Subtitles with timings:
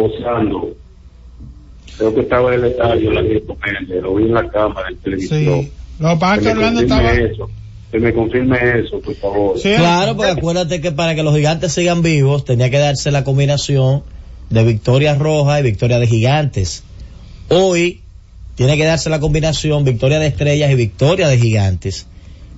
[0.00, 0.74] gozando.
[1.96, 3.42] Creo que estaba en el estadio, la vi
[4.00, 5.62] lo vi en la cámara, en televisión.
[5.62, 5.72] Sí.
[5.98, 7.32] Lo que pasa me Orlando confirme estaba...
[7.32, 7.50] eso.
[7.90, 9.58] Que me confirme eso, por favor.
[9.58, 13.24] Sí, Claro, porque acuérdate que para que los gigantes sigan vivos tenía que darse la
[13.24, 14.02] combinación
[14.50, 16.84] de victoria roja y victoria de gigantes.
[17.48, 18.02] Hoy
[18.54, 22.06] tiene que darse la combinación victoria de estrellas y victoria de gigantes.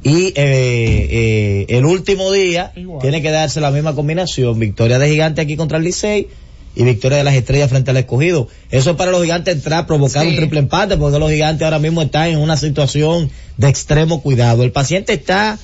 [0.02, 3.00] Y eh, eh, el último día Igual.
[3.00, 6.28] tiene que darse la misma combinación, victoria de gigantes aquí contra el Licey
[6.74, 8.48] y victoria de las estrellas frente al escogido.
[8.70, 10.28] Eso es para los gigantes entrar, provocar Sí.
[10.30, 14.62] un triple empate, porque los gigantes ahora mismo están en una situación de extremo cuidado.
[14.62, 15.58] El paciente está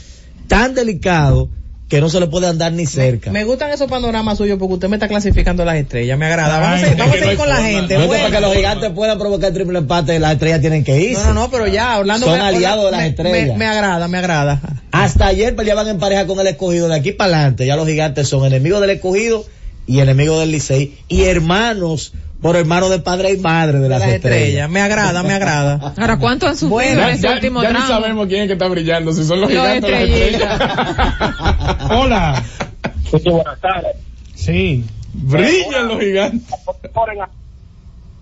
[0.48, 1.48] tan delicado
[1.88, 3.30] que no se le puede andar ni cerca.
[3.30, 6.18] Me gustan esos panoramas suyos porque usted me está clasificando las estrellas.
[6.18, 6.58] Me agrada.
[6.58, 7.94] Vamos a Ay, seguir, vamos a seguir con la gente.
[7.94, 8.24] No es que Bueno.
[8.24, 11.22] para que los gigantes puedan provocar triple empate, las estrellas tienen que irse.
[11.22, 12.26] No, no, no, pero ya, Orlando.
[12.26, 13.48] Son me- aliados de las me- estrellas.
[13.50, 14.60] Me, me agrada, me agrada.
[14.90, 16.88] Hasta ayer peleaban en pareja con el escogido.
[16.88, 19.44] De aquí para adelante, ya los gigantes son enemigos del escogido
[19.86, 24.10] y enemigos del Licey y hermanos por hermanos de padre y madre de las, las
[24.10, 24.38] estrellas.
[24.40, 24.70] estrellas.
[24.70, 25.94] Me agrada, me agrada.
[25.98, 27.86] Ahora, ¿cuánto han sufrido Bueno, en ese ya, último ya tramo?
[27.88, 30.60] sabemos quién es que está brillando, si son los Los gigantes las estrellas.
[31.90, 32.44] Hola.
[33.10, 33.96] Sí, buenas tardes.
[34.34, 34.84] Sí.
[35.14, 36.54] Brillan los gigantes.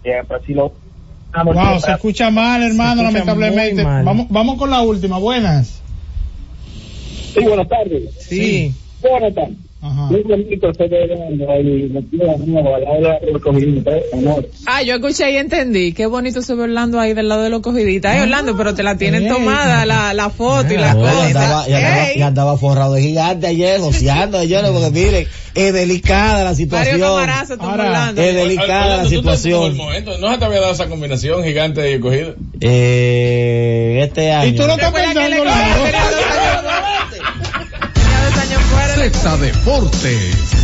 [0.02, 0.72] Siempre, si lo...
[1.44, 3.82] Wow, se escucha mal, hermano, escucha lamentablemente.
[3.82, 4.04] mal.
[4.04, 5.18] Vamos, vamos con la última.
[5.18, 5.80] Buenas.
[7.34, 8.10] Sí, buenas tardes.
[8.20, 8.72] Sí.
[9.02, 9.56] Buenas tardes.
[9.84, 10.02] Ajá.
[10.06, 14.02] Muy bonito se ve dando ahí, metido de nuevo, al lado del escogido, ¿eh?
[14.14, 14.48] Amor.
[14.66, 15.92] Ah, yo escuché y entendí.
[15.92, 18.14] Qué bonito se ve Orlando ahí del lado de los cogiditas.
[18.14, 20.90] Ay, Orlando, pero te la tienen tomada la, la foto y y cosas.
[20.94, 25.72] andaba, y andaba- Ey, y andaba forrado de gigante ayer, joseando ayer, porque miren, es
[25.74, 27.02] delicada la situación.
[27.02, 27.42] Ahora.
[27.42, 27.48] Es
[28.34, 29.76] delicada Orlando, la situación.
[29.76, 32.34] No se te había dado esa combinación gigante y cogido.
[32.60, 34.48] Eh, este año.
[34.48, 35.44] Y tú no estás pensando
[39.12, 40.63] Z Deportes.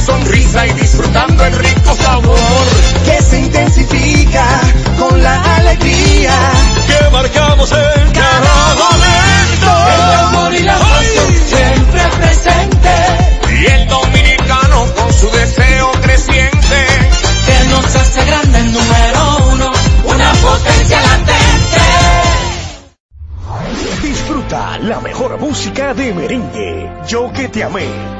[0.00, 2.38] Sonrisa y disfrutando el rico sabor
[3.04, 4.46] que se intensifica
[4.98, 6.32] con la alegría.
[6.86, 9.70] que marcamos en cada momento.
[9.94, 12.90] El amor y la pasión siempre presente.
[13.60, 16.86] Y el dominicano con su deseo creciente.
[17.46, 19.72] Que nos hace grande el número uno,
[20.04, 21.80] una potencia latente.
[24.02, 26.90] Disfruta la mejor música de merengue.
[27.06, 28.19] Yo que te amé.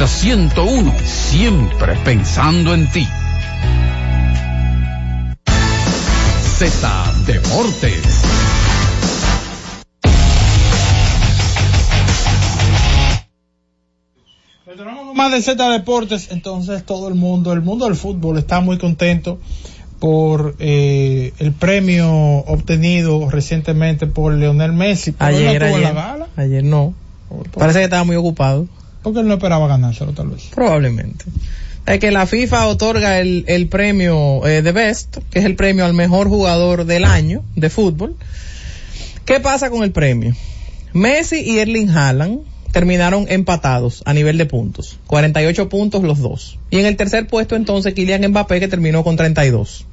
[0.05, 3.07] Z101, siempre pensando en ti.
[6.57, 8.01] Z Deportes.
[15.13, 19.37] Más de Z Deportes, entonces todo el mundo, el mundo del fútbol está muy contento
[19.99, 25.11] por eh, el premio obtenido recientemente por Leonel Messi.
[25.11, 25.79] No Ayer, ayer.
[25.79, 26.95] la gala, Ayer no.
[27.53, 28.67] Parece que estaba muy ocupado.
[29.03, 30.43] Porque él no esperaba ganárselo tal vez.
[30.53, 31.25] Probablemente.
[31.85, 35.85] Es que la FIFA otorga el, el premio eh, de Best, que es el premio
[35.85, 38.15] al mejor jugador del año de fútbol.
[39.25, 40.35] ¿Qué pasa con el premio?
[40.93, 42.39] Messi y Erling Haaland
[42.71, 44.97] terminaron empatados a nivel de puntos.
[45.07, 46.57] 48 puntos los dos.
[46.69, 49.85] Y en el tercer puesto entonces Kylian Mbappé que terminó con 32.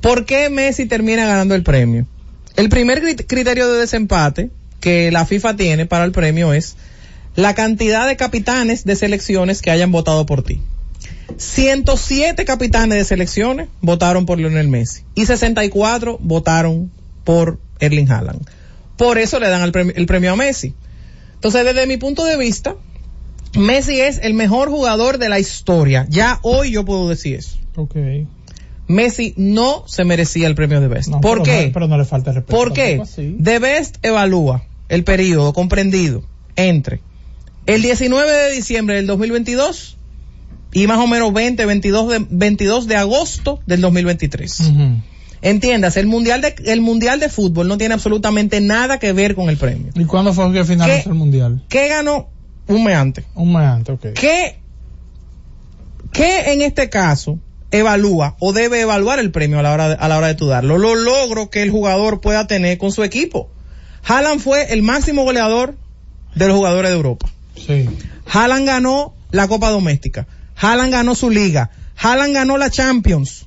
[0.00, 2.06] ¿Por qué Messi termina ganando el premio?
[2.56, 4.50] El primer crit- criterio de desempate
[4.80, 6.76] que la FIFA tiene para el premio es
[7.36, 10.60] la cantidad de capitanes de selecciones que hayan votado por ti.
[11.36, 16.92] 107 capitanes de selecciones votaron por Lionel Messi y 64 votaron
[17.24, 18.48] por Erling Haaland.
[18.96, 20.74] Por eso le dan el premio, el premio a Messi.
[21.34, 22.76] Entonces, desde mi punto de vista,
[23.56, 26.06] Messi es el mejor jugador de la historia.
[26.08, 27.58] Ya hoy yo puedo decir eso.
[27.76, 27.96] Ok.
[28.86, 31.08] Messi no se merecía el premio de Best.
[31.08, 31.66] No, ¿Por pero qué?
[31.66, 32.56] No, pero no le falta el respeto.
[32.56, 33.02] ¿Por qué?
[33.42, 36.22] The Best evalúa el periodo comprendido
[36.56, 37.00] entre
[37.66, 39.96] el 19 de diciembre del 2022
[40.72, 44.60] y más o menos 20, 22 de, 22 de agosto del 2023.
[44.60, 45.00] Ujú.
[45.40, 49.50] Entiendas, el mundial de el mundial de fútbol no tiene absolutamente nada que ver con
[49.50, 49.92] el premio.
[49.94, 51.62] ¿Y cuándo fue que finalizó el mundial?
[51.68, 52.28] ¿Qué ganó
[52.66, 53.24] un mes antes?
[53.34, 54.06] Un mes antes, ok.
[54.14, 54.56] ¿Qué,
[56.12, 57.38] qué en este caso
[57.70, 60.46] evalúa o debe evaluar el premio a la hora de, a la hora de tu
[60.46, 60.78] darlo?
[60.78, 63.50] Los logros que el jugador pueda tener con su equipo.
[64.06, 65.76] Haaland fue el máximo goleador
[66.34, 67.30] de los jugadores de Europa.
[67.56, 67.88] Sí.
[68.30, 70.26] Haaland ganó la Copa Doméstica.
[70.56, 71.70] Haaland ganó su liga.
[71.96, 73.46] Haaland ganó la Champions.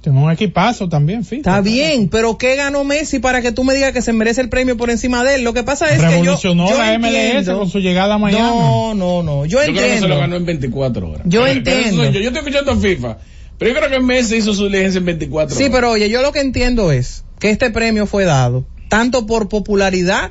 [0.00, 1.38] Tiene un equipazo también, FIFA.
[1.40, 4.48] Está bien, pero ¿qué ganó Messi para que tú me digas que se merece el
[4.48, 5.42] premio por encima de él?
[5.42, 8.18] Lo que pasa es que yo, Revolucionó yo la MLS entiendo- con su llegada a
[8.18, 8.40] Miami.
[8.42, 9.44] No, no, no.
[9.44, 10.18] Yo, Yo creo que se lo entiendo.
[10.20, 11.22] ganó en 24 horas.
[11.26, 12.04] Yo Pero- entiendo.
[12.04, 13.18] Yo, yo estoy escuchando a FIFA.
[13.58, 15.74] Pero yo creo que Messi hizo su diligencia en 24 Sí, horas.
[15.74, 20.30] pero oye, yo lo que entiendo es que este premio fue dado tanto por popularidad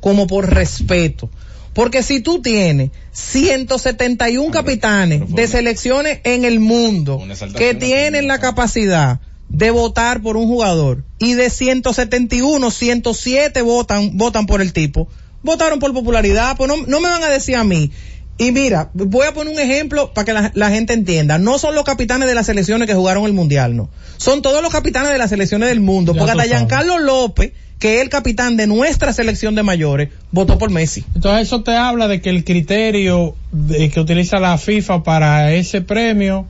[0.00, 1.28] como por respeto.
[1.72, 7.22] Porque si tú tienes 171 capitanes de selecciones en el mundo
[7.56, 14.46] que tienen la capacidad de votar por un jugador y de 171, 107 votan, votan
[14.46, 15.08] por el tipo,
[15.42, 17.90] votaron por popularidad, pues no, no me van a decir a mí.
[18.38, 21.38] Y mira, voy a poner un ejemplo para que la, la gente entienda.
[21.38, 23.90] No son los capitanes de las selecciones que jugaron el mundial, no.
[24.16, 26.14] Son todos los capitanes de las selecciones del mundo.
[26.14, 26.44] Ya porque hasta.
[26.44, 31.04] Giancarlo López, que el capitán de nuestra selección de mayores, votó por Messi.
[31.16, 35.80] Entonces eso te habla de que el criterio de, que utiliza la FIFA para ese
[35.80, 36.46] premio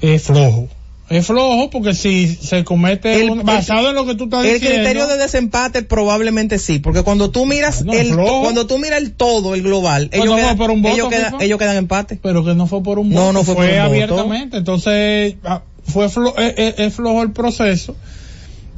[0.00, 0.68] es flojo.
[1.10, 4.54] Es flojo porque si se comete El- un- basado en lo que tú estás El
[4.54, 4.76] diciendo.
[4.78, 8.42] criterio de desempate probablemente sí, porque cuando tú miras No, el flojo.
[8.42, 11.08] cuando tú miras el todo, el global, Pues ellos, no quedan, por un voto, ellos,
[11.08, 11.44] quedan, FIFA.
[11.44, 12.18] ellos quedan empate.
[12.22, 13.82] pero que no fue por un No, voto, no fue por un voto.
[13.86, 14.56] abiertamente.
[14.58, 17.96] Entonces ah, fue flo- es, es- es flojo el proceso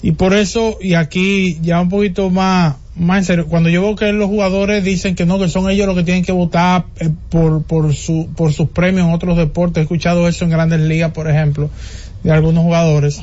[0.02, 3.97] y por eso y aquí ya un poquito más más en serio cuando yo veo
[3.97, 7.11] que los jugadores dicen que no que son ellos los que tienen que votar eh,
[7.29, 11.12] por por su por sus premios en otros deportes he escuchado eso en Grandes Ligas
[11.12, 11.70] por ejemplo
[12.23, 13.20] de algunos jugadores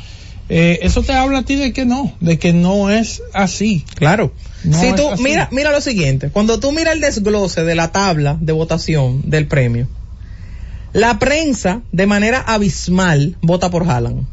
[0.50, 4.32] eh, eso te habla a ti de que no de que no es así Claro.
[4.64, 8.38] No si tú mira mira lo siguiente, cuando tú miras el desglose de la tabla
[8.40, 9.88] de votación del premio,
[10.94, 14.26] la prensa de manera abismal vota por Haaland.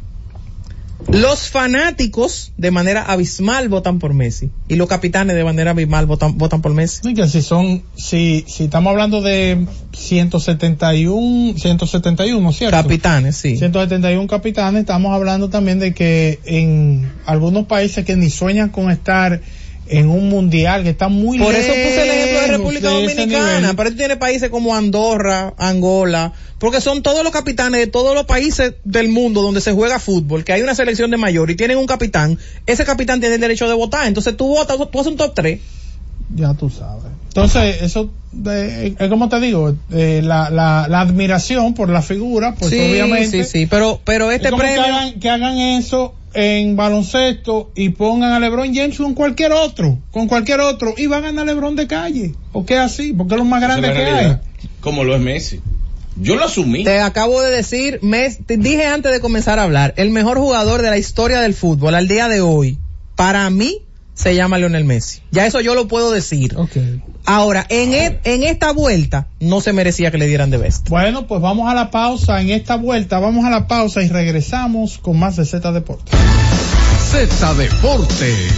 [1.11, 6.39] Los fanáticos de manera abismal votan por Messi y los capitanes de manera abismal votan
[6.39, 7.09] votan por Messi.
[7.09, 12.77] Y que si son, si, si estamos hablando de 171, 171, ¿cierto?
[12.77, 13.57] Capitanes, sí.
[13.57, 19.41] 171 capitanes, estamos hablando también de que en algunos países que ni sueñan con estar
[19.87, 23.75] en un mundial, que están muy Por eso puse el ejemplo de lejos República Dominicana,
[23.77, 28.25] pero tú tienes países como Andorra, Angola, porque son todos los capitanes de todos los
[28.25, 31.79] países del mundo donde se juega fútbol, que hay una selección de mayor y tienen
[31.79, 35.17] un capitán, ese capitán tiene el derecho de votar, entonces tú votas, tú haces un
[35.17, 35.61] top 3.
[36.35, 37.05] Ya tú sabes.
[37.29, 42.55] Entonces, eso, de- es como te digo, eh, la, la, la admiración por la figura,
[42.59, 43.45] pues sí, obviamente.
[43.45, 44.83] sí, sí, pero, pero este es como premio...
[44.83, 49.99] que hagan, que hagan eso en baloncesto y pongan a LeBron James con cualquier otro,
[50.11, 52.35] con cualquier otro, y va a ganar LeBron de calle.
[52.53, 53.13] ¿Por qué así?
[53.13, 54.37] Porque es lo más es grande que hay.
[54.81, 55.61] Como lo es Messi.
[56.17, 56.85] Yo lo asumí.
[56.85, 60.83] Te acabo de decir, Mes- te dije antes de comenzar a hablar, el mejor jugador
[60.83, 62.79] de la historia del fútbol al día de hoy,
[63.17, 63.79] para mí,
[64.15, 65.21] se llama Lionel Messi.
[65.31, 66.57] Ya eso yo lo puedo decir.
[66.57, 66.71] Ok.
[67.27, 70.89] Ahora, en, e- en esta vuelta, no se merecía que le dieran de best.
[70.89, 74.99] Bueno, pues vamos a la pausa en esta vuelta, vamos a la pausa y regresamos
[74.99, 76.15] con más de Z Deportes.
[77.11, 78.51] Z Deportes.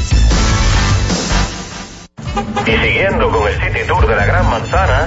[2.67, 5.07] Y siguiendo con el City Tour de la Gran Manzana,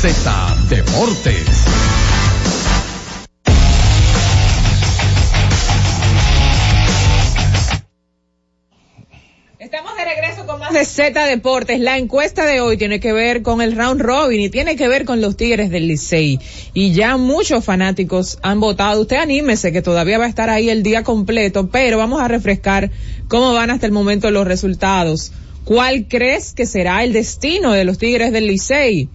[0.00, 1.44] Z Deportes.
[9.58, 11.80] Estamos de regreso con más de Z Deportes.
[11.80, 15.04] La encuesta de hoy tiene que ver con el round robin y tiene que ver
[15.04, 16.40] con los Tigres del Licey.
[16.72, 19.02] Y ya muchos fanáticos han votado.
[19.02, 22.90] Usted anímese que todavía va a estar ahí el día completo, pero vamos a refrescar
[23.28, 25.30] cómo van hasta el momento los resultados.
[25.64, 29.10] ¿Cuál crees que será el destino de los Tigres del Licey?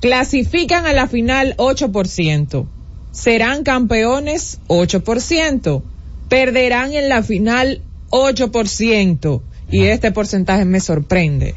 [0.00, 2.66] Clasifican a la final 8%.
[3.12, 5.82] Serán campeones 8%.
[6.28, 9.40] Perderán en la final 8%.
[9.70, 11.54] Y este porcentaje me sorprende.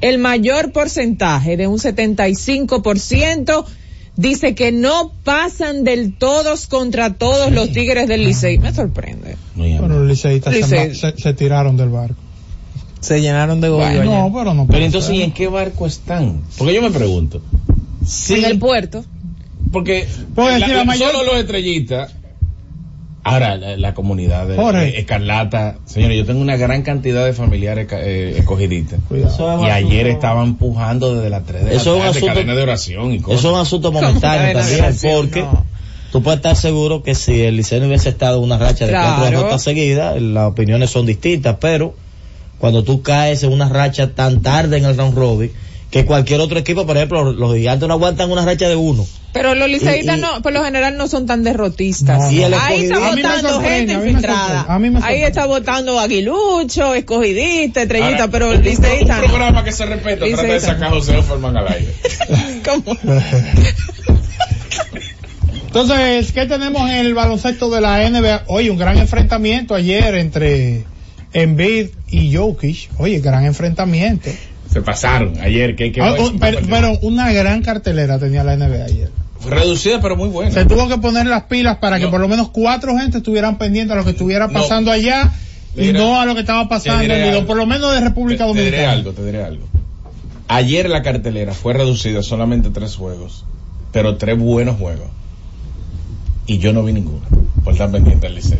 [0.00, 3.64] El mayor porcentaje de un 75%
[4.16, 8.58] dice que no pasan del todos contra todos los Tigres del Licey.
[8.58, 9.36] Me sorprende.
[9.54, 10.94] Bueno, los liceístas se, Licey.
[10.94, 12.16] se- se tiraron del barco.
[13.00, 14.04] Se llenaron de Bueno, goyo.
[14.10, 15.12] no, pero no Pero entonces.
[15.14, 16.42] ¿y en qué barco están?
[16.58, 17.40] Porque yo me pregunto.
[18.06, 19.04] Sí, En el puerto.
[19.72, 22.12] porque Pues, la- la mayor- solo los estrellitas.
[23.24, 25.78] Ahora, la, la comunidad de, Escarlata.
[25.84, 29.00] Señores, yo tengo una gran cantidad de familiares eh, escogiditas.
[29.08, 29.66] Cuidado.
[29.66, 32.54] Y ayer estaban empujando desde las 3 de la Eso es un tarde, asunto- cadena
[32.54, 33.40] de oración y cosas.
[33.40, 34.84] Eso es un asunto momentáneo también,
[35.16, 35.64] porque no.
[36.12, 38.92] tú puedes estar seguro que si el Liceo no hubiese estado en una racha de
[38.92, 39.36] cuatro Claro.
[39.38, 41.94] derrotas seguidas, las opiniones son distintas, pero
[42.58, 45.50] cuando tú caes en una racha tan tarde en el round robin,
[45.96, 49.06] que cualquier otro equipo, por ejemplo, los, gigantes no aguantan una racha de uno.
[49.32, 52.18] Pero los liceístas no, por lo general no son tan derrotistas.
[52.18, 54.64] No, Ahí está votando gente infiltrada.
[54.66, 59.28] sorprende, a mí me Ahí está votando aguilucho, escogidista, estrellita, Ahora, pero un, liceísta un
[59.28, 61.94] programa que se respeta trata de sacar a José Offerman al aire.
[62.64, 62.96] ¿Cómo?
[65.66, 68.44] Entonces, ¿qué tenemos en el baloncesto de la NBA?
[68.48, 70.84] Oye, un gran enfrentamiento ayer entre
[71.32, 72.90] Embiid y Jokic.
[72.98, 74.30] Oye, gran enfrentamiento.
[74.76, 75.74] Se pasaron ayer.
[75.74, 79.10] que que Ah, oh, pero, pero una gran cartelera tenía la NBA ayer.
[79.48, 80.50] Reducida, pero muy buena.
[80.50, 83.92] Se tuvo que poner las pilas para que por lo menos cuatro gente estuvieran pendientes
[83.92, 84.52] a lo que estuviera No.
[84.52, 85.32] pasando allá
[85.76, 87.46] y no a lo que estaba pasando algo.
[87.46, 88.92] por lo menos de República Te- te diré Dominicana.
[88.92, 89.66] algo, te diré algo.
[90.48, 93.44] Ayer la cartelera fue reducida a solamente tres juegos,
[93.92, 95.08] pero tres buenos juegos.
[96.46, 97.22] Y yo no vi ninguno,
[97.64, 98.58] por estar pendiente al Licey.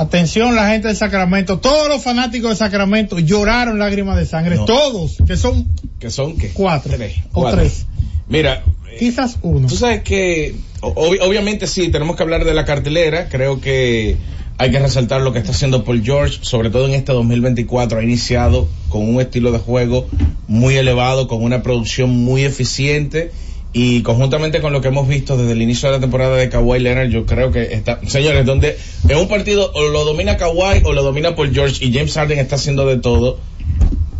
[0.00, 4.64] Atención la gente de Sacramento, todos los fanáticos de Sacramento lloraron lágrimas de sangre, No.
[4.64, 5.66] todos, que son
[5.98, 6.50] ¿Que son qué?
[6.50, 7.14] cuatro Tres.
[7.32, 7.60] o Cuatro.
[7.60, 7.86] tres,
[8.28, 9.66] Mira, eh, quizás uno.
[9.68, 13.28] tú sabes que, ob- obviamente sí, tenemos que hablar de la cartelera.
[13.28, 14.16] Creo que
[14.58, 17.98] hay que resaltar lo que está haciendo Paul George, sobre todo en este 2024.
[17.98, 20.06] Ha iniciado con un estilo de juego
[20.48, 23.32] muy elevado, con una producción muy eficiente
[23.72, 26.78] Y conjuntamente con lo que hemos visto desde el inicio de la temporada de Kawhi
[26.80, 30.92] Leonard, yo creo que está, señores, donde en un partido o lo domina Kawhi o
[30.92, 33.38] lo domina Paul George y James Harden está haciendo de todo,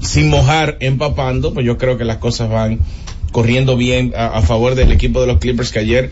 [0.03, 2.81] sin mojar, empapando, pues yo creo que las cosas van
[3.33, 6.11] corriendo bien a, favor del equipo de los Clippers que ayer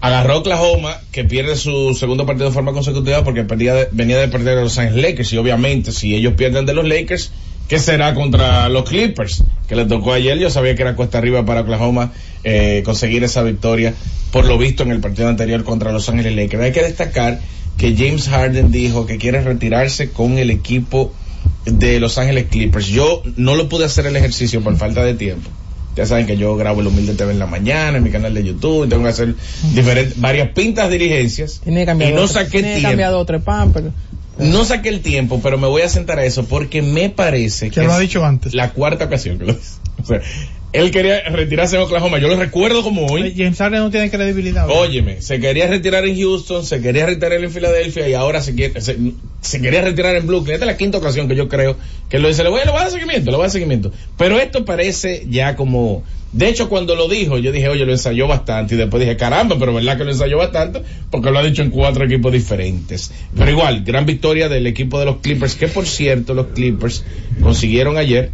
[0.00, 4.62] agarró Oklahoma, que pierde su segundo partido de forma consecutiva porque venía de perder a
[4.62, 5.32] los Ángeles Lakers.
[5.32, 7.32] Y obviamente si ellos pierden de los Lakers,
[7.68, 9.44] ¿qué será contra los Clippers?
[9.68, 12.12] Que les tocó ayer, yo sabía que era cuesta arriba para Oklahoma
[12.44, 13.94] eh, conseguir esa victoria
[14.30, 16.62] por lo visto en el partido anterior contra los Ángeles Lakers.
[16.62, 17.40] Hay que destacar
[17.78, 21.12] que James Harden dijo que quiere retirarse con el equipo
[21.64, 22.86] de Los Ángeles Clippers.
[22.86, 25.48] Yo no lo pude hacer el ejercicio por falta de tiempo.
[25.96, 28.44] Ya saben que yo grabo el Humilde TV en la mañana, en mi canal de
[28.44, 29.34] YouTube, y tengo que hacer
[29.74, 31.60] diferentes, varias pintas diligencias.
[31.64, 33.86] Tiene que Y no otro- saqué tiene que cambiar otro pampers.
[34.38, 37.82] No saqué el tiempo, pero me voy a sentar a eso porque me parece Que
[37.82, 38.54] lo ha dicho antes.
[38.54, 39.76] la cuarta ocasión que lo dice.
[40.02, 40.20] O sea,
[40.72, 42.18] él quería retirarse en Oklahoma.
[42.18, 43.32] Yo lo recuerdo como hoy.
[43.34, 44.68] James Harden no tiene credibilidad.
[44.68, 48.78] Óyeme, se quería retirar en Houston, se quería retirar en Filadelfia y ahora se quiere,
[48.82, 48.96] se,
[49.40, 50.54] se quería retirar en Brooklyn.
[50.54, 51.76] Esta es la quinta ocasión que yo creo
[52.10, 52.42] que lo dice.
[52.44, 53.90] Le voy, le voy a dar seguimiento, le voy a dar seguimiento.
[54.18, 56.04] Pero esto parece ya como,
[56.36, 59.56] de hecho cuando lo dijo, yo dije, oye, lo ensayó bastante y después dije, caramba,
[59.58, 63.10] pero verdad que lo ensayó bastante porque lo ha dicho en cuatro equipos diferentes.
[63.34, 67.04] Pero igual, gran victoria del equipo de los Clippers, que por cierto los Clippers
[67.42, 68.32] consiguieron ayer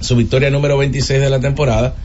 [0.00, 1.96] su victoria número 26 de la temporada.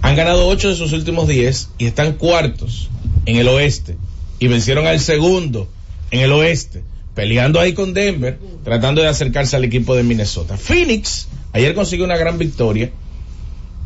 [0.00, 2.88] Han ganado 8 de sus últimos 10 y están cuartos
[3.26, 3.96] en el oeste.
[4.38, 5.68] Y vencieron al segundo
[6.10, 6.82] en el oeste,
[7.14, 10.56] peleando ahí con Denver, tratando de acercarse al equipo de Minnesota.
[10.56, 12.90] Phoenix ayer consiguió una gran victoria,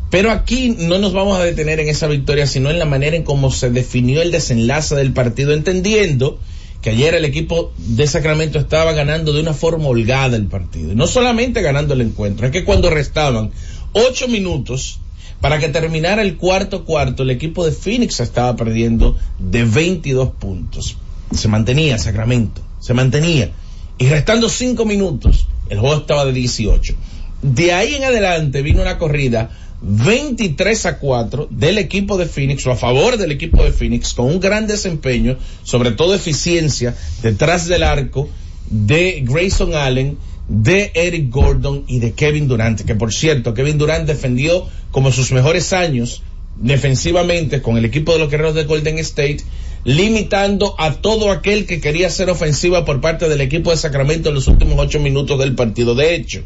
[0.09, 3.23] pero aquí no nos vamos a detener en esa victoria, sino en la manera en
[3.23, 6.39] cómo se definió el desenlace del partido, entendiendo
[6.81, 10.95] que ayer el equipo de Sacramento estaba ganando de una forma holgada el partido.
[10.95, 13.51] No solamente ganando el encuentro, es que cuando restaban
[13.93, 14.99] ocho minutos
[15.41, 20.97] para que terminara el cuarto cuarto, el equipo de Phoenix estaba perdiendo de 22 puntos.
[21.31, 23.51] Se mantenía Sacramento, se mantenía.
[23.97, 26.95] Y restando cinco minutos, el juego estaba de 18.
[27.41, 32.71] De ahí en adelante vino una corrida 23 a 4 del equipo de Phoenix o
[32.71, 37.83] a favor del equipo de Phoenix con un gran desempeño, sobre todo eficiencia detrás del
[37.83, 38.27] arco
[38.69, 44.07] de Grayson Allen, de Eric Gordon y de Kevin Durant, que por cierto, Kevin Durant
[44.07, 46.23] defendió como sus mejores años
[46.55, 49.43] defensivamente con el equipo de los guerreros de Golden State,
[49.83, 54.35] limitando a todo aquel que quería hacer ofensiva por parte del equipo de Sacramento en
[54.35, 55.93] los últimos ocho minutos del partido.
[55.93, 56.43] De hecho,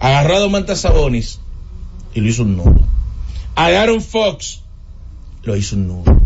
[0.00, 1.38] agarrado Mantas Sabonis
[2.14, 2.80] y lo hizo un nudo.
[3.54, 4.60] A Aaron Fox
[5.44, 6.20] lo hizo un nudo.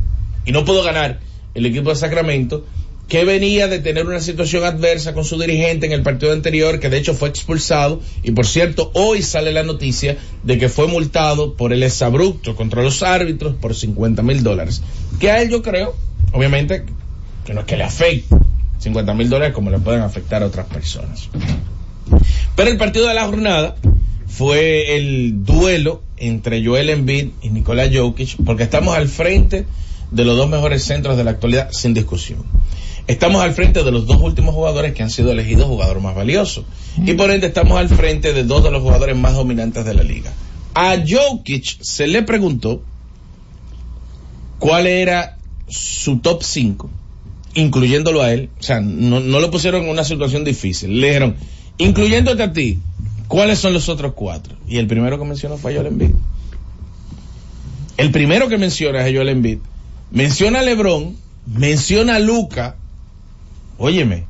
[0.45, 1.21] Y no pudo ganar
[1.55, 2.65] el equipo de Sacramento,
[3.09, 6.91] que venía de tener una situación adversa con su dirigente en el partido anterior, que
[6.91, 8.01] de hecho fue expulsado.
[8.23, 12.83] Y por cierto, hoy sale la noticia de que fue multado por el exabrupto contra
[12.83, 14.83] los árbitros por 50 mil dólares.
[15.21, 15.95] Que a él yo creo,
[16.33, 16.85] obviamente,
[17.45, 18.35] que no es que le afecte
[18.79, 21.29] 50 mil dólares como le pueden afectar a otras personas.
[22.57, 23.77] Pero el partido de la jornada
[24.37, 29.65] fue el duelo entre Joel Embiid y Nikola Jokic, porque estamos al frente
[30.11, 32.45] de los dos mejores centros de la actualidad, sin discusión.
[33.07, 36.67] Estamos al frente de los dos últimos jugadores que han sido elegidos jugador más valioso.
[37.03, 40.03] Y por ende estamos al frente de dos de los jugadores más dominantes de la
[40.03, 40.31] liga.
[40.75, 42.83] A Jokic se le preguntó
[44.59, 46.91] cuál era su top 5,
[47.55, 48.51] incluyéndolo a él.
[48.61, 51.01] O sea, no, no lo pusieron en una situación difícil.
[51.01, 51.37] Le dijeron,
[51.79, 52.81] incluyéndote a ti,
[53.29, 54.57] ¿cuáles son los otros cuatro?
[54.69, 56.11] Y el primero que mencionó fue Joel Embiid.
[57.97, 59.59] El primero que menciona es Joel Embiid.
[60.11, 62.77] Menciona a LeBron, menciona a Luca.
[63.79, 64.27] Óyeme,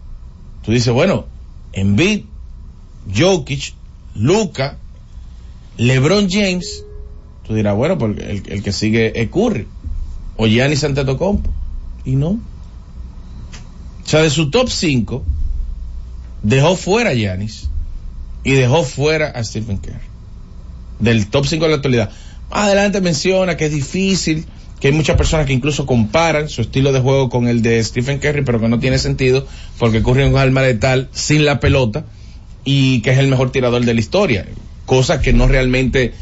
[0.65, 1.27] tú dices, bueno,
[1.73, 2.25] Embiid,
[3.15, 3.75] Jokic,
[4.15, 4.79] Luca,
[5.77, 6.85] LeBron James.
[7.47, 9.67] Tú dirás, bueno, porque el, que sigue es Curry
[10.37, 11.51] o Giannis Antetokounmpo.
[12.05, 12.29] Y no.
[12.29, 15.23] O sea, de su top 5
[16.43, 17.69] dejó fuera a Giannis
[18.47, 19.99] y dejó fuera a Stephen Curry.
[21.01, 22.11] Del top 5 de la actualidad.
[22.51, 24.47] Más adelante menciona que es difícil,
[24.81, 28.19] que hay muchas personas que incluso comparan su estilo de juego con el de Stephen
[28.21, 29.47] Curry, pero que no tiene sentido
[29.79, 32.05] porque Curry es un alma letal sin la pelota
[32.65, 34.47] y que es el mejor tirador de la historia.
[34.87, 36.15] Cosas que no realmente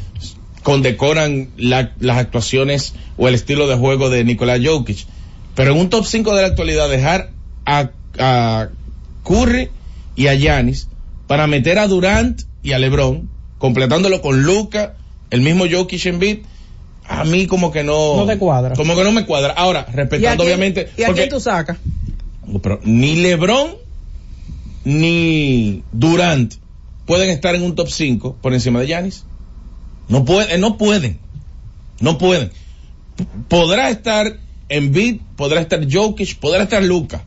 [0.62, 5.04] condecoran la- las actuaciones o el estilo de juego de Nikola Jokic.
[5.54, 7.30] Pero en un top 5 de la actualidad dejar
[7.66, 8.68] a, a
[9.24, 9.68] Curry
[10.16, 10.88] y a Giannis
[11.26, 14.94] para meter a Durant y a LeBron, completándolo con Luca,
[15.30, 16.38] el mismo Jokic en beat,
[17.06, 18.16] a mí como que no...
[18.16, 18.74] No te cuadra.
[18.74, 19.52] Como que no me cuadra.
[19.52, 20.88] Ahora, ¿Y a respetando quién- obviamente...
[20.96, 21.76] ¿Y a porque- quién tú sacas?
[22.62, 23.70] pero ni LeBron
[24.84, 26.54] ni Durant
[27.06, 29.24] pueden estar en un top 5 por encima de Giannis.
[30.08, 31.18] No pueden, no pueden.
[32.00, 32.50] No pueden.
[33.48, 37.24] podrá estar Embiid, podrá estar Jokic, podrá estar Luca.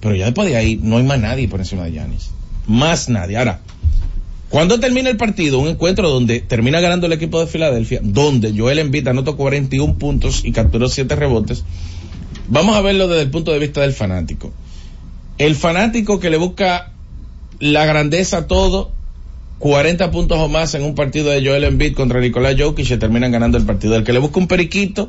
[0.00, 2.30] Pero ya después de ahí no hay más nadie por encima de Giannis.
[2.66, 3.36] Más nadie.
[3.36, 3.60] Ahora,
[4.52, 8.80] cuando termina el partido, un encuentro donde termina ganando el equipo de Filadelfia, donde Joel
[8.80, 11.64] Embiid anotó 41 puntos y capturó 7 rebotes,
[12.48, 14.52] vamos a verlo desde el punto de vista del fanático.
[15.38, 16.92] El fanático que le busca
[17.60, 18.90] la grandeza a todo,
[19.58, 23.32] 40 puntos o más en un partido de Joel Embiid contra Nicolás Jokic y terminan
[23.32, 23.96] ganando el partido.
[23.96, 25.08] El que le busca un periquito,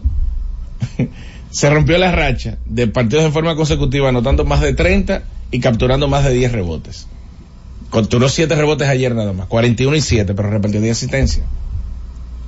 [1.51, 6.07] se rompió la racha de partidos en forma consecutiva, anotando más de 30 y capturando
[6.07, 7.07] más de 10 rebotes.
[7.93, 11.45] Capturó 7 rebotes ayer nada más, 41 y 7, pero repartió 10 asistencias.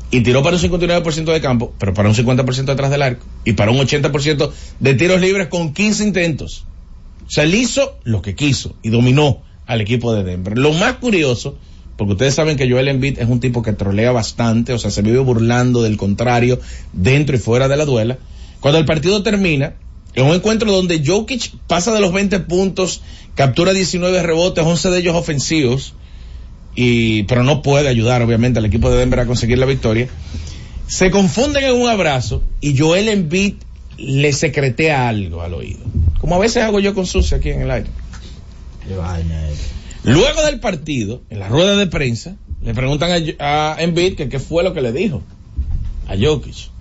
[0.10, 3.25] Y tiró para un 59% de campo, pero para un 50% detrás del arco.
[3.43, 6.65] Y para un 80% de tiros libres con 15 intentos.
[7.27, 10.58] O sea, él hizo lo que quiso y dominó al equipo de Denver.
[10.58, 11.58] Lo más curioso,
[11.95, 15.03] porque ustedes saben que Joel Embiid es un tipo que trolea bastante, o sea, se
[15.03, 16.60] vive burlando del contrario
[16.91, 18.17] dentro y fuera de la duela.
[18.62, 19.75] Cuando el partido termina,
[20.15, 23.01] en un encuentro donde Jokic pasa de los 20 puntos,
[23.36, 25.93] captura 19 rebotes, 11 de ellos ofensivos,
[26.73, 30.08] y, pero no puede ayudar obviamente al equipo de Denver a conseguir la victoria,
[30.88, 33.56] se confunden en un abrazo y Joel Embiid
[33.97, 35.80] le secretea algo al oído.
[36.19, 37.89] Como a veces hago yo con Sucia aquí en el aire.
[40.04, 44.39] Luego del partido, en la rueda de prensa, le preguntan a, a Embiid que qué
[44.39, 45.23] fue lo que le dijo
[46.08, 46.74] a Jokic.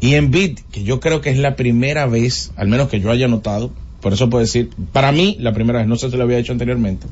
[0.00, 3.28] Y Embiid, que yo creo que es la primera vez, al menos que yo haya
[3.28, 6.38] notado, por eso puedo decir, para mí la primera vez, no sé si lo había
[6.38, 7.06] hecho anteriormente,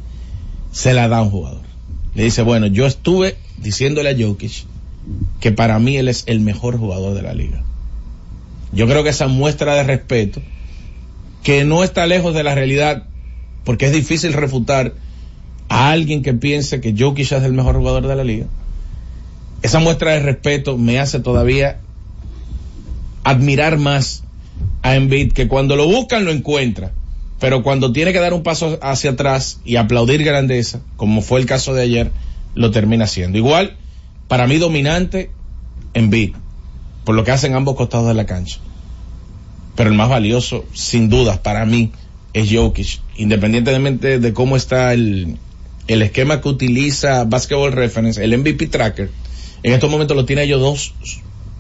[0.73, 1.62] se la da a un jugador.
[2.14, 4.64] Le dice, bueno, yo estuve diciéndole a Jokic
[5.40, 7.62] que para mí él es el mejor jugador de la liga.
[8.73, 10.42] Yo creo que esa muestra de respeto,
[11.42, 13.05] que no está lejos de la realidad,
[13.64, 14.95] porque es difícil refutar
[15.68, 18.47] a alguien que piense que Jokic es el mejor jugador de la liga.
[19.62, 21.81] Esa muestra de respeto me hace todavía
[23.25, 24.25] admirar más
[24.83, 26.93] a Embiid, que cuando lo buscan lo encuentra,
[27.41, 31.47] pero cuando tiene que dar un paso hacia atrás y aplaudir grandeza, como fue el
[31.47, 32.11] caso de ayer,
[32.55, 33.39] lo termina haciendo.
[33.39, 33.77] Igual,
[34.29, 35.31] para mí dominante,
[35.95, 36.35] Embiid,
[37.05, 38.59] por lo que hacen ambos costados de la cancha.
[39.75, 41.93] Pero el más valioso, sin dudas, para mí,
[42.33, 45.37] es Jokic, independientemente de cómo está el,
[45.87, 49.11] el esquema que utiliza Basketball Reference, el MVP Tracker,
[49.63, 50.95] en estos momentos lo tiene ellos dos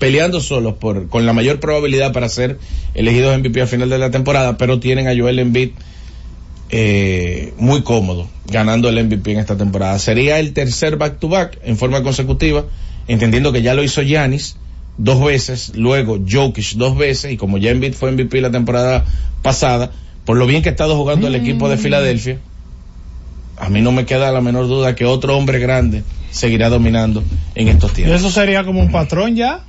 [0.02, 2.58] peleando solos por, con la mayor probabilidad para ser
[2.92, 5.70] elegidos MVP al final de la temporada, pero tienen a Joel Embiid
[6.70, 9.96] eh, muy cómodo ganando el MVP en esta temporada.
[10.00, 12.64] Sería el tercer back-to-back en forma consecutiva,
[13.06, 14.56] entendiendo que ya lo hizo Giannis
[14.98, 19.04] dos veces, luego Jokic dos veces, y como ya Embiid fue MVP la temporada
[19.40, 19.92] pasada,
[20.24, 22.38] por lo bien que ha estado jugando el equipo de Filadelfia,
[23.56, 27.22] a mí no me queda la menor duda que otro hombre grande seguirá dominando
[27.54, 28.16] en estos Y tiempos.
[28.16, 29.62] eso sería como un patrón ya.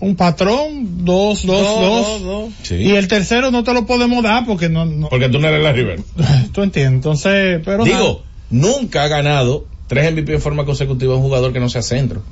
[0.00, 2.50] Un patrón, dos, dos, dos.
[2.62, 2.74] Sí.
[2.76, 5.62] Y el tercero no te lo podemos dar porque no, no Porque tú no eres
[5.62, 6.00] la River.
[6.52, 6.94] tú entiendes.
[6.94, 11.68] Entonces, pero Digo, nunca ha ganado tres MVP en forma consecutiva un jugador que no
[11.68, 12.22] sea centro.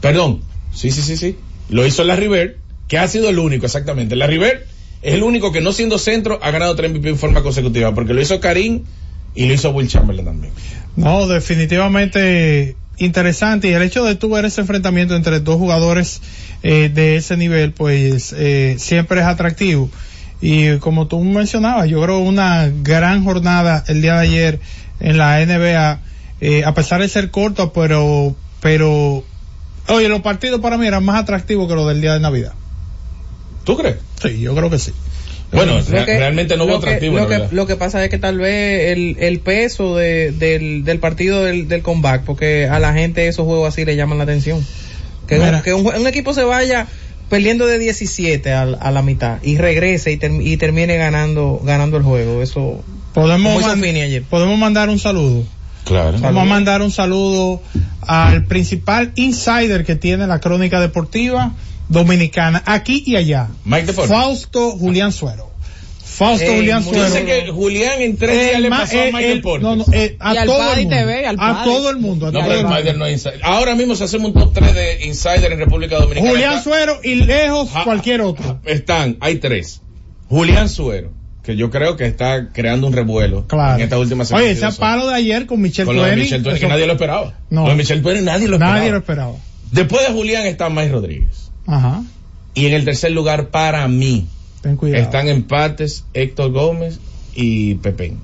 [0.00, 1.36] Perdón, sí, sí, sí, sí.
[1.68, 4.16] Lo hizo la River, que ha sido el único, exactamente.
[4.16, 4.66] La River
[5.02, 8.12] es el único que no siendo centro ha ganado tres MVP en forma consecutiva, porque
[8.12, 8.84] lo hizo Karim
[9.34, 10.52] y lo hizo Will Chamberlain también.
[10.96, 16.20] No, definitivamente interesante y el hecho de tú ver ese enfrentamiento entre dos jugadores
[16.62, 19.90] eh, de ese nivel pues eh, siempre es atractivo.
[20.40, 24.60] Y como tú mencionabas yo creo una gran jornada el día de ayer
[25.00, 26.00] en la NBA
[26.40, 29.24] eh, a pesar de ser corto pero pero
[29.88, 32.52] oye los partidos para mí eran más atractivos que los del día de Navidad.
[33.64, 33.96] ¿Tú crees?
[34.22, 34.92] sí yo creo que sí
[35.56, 37.14] Bueno, Lo re- que- realmente no hubo lo que- atractivo.
[37.16, 37.50] Lo la que, verdad.
[37.52, 41.66] lo que pasa es que tal vez el, el peso de- del, del partido del,
[41.68, 44.64] del comeback, porque a la gente esos juegos así le llaman la atención.
[45.26, 45.62] Que, Mira.
[45.62, 46.86] que un, un equipo se vaya
[47.28, 51.96] perdiendo de 17 a, a la mitad y regrese y, term- y termine ganando ganando
[51.96, 52.42] el juego.
[52.42, 54.22] Eso podemos man- ayer.
[54.22, 55.42] podemos mandar un saludo
[55.84, 56.18] Claro.
[56.20, 57.62] Vamos a mandar un saludo
[58.02, 61.52] al principal insider que tiene la crónica deportiva
[61.88, 63.48] dominicana, aquí y allá.
[63.64, 63.92] Mike.
[63.92, 65.50] Fausto Julián Suero.
[66.02, 67.08] Fausto Eh, Julián Suero.
[67.10, 69.62] sé que Julián en tres días le pasó a el- Michael el- Portes.
[69.62, 70.96] no, no, eh, a Y todo el mundo.
[70.96, 72.26] TV, al a todo el mundo.
[72.28, 73.40] a No, pero es insider.
[73.42, 76.30] Ahora mismo se hacemos un top 3 de insider en República Dominicana.
[76.30, 78.60] Julián Está- Suero y lejos Ah, cualquier otro.
[78.64, 79.82] Están, hay tres.
[80.30, 83.76] Julián Suero, que yo creo que está creando un revuelo Claro.
[83.76, 84.78] en esta última Oye, ese 72 horas.
[84.78, 87.34] palo de ayer con Michelle Con lo de Tueni, que nadie lo esperaba.
[87.50, 87.64] No.
[87.64, 88.78] Lo de Michel Tueni nadie lo esperaba.
[88.78, 89.32] Nadie lo esperaba.
[89.70, 91.45] Después de Julián está Mike Rodríguez.
[91.66, 92.02] Ajá.
[92.54, 94.26] Y en el tercer lugar, para mí,
[94.62, 95.02] Ten cuidado.
[95.02, 96.98] están empates Héctor Gómez
[97.34, 98.18] y Pepén.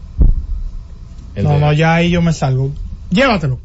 [1.35, 2.73] El No, de- no, ya ahí yo me salgo.
[3.11, 3.59] Llévatelo.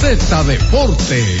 [0.00, 1.40] Z Deportes.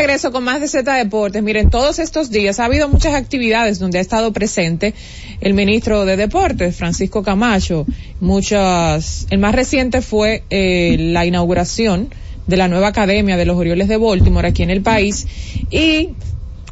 [0.00, 1.42] Regreso con más de Z Deportes.
[1.42, 4.94] Miren, todos estos días ha habido muchas actividades donde ha estado presente
[5.42, 7.84] el ministro de Deportes, Francisco Camacho.
[8.18, 12.08] Muchas, el más reciente fue eh, la inauguración
[12.46, 15.26] de la nueva academia de los Orioles de Baltimore aquí en el país
[15.70, 16.14] y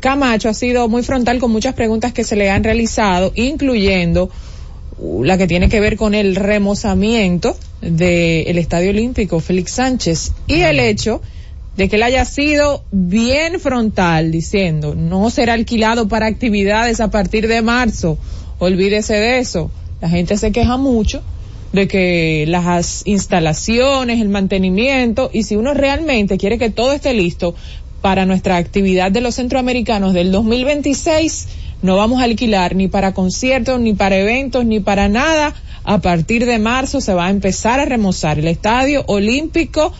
[0.01, 4.31] Camacho ha sido muy frontal con muchas preguntas que se le han realizado, incluyendo
[4.97, 10.63] uh, la que tiene que ver con el remozamiento del Estadio Olímpico Félix Sánchez y
[10.63, 11.21] el hecho
[11.79, 17.47] de que él haya sido bien frontal diciendo no será alquilado para actividades a partir
[17.47, 18.19] de marzo.
[18.59, 19.71] Olvídese de eso.
[20.01, 21.23] La gente se queja mucho
[21.73, 27.55] de que las instalaciones, el mantenimiento y si uno realmente quiere que todo esté listo
[28.03, 31.47] para nuestra actividad de los centroamericanos del 2026,
[31.83, 35.55] no vamos a alquilar ni para conciertos, ni para eventos, ni para nada.
[35.85, 39.93] A partir de marzo se va a empezar a remozar el estadio olímpico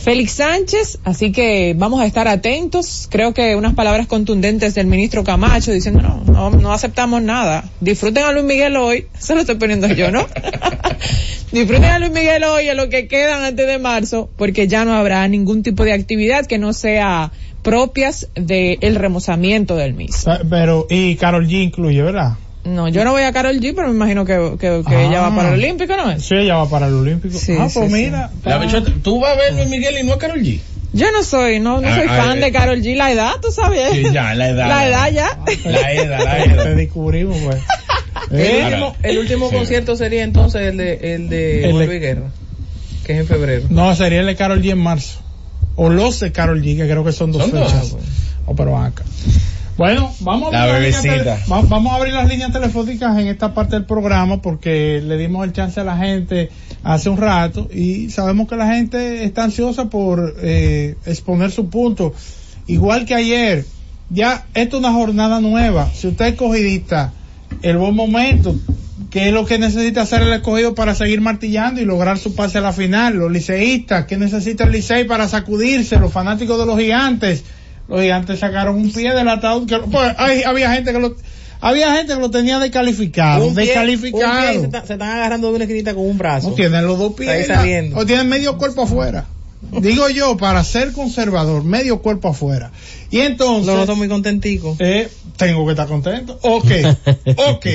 [0.00, 3.08] Félix Sánchez, así que vamos a estar atentos.
[3.10, 7.64] Creo que unas palabras contundentes del ministro Camacho diciendo no, no, aceptamos nada.
[7.80, 10.26] Disfruten a Luis Miguel hoy, se lo estoy poniendo yo, ¿no?
[11.52, 14.94] Disfruten a Luis Miguel hoy a lo que quedan antes de marzo, porque ya no
[14.94, 17.32] habrá ningún tipo de actividad que no sea
[17.62, 20.32] propias del remozamiento del mismo.
[20.48, 22.34] Pero, y Carol G incluye, ¿verdad?
[22.68, 25.34] No, yo no voy a Carol G, pero me imagino que, que, que ella va
[25.34, 26.24] para el Olímpico, ¿no es?
[26.24, 27.36] Sí, ella va para el Olímpico.
[27.38, 27.96] Sí, ah, sí, pues sí.
[27.96, 28.30] mira.
[28.44, 30.60] La bichota, tú vas a ver Luis Miguel y no a Carol G.
[30.92, 32.40] Yo no soy, no, no Ah, soy ah, fan eh.
[32.40, 33.90] de Carol G, la edad, tú sabes.
[33.92, 34.68] Sí, ya, la edad.
[34.68, 35.38] La edad ya.
[35.64, 36.76] La edad, la Te edad.
[36.76, 37.58] descubrimos, pues.
[38.30, 39.56] El Eh, último, el último Sí.
[39.56, 42.30] concierto sería entonces el de, el de El Luis Guerra,
[43.04, 43.66] que es en febrero.
[43.70, 45.20] No, sería el de Carol G en marzo.
[45.76, 47.70] O los de Carol G, que creo que son dos Son dos.
[47.72, 47.96] fechas.
[48.46, 49.04] Oh, pero van acá.
[49.78, 51.24] Bueno, vamos a, abrir tele-
[51.70, 55.52] vamos a abrir las líneas telefónicas en esta parte del programa porque le dimos el
[55.52, 56.50] chance a la gente
[56.82, 62.12] hace un rato y sabemos que la gente está ansiosa por eh, exponer su punto.
[62.66, 63.64] Igual que ayer,
[64.10, 65.88] ya esto es una jornada nueva.
[65.94, 67.12] Si usted es escogidista,
[67.62, 68.56] el buen momento,
[69.10, 72.58] ¿qué es lo que necesita hacer el escogido para seguir martillando y lograr su pase
[72.58, 73.14] a la final?
[73.14, 75.98] Los liceístas, ¿qué necesita el licey para sacudirse?
[76.00, 77.44] Los fanáticos de los gigantes.
[77.88, 79.66] Los gigantes sacaron un pie del ataúd.
[79.66, 81.16] Que, pues, hay- había gente que lo,
[81.60, 83.46] había gente que lo tenía descalificado.
[83.46, 84.30] Un pie- descalificado.
[84.32, 86.50] un pie y se, está- se están agarrando de una esquinita con un brazo.
[86.50, 87.30] no tienen los dos pies.
[87.30, 87.96] Está ahí la- saliendo.
[87.98, 89.24] O tienen medio cuerpo afuera.
[89.72, 92.70] Digo yo, para ser conservador, medio cuerpo afuera.
[93.10, 93.66] Y entonces...
[93.66, 94.76] Lo noto muy contentico.
[94.78, 96.38] Eh, tengo que estar contento.
[96.42, 96.70] Ok,
[97.36, 97.66] ok.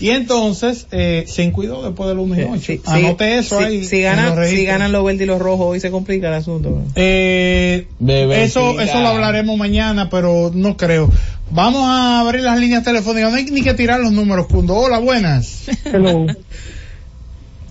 [0.00, 2.60] Y entonces, eh, sin cuidado después del 1 y 8.
[2.60, 3.84] Sí, Anote eso ahí.
[3.84, 6.82] Si, ganan, los si ganan los verdes y los rojos, hoy se complica el asunto.
[6.96, 11.10] Eh, eso, eso lo hablaremos mañana, pero no creo.
[11.50, 13.30] Vamos a abrir las líneas telefónicas.
[13.30, 14.74] No hay ni que tirar los números, Cundo.
[14.74, 15.66] Hola, buenas.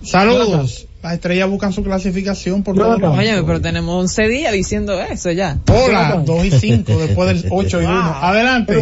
[0.02, 0.86] Saludos.
[1.04, 3.18] Las estrellas buscan su clasificación por todo el mundo.
[3.18, 5.58] Oye, pero tenemos 11 días diciendo eso ya.
[5.70, 7.94] Hola, 2 y 5 después del 8 y 1.
[8.22, 8.80] Adelante.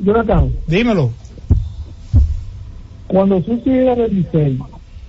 [0.00, 1.12] Jonathan, Dímelo.
[3.06, 4.58] cuando Susi era de Licey,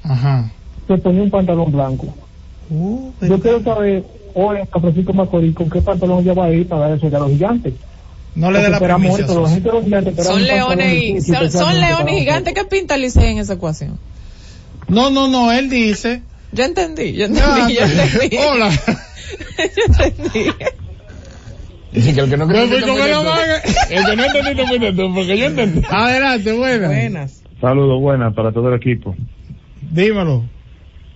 [0.04, 0.52] Ajá.
[0.88, 2.14] se ponía un pantalón blanco.
[2.70, 4.04] Uh, Yo quiero saber
[4.36, 7.30] hoy a Francisco Macorís con qué pantalón ya va a ir para darse a los
[7.30, 7.74] gigantes.
[8.36, 13.40] No le dé la esperamos Son leones y, son, leones gigantes que pinta Licey en
[13.40, 13.98] esa ecuación.
[14.88, 16.22] No, no, no, él dice.
[16.52, 18.38] Yo entendí, yo entendí, yo entendí.
[18.50, 18.70] Hola.
[19.58, 20.52] yo entendí.
[21.92, 23.62] Dice que el que no cree No que vaga.
[23.90, 25.82] El que no entendiste fuiste tú, porque yo entendí.
[25.90, 26.90] Adelante, buenas.
[26.90, 27.44] Buenas.
[27.62, 29.16] Saludos, buenas para todo el equipo.
[29.92, 30.44] Dímelo.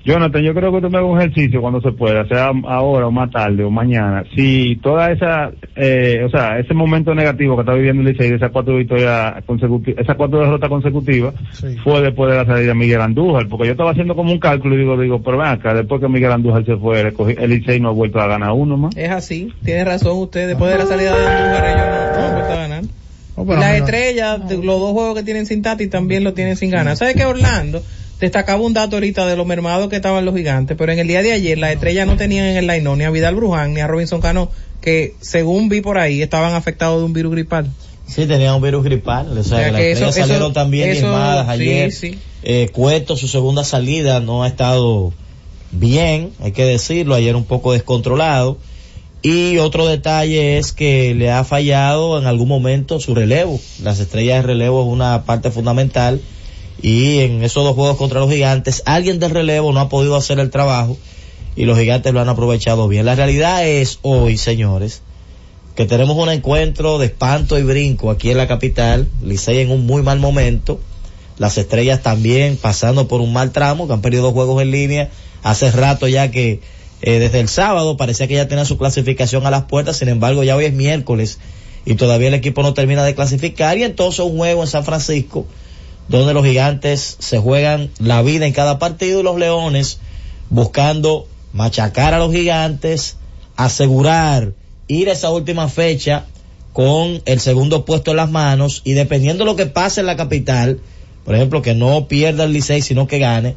[0.07, 3.11] Jonathan, yo creo que tú me hagas un ejercicio cuando se pueda, sea ahora o
[3.11, 4.23] más tarde o mañana.
[4.33, 8.37] Si toda esa, eh, o sea, ese momento negativo que está viviendo el Licey de
[8.37, 11.33] esas cuatro victorias consecutivas, esas cuatro derrotas consecutivas,
[11.83, 14.75] fue después de la salida de Miguel Andújar, porque yo estaba haciendo como un cálculo
[14.75, 17.89] y digo, digo, pero ven acá, después que Miguel Andújar se fue, el Licey no
[17.89, 18.95] ha vuelto a ganar uno más.
[18.95, 20.47] Es así, tiene razón usted.
[20.47, 22.83] Después de la salida de Andújar, ellos no, no han vuelto a ganar.
[23.35, 26.55] Oh, Y pero las estrellas, los dos juegos que tienen sin Tati también lo tienen
[26.55, 26.97] sin ganas.
[26.99, 27.83] ¿Sabes que Orlando?
[28.19, 31.21] Destacaba un dato ahorita de los mermados que estaban los gigantes, pero en el día
[31.21, 33.87] de ayer las estrellas no tenían en el line ni a Vidal Bruján ni a
[33.87, 34.49] Robinson Cano,
[34.81, 37.67] que según vi por ahí estaban afectados de un virus gripal.
[38.07, 39.37] Sí, tenía un virus gripal.
[39.37, 41.91] O sea, O sea, que las estrellas eso- salieron también eso- diezmadas sí, ayer.
[41.91, 42.17] sí.
[42.43, 45.13] Eh, Cueto, su segunda salida, no ha estado
[45.71, 48.57] bien, hay que decirlo, ayer un poco descontrolado.
[49.21, 53.59] Y otro detalle es que le ha fallado en algún momento su relevo.
[53.83, 56.21] Las estrellas de relevo es una parte fundamental.
[56.81, 60.39] Y en esos dos juegos contra los gigantes, alguien del relevo no ha podido hacer
[60.39, 60.97] el trabajo
[61.55, 63.05] y los gigantes lo han aprovechado bien.
[63.05, 65.01] La realidad es hoy, señores,
[65.75, 69.85] que tenemos un encuentro de espanto y brinco aquí en la capital, Licey en un
[69.85, 70.79] muy mal momento,
[71.37, 75.09] las estrellas también pasando por un mal tramo, que han perdido dos juegos en línea,
[75.43, 76.61] hace rato ya que
[77.01, 80.43] eh, desde el sábado parecía que ya tenía su clasificación a las puertas, sin embargo
[80.43, 81.39] ya hoy es miércoles
[81.85, 83.77] y todavía el equipo no termina de clasificar.
[83.77, 85.45] Y entonces un juego en San Francisco
[86.09, 89.99] donde los gigantes se juegan la vida en cada partido y los leones
[90.49, 93.17] buscando machacar a los gigantes,
[93.55, 94.53] asegurar
[94.87, 96.25] ir a esa última fecha
[96.73, 100.15] con el segundo puesto en las manos y dependiendo de lo que pase en la
[100.15, 100.79] capital,
[101.25, 103.55] por ejemplo, que no pierda el Licey sino que gane,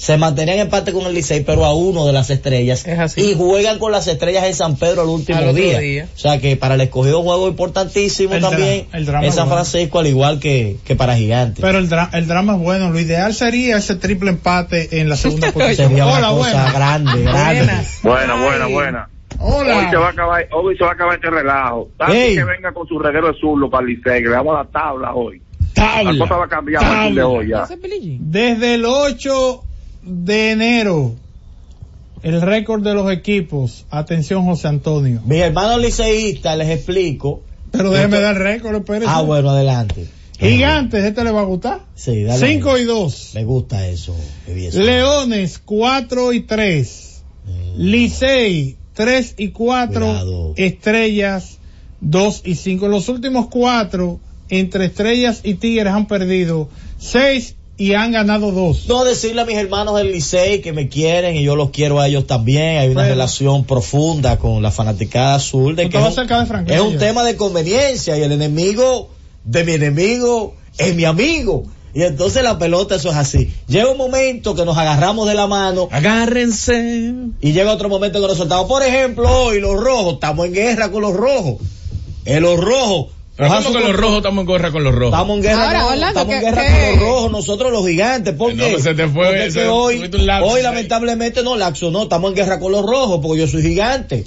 [0.00, 2.86] se mantenían en empate con el Licey pero a uno de las estrellas
[3.18, 5.78] y juegan con las estrellas en San Pedro el último día.
[5.78, 6.08] día.
[6.14, 9.32] O sea que para el escogido un juego importantísimo El también dra- el drama en
[9.32, 9.52] San es bueno.
[9.64, 11.60] Francisco al igual que, que para Gigantes.
[11.60, 12.88] Pero el, dra- el drama es bueno.
[12.90, 15.88] Lo ideal sería ese triple empate en la segunda posición.
[15.90, 17.72] Sería una Hola, cosa grande, grande.
[18.02, 19.08] Buena, buena, buena.
[19.38, 19.78] Hola.
[19.80, 21.90] Hoy se va a acabar, hoy se va a acabar este relajo.
[21.98, 22.36] Tanto Ey.
[22.36, 25.12] que venga con su reguero de zurdo para el Licey, que le damos la tabla
[25.14, 25.42] hoy.
[25.74, 26.12] Tabla.
[26.14, 27.68] La cosa va a cambiar a partir de hoy ya.
[28.18, 29.64] Desde el 8
[30.02, 31.14] de enero,
[32.22, 33.86] el récord de los equipos.
[33.90, 35.22] Atención, José Antonio.
[35.26, 37.42] Mis hermanos liceístas les explico.
[37.70, 39.06] Pero déjeme Esto- dar récord, espérese.
[39.08, 40.06] Ah, bueno, adelante.
[40.38, 41.82] Gigantes, ¿este le va a gustar?
[41.94, 42.44] Sí, dale.
[42.46, 43.32] 5 y 2.
[43.34, 44.16] Me gusta eso.
[44.46, 47.22] Leones 4 y 3.
[47.76, 50.00] Licey 3 y 4.
[50.00, 50.52] Cuidado.
[50.56, 51.58] Estrellas
[52.00, 52.88] 2 y 5.
[52.88, 58.88] Los últimos 4 entre Estrellas y Tigres han perdido 6 y han ganado 2.
[58.88, 62.08] No decirle a mis hermanos del Licey que me quieren y yo los quiero a
[62.08, 62.76] ellos también.
[62.76, 63.08] Hay una Bueno.
[63.08, 66.26] relación profunda con la fanaticada azul de que es un,
[66.66, 69.08] de es un tema de conveniencia y el enemigo
[69.46, 71.64] de mi enemigo es mi amigo.
[71.94, 73.50] Y entonces la pelota eso es así.
[73.66, 75.88] Llega un momento que nos agarramos de la mano.
[75.90, 77.14] Agárrense.
[77.40, 78.66] Y llega otro momento que nos soltamos.
[78.66, 81.56] Por ejemplo, hoy los rojos, estamos en guerra con los rojos.
[82.26, 83.06] En los rojos.
[83.40, 85.14] Pero Ojalá ¿Cómo su- que los rojos estamos en guerra con los rojos?
[85.14, 86.72] Estamos en guerra, Ahora, no, Orlando, estamos en ¿qué- guerra qué?
[86.72, 88.34] con los rojos, nosotros los gigantes.
[88.34, 88.80] ¿Por No, qué?
[88.82, 90.10] se te fue- porque se- hoy,
[90.44, 94.26] hoy lamentablemente no, laxo no, estamos en guerra con los rojos porque yo soy gigante.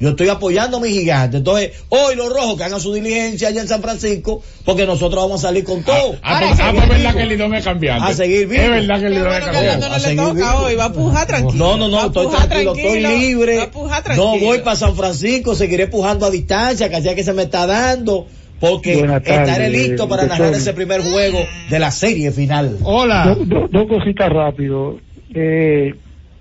[0.00, 1.38] Yo estoy apoyando a mis gigantes.
[1.38, 5.44] Entonces, hoy los rojos que hagan su diligencia allá en San Francisco, porque nosotros vamos
[5.44, 6.16] a salir con todo.
[6.22, 8.10] Ah, pues ah, pues es verdad que el lidón es cambiante.
[8.10, 8.62] A seguir vivo.
[8.62, 9.86] Es verdad que el lidón es cambiante.
[9.88, 10.64] no a le seguir toca vivo.
[10.64, 11.64] hoy, va a pujar tranquilo.
[11.64, 13.56] No, no, no, a estoy tranquilo, estoy libre.
[13.58, 17.22] va a pujar No voy para San Francisco, seguiré pujando a distancia, que ya que
[17.22, 18.26] se me está dando,
[18.70, 21.38] porque estaré listo para narrar ese primer juego
[21.70, 22.78] de la serie final.
[22.82, 23.34] Hola.
[23.36, 24.98] Do- do- dos cositas rápido.
[25.34, 25.92] Eh,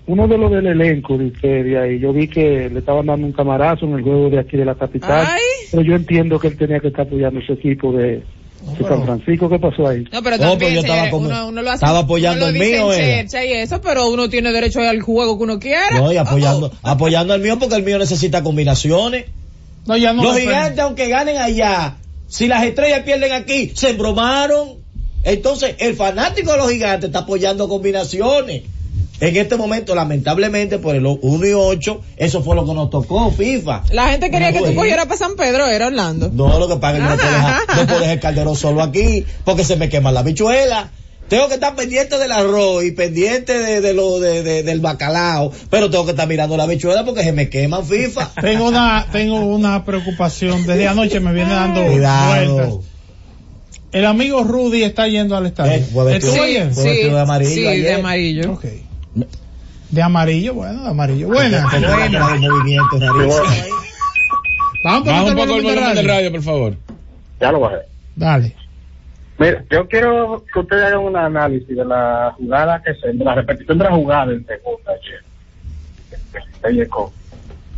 [0.06, 3.32] uno de los del elenco de ustedes ahí, yo vi que le estaban dando un
[3.34, 5.40] camarazo en el juego de aquí de la capital, Ay.
[5.72, 8.08] pero yo entiendo que él tenía que estar apoyando su equipo de,
[8.78, 9.50] de San Francisco.
[9.50, 10.04] ¿Qué pasó ahí?
[10.12, 12.66] No, pero No, también, pero yo estaba como- uno, uno lo hace, estaba apoyando dice
[12.72, 15.92] mío, chercha y eso, pero uno tiene derecho al juego que uno quiera.
[15.98, 19.26] No, y apoyando, apoyando al mío porque el mío necesita combinaciones.
[19.88, 20.24] No, ya no.
[20.24, 21.96] Los gigantes, aunque ganen allá,
[22.34, 24.80] si las estrellas pierden aquí, se embromaron.
[25.24, 28.64] Entonces, el fanático de los gigantes está apoyando combinaciones.
[29.20, 33.30] En este momento, lamentablemente, por el 1 y 8, eso fue lo que nos tocó,
[33.30, 33.84] FIFA.
[33.92, 36.32] La gente quería que tú cogieras para San Pedro, era Orlando.
[36.34, 38.82] No, lo que pasa es que no puedo dejar, no puedo dejar el calderón solo
[38.82, 40.90] aquí, porque se me quema la bichuela.
[41.30, 45.52] Tengo que estar pendiente del arroz y pendiente de, de lo de, de- del bacalao,
[45.70, 48.32] pero tengo que estar mirando la bichuela porque se me queman FIFA.
[48.42, 50.68] Tengo una, tengo una preocupación.
[50.68, 52.54] Desde anoche me viene dando Cuidado.
[52.56, 52.74] vueltas.
[53.94, 55.74] El amigo Rudy está yendo al estadio.
[55.74, 56.68] Eh, vestido- ¿Estuvo Sí, ayer?
[56.68, 57.84] vestido de amarillo sí, ayer.
[57.86, 58.52] de amarillo.
[58.54, 58.66] Ok.
[59.92, 61.28] De amarillo, bueno, de amarillo.
[61.28, 61.68] Buena.
[64.84, 66.08] Vamos, un poco el volumen volumen de del radio.
[66.08, 66.76] radio, por favor.
[67.40, 67.78] Ya lo bajé.
[68.16, 68.56] Dale.
[69.40, 73.34] Mira, yo quiero que ustedes hagan un análisis de la jugada que se, de la
[73.36, 75.22] repetición de la jugada en segunda ayer.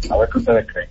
[0.10, 0.90] A ver qué ustedes creen.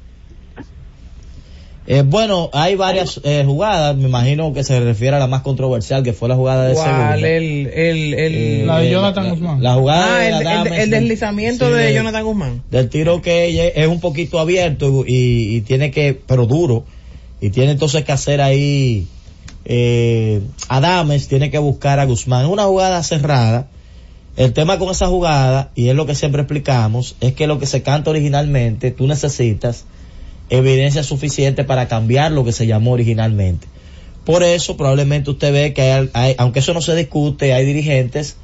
[1.87, 6.03] Eh, bueno, hay varias eh, jugadas, me imagino que se refiere a la más controversial,
[6.03, 7.15] que fue la jugada de segunda.
[7.17, 9.63] El, el, el, Eh, La de Jonathan Guzmán.
[9.63, 12.63] La jugada ah, de el, el- Adames, el deslizamiento sí, de de- Jonathan Guzmán.
[12.71, 16.85] del tiro que ella es un poquito abierto y, y tiene que, pero duro,
[17.43, 19.07] y tiene entonces que hacer ahí,
[19.65, 22.45] eh, Adames tiene que buscar a Guzmán.
[22.47, 23.69] Es una jugada cerrada.
[24.37, 27.67] El tema con esa jugada, y es lo que siempre explicamos, es que lo que
[27.67, 29.85] se canta originalmente, tú necesitas
[30.51, 33.67] evidencia suficiente para cambiar lo que se llamó originalmente.
[34.25, 38.37] Por eso probablemente usted ve que hay, hay- aunque eso no se discute, hay dirigentes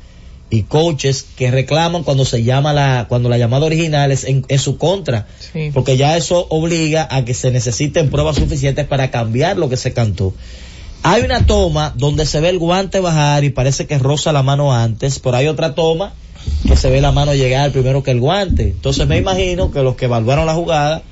[0.49, 4.59] y coaches que reclaman cuando se llama la, cuando la llamada original es en, en
[4.59, 5.71] su contra, Sí.
[5.75, 9.93] porque ya eso obliga a que se necesiten pruebas suficientes para cambiar lo que se
[9.93, 10.35] cantó.
[11.03, 14.73] Hay una toma donde se ve el guante bajar y parece que roza la mano
[14.75, 16.13] antes, pero hay otra toma
[16.67, 18.65] que se ve la mano llegar primero que el guante.
[18.65, 21.03] Entonces me imagino que los que evaluaron la jugada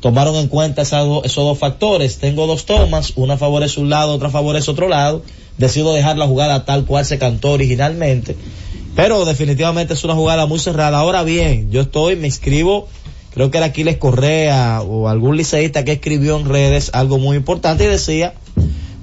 [0.00, 2.18] tomaron en cuenta esas do- esos dos factores.
[2.18, 5.22] Tengo dos tomas, una favorece un lado, otra favorece otro lado.
[5.56, 8.36] Decido dejar la jugada tal cual se cantó originalmente.
[8.94, 10.98] Pero definitivamente es una jugada muy cerrada.
[10.98, 12.88] Ahora bien, yo estoy, me inscribo,
[13.32, 17.84] creo que era Aquiles Correa o algún liceísta que escribió en redes algo muy importante
[17.84, 18.34] y decía,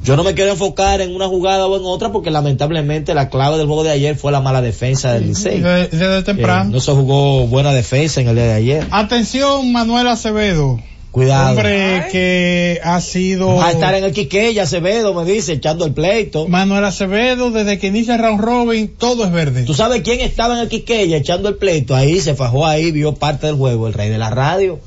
[0.09, 3.57] yo no me quiero enfocar en una jugada o en otra porque lamentablemente la clave
[3.57, 5.59] del juego de ayer fue la mala defensa del Licey.
[5.61, 6.71] De- Desde Eh, temprano.
[6.71, 8.87] no se jugó buena defensa en el día de ayer.
[8.91, 10.79] Atención, Manuel Acevedo.
[11.11, 11.49] Cuidado.
[11.57, 13.55] Hombre que ha sido.
[13.55, 16.47] Va a estar en el Quiqueya, Acevedo, me dice, echando el pleito.
[16.47, 19.63] Manuel Acevedo, desde que inicia el round robin, todo es verde.
[19.63, 21.95] ¿Tú sabes quién estaba en el Quiqueya echando el pleito?
[21.95, 24.79] Ahí se fajó ahí, vio parte del juego, el rey de la radio.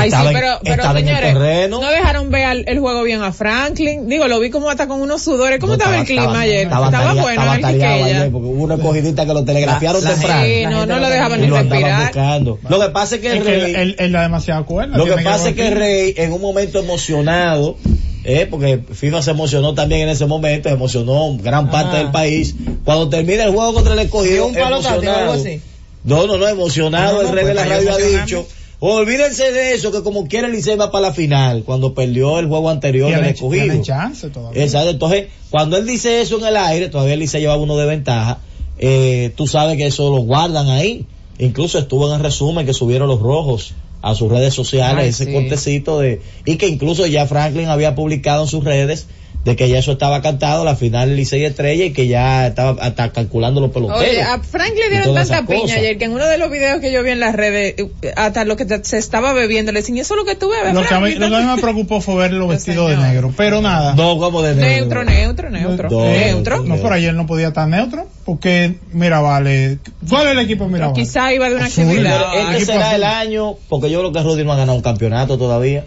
[0.00, 1.80] Ay, Estaba sí, en- pero, pero estaba en el señores, terreno.
[1.80, 4.08] no dejaron ver al- el juego bien a Franklin.
[4.08, 5.58] Digo, lo vi como hasta con unos sudores.
[5.60, 6.64] ¿Cómo No, estaba, el clima ayer?
[6.64, 10.16] Estaba, tarea- bueno estaba el ayer porque hubo una cogidita que lo telegrafiaron La- la
[10.16, 10.44] temprano.
[10.44, 12.02] Sí, no, no lo dejaban ni respirar.
[12.02, 12.58] buscando.
[12.68, 14.96] Lo que pasa es que el rey, él, él- cuerda.
[14.96, 17.76] lo que pasa es que el rey en un momento emocionado,
[18.24, 21.98] eh, porque FIFA se emocionó también en ese momento, se emocionó gran parte Ah.
[21.98, 22.54] del país.
[22.84, 25.60] Cuando termina el juego contra el escogido, ¿Un palo algo así?
[26.04, 28.46] No, no, no, emocionado, No, no, el rey pues, de la radio ha dicho.
[28.78, 32.68] Olvídense de eso, que como quiera Licey va para la final, cuando perdió el juego
[32.68, 33.64] anterior del escogido.
[33.64, 34.62] tiene chance todavía.
[34.62, 38.38] Exacto, entonces, cuando él dice eso en el aire, todavía Licey llevaba uno de ventaja,
[38.78, 41.06] eh, tú sabes que eso lo guardan ahí.
[41.38, 45.24] Incluso estuvo en el resumen que subieron los rojos a sus redes sociales, Ay, ese
[45.24, 45.32] sí.
[45.32, 49.06] cortecito de, y que incluso ya Franklin había publicado en sus redes
[49.46, 53.12] de que ya eso estaba cantado, la final Licey Estrella y que ya estaba hasta
[53.12, 54.02] calculando los peloteros.
[54.02, 55.76] Oye, a Frank le dieron tanta piña cosas.
[55.78, 58.44] ayer que en uno de los videos que yo vi en las redes, eh, hasta
[58.44, 60.74] lo que te- se estaba bebiendo, le decían, ¿y eso es lo que tú bebes?
[60.74, 62.96] Lo que, a mí, Franklin?" lo que a mí me preocupó fue verlo vestido de
[62.96, 63.32] negro.
[63.36, 63.94] Pero nada.
[63.94, 65.90] No, como de Neutro, neutro, neutro.
[65.90, 66.62] No, neutro.
[66.64, 68.08] No, pero ayer no podía estar neutro.
[68.24, 69.78] Porque, mira, vale.
[70.08, 71.00] ¿Cuál es el equipo Mira, vale?
[71.00, 72.20] Quizá iba de una actividad.
[72.34, 72.96] Este equipo será azul.
[72.96, 75.84] el año, porque yo creo que Rudy no ha ganado un campeonato todavía.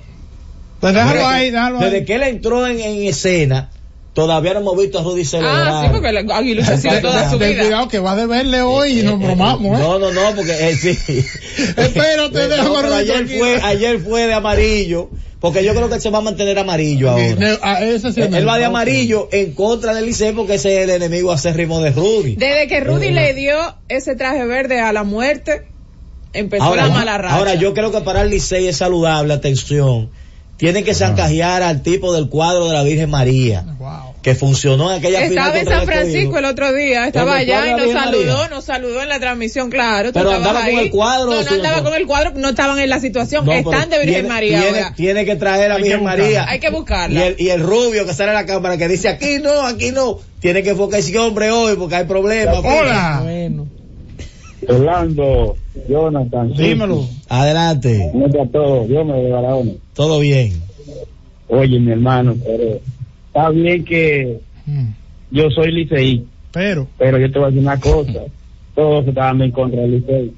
[0.80, 2.06] Pues déjalo Desde ahí, que- déjalo Desde ahí.
[2.06, 3.70] que él entró en, en escena,
[4.14, 5.68] todavía no hemos visto a Rudy celebrar.
[5.68, 7.64] Ah, sí, porque Aguilucho ha sido toda su Ten vida.
[7.64, 9.82] cuidado que va de verle hoy y nos bromamos, ¿eh?
[9.82, 10.90] No, no, no, porque eh, sí.
[11.78, 13.38] Espérate, No, déjame ayer aquí.
[13.38, 15.10] fue, ayer fue de amarillo,
[15.40, 17.36] porque yo creo que él se va a mantener amarillo ahora.
[17.36, 20.78] Ne- a ese sí Él, él va de amarillo en contra del Licey porque ese
[20.78, 22.36] es el enemigo acérrimo de Rudy.
[22.36, 23.58] Desde que Rudy Eh, le dio
[23.88, 25.68] ese traje verde a la muerte,
[26.34, 27.36] empezó Ahora, la mala racha.
[27.36, 30.10] ahora yo creo que para el Licey es saludable, atención.
[30.60, 33.66] Tienen que zancajear al tipo del cuadro de la Virgen María.
[33.80, 34.10] Wow.
[34.22, 35.86] que funcionó en aquella final Estaba en San.
[35.86, 38.50] Francisco el otro día, estaba ¿Dónde fue allá y nos saludó, María?
[38.50, 40.12] nos saludó en la transmisión, claro.
[40.14, 43.00] Pero andaba con el cuadro, No, no andaba con el cuadro, no estaban en la
[43.00, 44.94] situación, No, están de Virgen tiene- María tiene, ahora.
[44.98, 46.24] tiene que traer a Hay que Virgen buscarla.
[46.26, 46.46] María.
[46.50, 47.20] Hay que buscarla.
[47.20, 49.92] Y el, y el rubio que sale a la cámara que dice aquí no, aquí
[49.94, 50.20] no.
[50.42, 52.58] Tiene que enfocar ese hombre hoy porque hay problemas.
[52.58, 53.20] Hola.
[53.24, 53.68] Bueno.
[54.70, 55.56] Orlando,
[55.90, 56.54] Jonathan.
[56.54, 57.04] Dímelo.
[57.28, 58.10] Adelante.
[58.12, 58.86] ¿Cómo está todo?
[58.88, 59.72] Dios me de Barahona.
[59.94, 60.54] Todo bien.
[61.48, 62.80] Oye, mi hermano, pero
[63.28, 64.90] está bien que Mm.
[65.32, 66.88] yo soy liceí, Pero.
[66.98, 68.20] pero yo te voy a decir una cosa.
[68.76, 70.32] Todos estaban en contra del licey.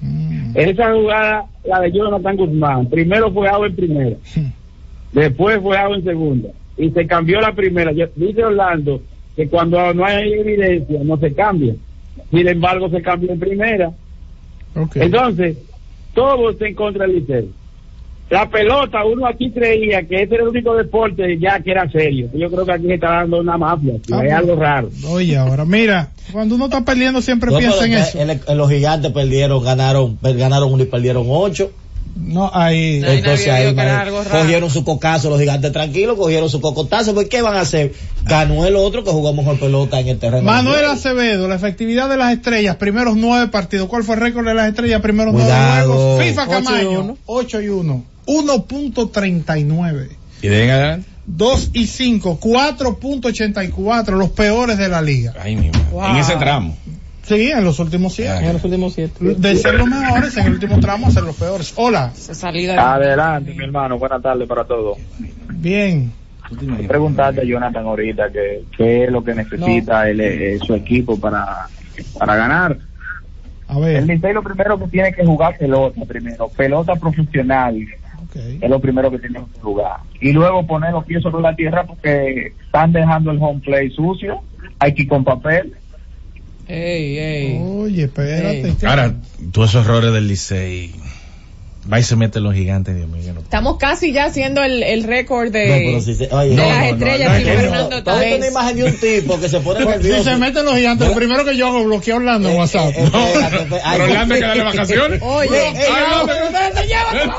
[0.00, 4.16] mm, Esa jugada, la de Jonathan Guzmán, primero fue out en primera,
[5.12, 7.92] después fue out en segunda, y se cambió la primera.
[7.92, 9.00] Yo- dice Orlando
[9.36, 11.74] que cuando no hay evidencia no se cambia.
[12.30, 13.92] Sin embargo, se cambió en primera.
[14.94, 15.56] Entonces,
[16.14, 17.44] todos en contra del liceo.
[18.30, 22.28] La pelota, uno aquí creía que ese era el único deporte ya que era serio.
[22.34, 24.36] Yo creo que aquí se está dando una mafia, Ah, bueno.
[24.36, 24.88] algo raro.
[25.10, 28.18] Oye, ahora, mira, cuando uno está perdiendo siempre No, piensa en eso.
[28.20, 31.70] en- en los gigantes perdieron, ganaron, ganaron uno y perdieron ocho.
[32.16, 33.02] No, ahí.
[33.04, 33.74] Entonces
[34.30, 37.14] cogieron su cocazo los gigantes tranquilos, cogieron su cocotazo.
[37.14, 37.92] ¿Por qué van a hacer?
[38.24, 40.42] Ganó el otro que jugó mejor pelota en el terreno.
[40.42, 43.88] Manuel Acevedo, la efectividad de las estrellas, primeros nueve partidos.
[43.88, 45.86] ¿Cuál fue el récord de las estrellas, primeros Cuidado.
[45.86, 46.24] nueve juegos?
[46.24, 47.18] FIFA Ocho y Camaño, uno.
[47.26, 48.04] 8 y 1.
[48.26, 50.08] 1.39.
[50.42, 51.08] Y de ahí en adelante.
[51.26, 55.32] 2 y 5, 4.84, los peores de la liga.
[55.40, 55.84] Ay, mi madre.
[55.90, 56.04] Wow.
[56.10, 56.76] En ese tramo.
[57.24, 58.46] Sí, en los últimos 7.
[58.46, 59.34] En los últimos siete.
[59.34, 61.72] De ser los mejores, en el último tramo, a ser los peores.
[61.76, 63.98] Hola, salida Adelante, mi hermano.
[63.98, 64.98] Buenas tardes para todos.
[65.48, 66.12] bien.
[66.86, 71.66] Preguntarte a Jonathan ahorita que qué es lo que necesita el, eh, su equipo para,
[72.18, 72.76] para ganar.
[73.66, 77.74] A El ver, Licey lo primero que tiene que jugar pelota primero, pelota profesional.
[78.34, 80.00] es lo primero que tienen que jugar.
[80.20, 84.42] Y luego poner los pies sobre la tierra porque están dejando el home play sucio,
[84.78, 85.72] hay que ir con papel.
[86.68, 87.58] Ey, ey.
[87.62, 88.74] Oye, espérate.
[88.80, 88.86] ¿qué?
[88.86, 89.14] Ahora,
[89.52, 90.92] todos esos errores del Licey.
[91.92, 93.34] Va y se mete los gigantes, Dios mío.
[93.34, 96.56] no- Estamos casi ya haciendo el, el récord de, No, pero si se- oye, de
[96.56, 98.76] no, las no, no, estrellas no, sin no, no, Fernando ¿tú has visto una imagen
[98.76, 100.18] de un tipo que se pone nervioso?
[100.24, 102.56] Si se meten los gigantes, lo primero que yo hago es bloquear a Orlando en
[102.56, 102.88] WhatsApp.
[102.96, 103.10] Eh, eh,
[103.92, 105.20] Pero Orlando hay que darle vacaciones.
[105.22, 107.34] Oye, no.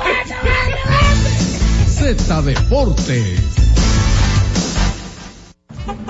[1.90, 3.40] Z Deportes.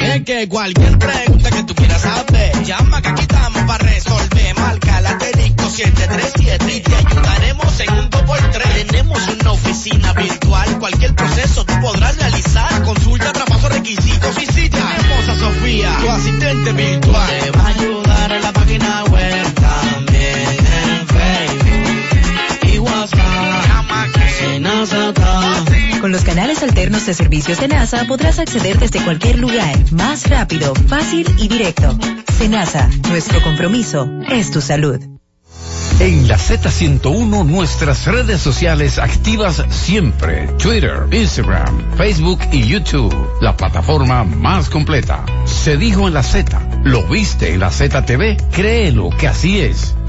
[0.00, 4.58] Es que cualquier pregunta que tú quieras saber, llama que aquí estamos para resolver.
[4.58, 8.86] Marca la asterisco 737 y te ayudaremos en un 2x3.
[8.86, 12.82] Tenemos una oficina virtual, cualquier proceso tú podrás realizar.
[12.84, 17.30] Consulta, traspaso, requisitos si tenemos a Sofía, tu asistente virtual.
[17.40, 19.11] Te va a ayudar en la página web
[26.12, 31.26] Los canales alternos de servicios de NASA podrás acceder desde cualquier lugar, más rápido, fácil
[31.38, 31.98] y directo.
[32.36, 35.00] Senasa, nuestro compromiso es tu salud.
[36.00, 40.48] En la Z101 nuestras redes sociales activas siempre.
[40.58, 43.14] Twitter, Instagram, Facebook y YouTube.
[43.40, 45.24] La plataforma más completa.
[45.46, 46.60] Se dijo en la Z.
[46.84, 48.50] ¿Lo viste en la ZTV?
[48.50, 49.94] Créelo que así es.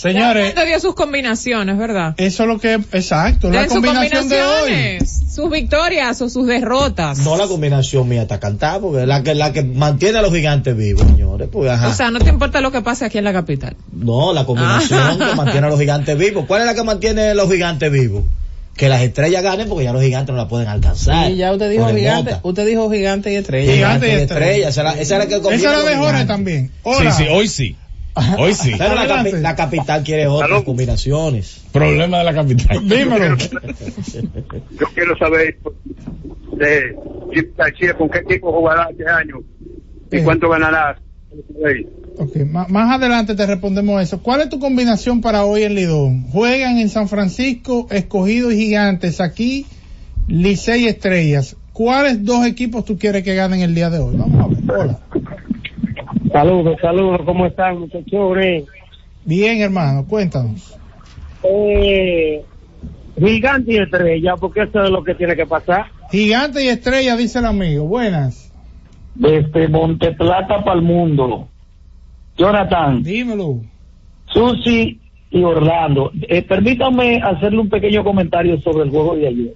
[0.00, 2.14] Señores, Ya dio sus combinaciones, ¿verdad?
[2.16, 4.60] eso es lo que, exacto, la Den sus combinación de hoy.
[4.60, 7.18] combinaciones, sus victorias o sus derrotas.
[7.18, 10.74] No la combinación mía está cantada, porque la que, la que mantiene a los gigantes
[10.76, 11.48] vivos, señores.
[11.52, 11.88] Pues, ajá.
[11.88, 13.76] O sea, no te importa lo que pase aquí en la capital.
[13.92, 15.16] no, la combinación Ah.
[15.30, 16.44] que mantiene a los gigantes vivos.
[16.46, 18.24] ¿Cuál es la que mantiene a los gigantes vivos?
[18.76, 21.30] Que las estrellas ganen porque ya los gigantes no la pueden alcanzar.
[21.30, 22.48] Y ya usted dijo gigante, Mota.
[22.48, 23.72] usted dijo gigante y estrella.
[23.74, 24.68] Gigante y estrella.
[24.70, 26.26] Esa era, esa era la que Esa a la los mejor gigantes.
[26.28, 26.70] también.
[26.84, 27.12] Hola.
[27.12, 27.76] Sí, sí, hoy sí.
[28.38, 28.72] Hoy sí.
[28.76, 29.32] Pero la, Adelante.
[29.32, 31.60] capi- la capital quiere otras combinaciones.
[31.72, 32.80] Problema de la capital.
[32.88, 33.36] Dímelo.
[33.36, 35.58] Yo quiero saber
[36.56, 36.96] de
[37.34, 39.36] Chip García con qué equipo jugará este año
[40.10, 40.22] y Eh.
[40.24, 40.98] cuánto ganará.
[42.18, 44.20] Ok, ma- más adelante te respondemos eso.
[44.20, 46.24] ¿Cuál es tu combinación para hoy en Lidón?
[46.30, 49.20] Juegan en San Francisco, Escogido y Gigantes.
[49.20, 49.66] Aquí,
[50.26, 51.56] Licey y Estrellas.
[51.72, 54.16] ¿Cuáles dos equipos tú quieres que ganen el día de hoy?
[54.16, 54.80] Vamos a ver.
[54.80, 54.98] Hola.
[56.32, 58.38] Saludos, saludos, ¿cómo están muchachos?
[59.24, 60.76] Bien, hermano, cuéntanos.
[61.42, 62.44] Eh,
[63.18, 65.86] gigante y estrella, porque eso es lo que tiene que pasar.
[66.10, 67.84] Gigante y Estrellas, dice el amigo.
[67.84, 68.52] Buenas.
[69.14, 71.48] Desde Monteplata para el mundo.
[72.36, 73.02] Jonathan.
[73.02, 73.60] Dímelo.
[74.26, 75.00] Susi
[75.30, 76.10] y Orlando.
[76.22, 79.54] Eh, permítanme hacerle un pequeño comentario sobre el juego de ayer.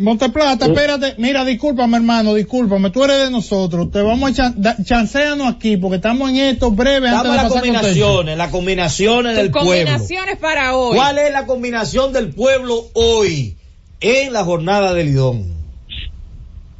[0.00, 0.72] Monteplata, Sí.
[0.72, 1.14] espérate.
[1.18, 2.90] Mira, discúlpame, hermano, discúlpame.
[2.90, 3.90] Tú eres de nosotros.
[3.90, 7.36] Te vamos a chan da- chanceanos aquí porque estamos en esto breve antes Dame de
[7.36, 7.78] las pasar con Tenchi.
[7.84, 9.68] combinaciones, las combinaciones del pueblo.
[9.70, 10.96] combinaciones para hoy.
[10.96, 13.56] ¿Cuál es la combinación del pueblo hoy
[14.00, 15.60] en la jornada de Lidón?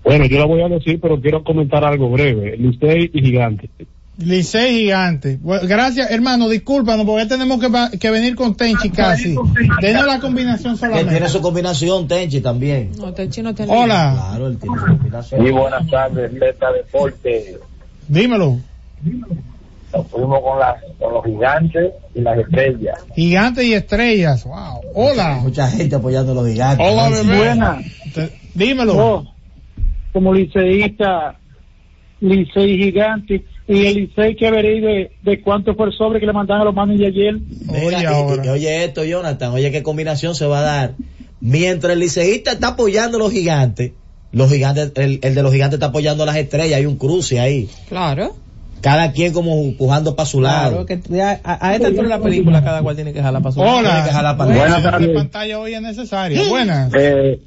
[0.02, 2.56] Bueno, yo la voy a decir, pero quiero comentar algo breve.
[2.56, 3.68] Licey y Gigante.
[4.20, 5.38] Licey gigante.
[5.40, 9.34] Bueno, gracias, hermano, discúlpanos porque tenemos que, que venir con Tenchi casi.
[9.80, 11.28] Denos la combinación Que tiene solamente.
[11.28, 12.90] su combinación, Tenchi, también.
[12.98, 15.40] No, Tenchi no te Hola, Claro, él tiene su combinación.
[15.42, 17.58] Muy buenas tardes, Zeta Deporte.
[18.08, 18.58] dímelo.
[19.92, 22.98] Nos fuimos con, las, con los gigantes y las estrellas.
[23.16, 24.44] Gigante y estrellas.
[24.44, 24.80] Wow.
[24.94, 25.38] Hola.
[25.42, 26.86] Mucha gente apoyando a los gigantes.
[26.88, 27.36] Hola, bebé.
[27.38, 27.78] Buena.
[28.14, 28.94] Te- dímelo.
[28.94, 29.24] Yo,
[30.12, 31.36] como liceísta,
[32.20, 36.32] Licey gigante, y el Licey que veréis de, de cuánto fue el sobre que le
[36.32, 37.34] mandaron a los manos de ayer.
[37.38, 38.44] Mira, Oye, y- ahora.
[38.44, 40.94] y- oye esto, Jonathan, oye qué combinación se va a dar.
[41.40, 43.92] Mientras el liceísta está apoyando a los gigantes,
[44.32, 47.40] los gigantes, el, el de los gigantes está apoyando a las estrellas, hay un cruce
[47.40, 47.68] ahí.
[47.88, 48.34] Claro.
[48.82, 50.84] Cada quien como empujando para su lado.
[50.84, 53.42] Claro, que ya a, a esta altura de la película cada cual tiene que jalar
[53.42, 53.80] para su lado.
[53.82, 55.10] Tiene que jalar para Buenas tardes.
[55.14, 56.42] pantalla hoy es necesaria.
[56.48, 56.90] Buenas.
[56.94, 57.40] Eh,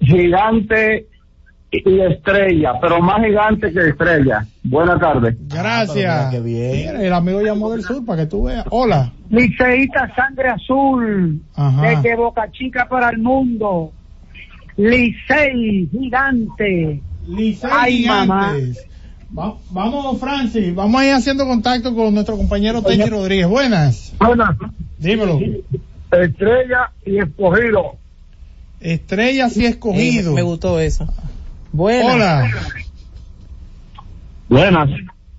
[0.00, 1.06] gigante
[1.72, 4.44] y estrella, pero más gigante que estrella.
[4.64, 5.36] Buenas tardes.
[5.48, 6.06] Gracias.
[6.12, 6.72] Ah, pero mira qué bien.
[6.94, 8.64] Mira, el amigo llamó del sur para que tú veas.
[8.70, 9.12] Hola.
[9.30, 11.82] Liceísta sangre azul, Ajá.
[11.90, 13.92] desde Boca Chica para el mundo.
[14.76, 17.00] Licey gigante.
[17.28, 18.54] Licey Ay, mamá.
[18.54, 18.86] Gigantes.
[19.38, 20.74] Va- vamos, Francis.
[20.74, 23.46] Vamos a ir haciendo contacto con nuestro compañero Tenchi Rodríguez.
[23.46, 24.12] Buenas.
[24.18, 24.56] Buenas.
[24.98, 25.38] Dímelo.
[26.10, 27.92] Estrella y escogido.
[28.80, 30.32] Estrellas y escogido.
[30.32, 31.06] Eh, me gustó eso.
[31.72, 32.14] Buena.
[32.14, 32.50] Hola.
[34.48, 34.90] Buenas.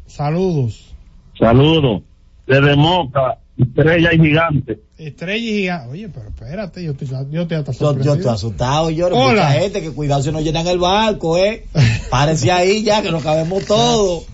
[0.07, 0.93] Saludos.
[1.37, 2.01] Saludos.
[2.47, 4.79] Desde Moca, estrella y gigante.
[4.97, 5.89] Estrella y gigante.
[5.89, 9.07] Oye, pero espérate, yo estoy, yo estoy hasta Yo, estoy asustado, yo.
[9.07, 9.43] Hola.
[9.43, 11.65] Mucha gente que cuidado si no llenan el barco, eh.
[12.09, 14.25] Párese ahí ya, que nos cabemos todos.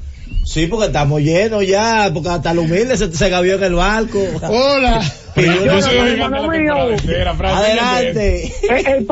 [0.45, 4.19] Sí, porque estamos llenos ya, porque hasta el humilde se, se gavió en el barco.
[4.43, 5.01] Hola.
[5.35, 6.75] Yo, soy mío.
[7.43, 8.51] Adelante.
[8.69, 9.07] El, el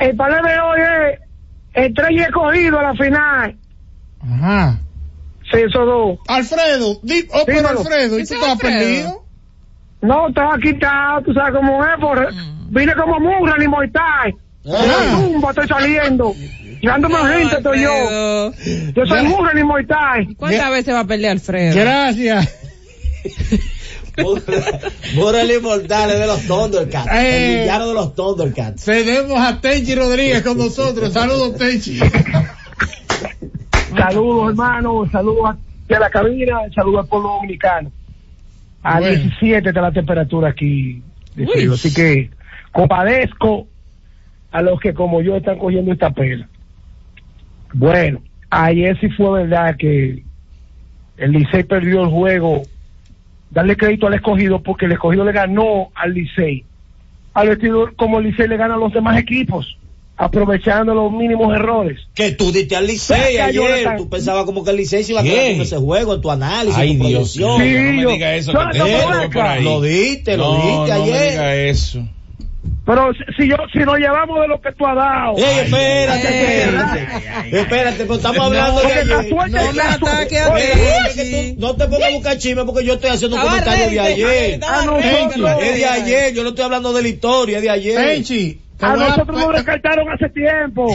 [0.00, 1.29] el panel de hoy es
[1.74, 3.56] estrella y escogido a la final.
[4.20, 4.78] Ajá.
[5.50, 6.18] Sí, esos dos.
[6.28, 7.68] Alfredo, di, oh, pero.
[7.68, 8.58] Alfredo, ¿y tú Alfredo.
[8.58, 9.24] perdido?
[10.02, 12.28] No, estaba quitado, tú sabes cómo es, por,
[12.70, 14.34] vine como mugre ni mortal.
[14.66, 15.18] Ah.
[15.20, 16.34] Tumba, estoy saliendo.
[16.82, 18.52] Dándome gente estoy yo.
[18.94, 20.28] Yo soy mugre ni mortal.
[20.36, 21.74] ¿Cuántas veces va a perder Alfredo?
[21.74, 22.56] Gracias.
[25.14, 27.10] Mura inmortal es de los Thundercats.
[27.12, 27.54] Eh.
[27.54, 28.84] El villano de los Thundercats.
[28.84, 31.12] Tenemos a Tenchi Rodríguez con nosotros.
[31.12, 31.98] Saludos, Tenchi.
[33.96, 35.08] Saludos, hermano.
[35.10, 35.56] Saludos
[35.90, 36.60] a la cabina.
[36.74, 37.90] Saludos al pueblo dominicano.
[38.82, 39.16] A Bueno.
[39.22, 41.02] 17 está la temperatura aquí
[41.34, 41.50] de Uy.
[41.52, 41.74] frío.
[41.74, 42.30] Así que
[42.72, 43.66] compadezco
[44.52, 46.48] a los que como yo están cogiendo esta pela.
[47.72, 50.24] Bueno, ayer sí fue verdad que
[51.16, 52.62] el Licey perdió el juego.
[53.50, 56.64] Darle crédito al escogido porque el escogido le ganó al Licey.
[57.34, 59.76] Al vestidor como el Licey le gana a los demás equipos.
[60.22, 61.98] aprovechando los mínimos errores.
[62.14, 65.24] Que tú diste al Licey ayer, tú pensabas como que el Licey se iba a
[65.24, 67.86] quedar con ese juego, en tu análisis, Ay, tu Dios mío, proyección.
[67.88, 68.52] no me yo- diga eso.
[68.52, 69.28] Jonathan, que te ven tengo acá.
[69.32, 69.64] por ahí.
[69.64, 71.30] Lo diste, lo No, diste no me ayer.
[71.32, 72.08] diga eso.
[72.90, 75.36] Pero si, yo, si nos llevamos de lo que tú has dado.
[75.36, 77.60] Ey, espérate, espérate.
[77.60, 79.30] Espérate, pero estamos hablando Porque de la ayer.
[79.30, 81.54] No me a mí.
[81.56, 84.60] no te pongas a buscar chisme porque yo estoy haciendo un comentario de ayer.
[84.66, 86.34] Ah, no, no, es de ayer.
[86.34, 87.94] Yo no estoy hablando de la historia, es de ayer.
[87.94, 90.92] Tenchi, te A nosotros nos descartaron hace tiempo.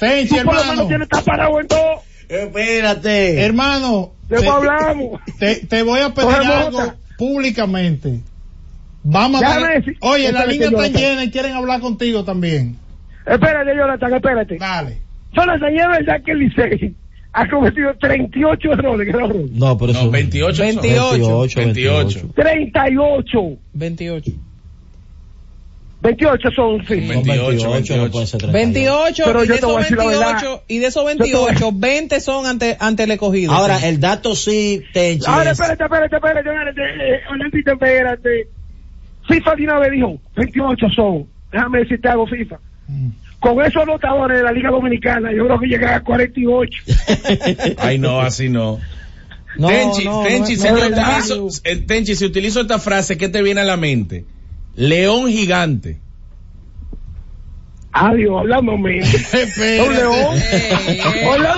[0.00, 0.72] Tenchi, Tú por lo hermano.
[0.72, 2.00] menos tienes que estar parado en dos.
[2.26, 3.44] Espérate.
[3.44, 4.12] Hermano.
[4.30, 5.20] Te- hablamos.
[5.38, 8.20] Te, te voy a pedir algo públicamente.
[9.04, 12.76] Vamos a decir- Oye, la espérate, línea está llena y quieren hablar contigo también.
[13.26, 14.56] Espérate, Jonathan, espérate.
[14.58, 14.98] Dale.
[15.32, 16.94] Jonathan, ¿y es verdad que el Licey
[17.32, 19.50] ha cometido 38 errores, errores?
[19.52, 20.82] No, pero No, 28 son.
[20.82, 21.60] 28.
[21.60, 22.20] 28.
[22.34, 23.56] 38.
[23.74, 24.30] 28.
[26.02, 26.94] 28 son, sí.
[26.96, 27.96] 28, 28.
[27.96, 28.52] no puede ser 38.
[28.52, 30.32] 28 Pero y yo de te voy a esos decir la verdad.
[30.42, 33.52] 28 y de esos Yo te voy 28 20 son ante ante el escogido.
[33.52, 35.24] Ahora, el dato sí, Tenchi.
[35.26, 36.80] Ahora, es- espérate, espérate, espérate, espérate.
[36.82, 38.48] eh, Orlandito, espérate.
[39.28, 41.26] FIFA de una vez dijo, 28 son.
[41.52, 42.58] Déjame decirte algo, FIFA.
[43.40, 46.82] Con esos anotadores de la Liga Dominicana, yo creo que llegan a 48.
[47.78, 48.80] Ay, no, así no.
[49.56, 51.18] No, Tenchi, no, Tenchi, no, si no yo es verdad.
[51.20, 54.24] utilizo, eh, Tenchi, si utilizo esta frase, ¿qué te viene a la mente?
[54.74, 56.00] León gigante.
[57.96, 59.00] Adiós, hablándome.
[59.86, 60.36] Un león.
[61.28, 61.56] Hola,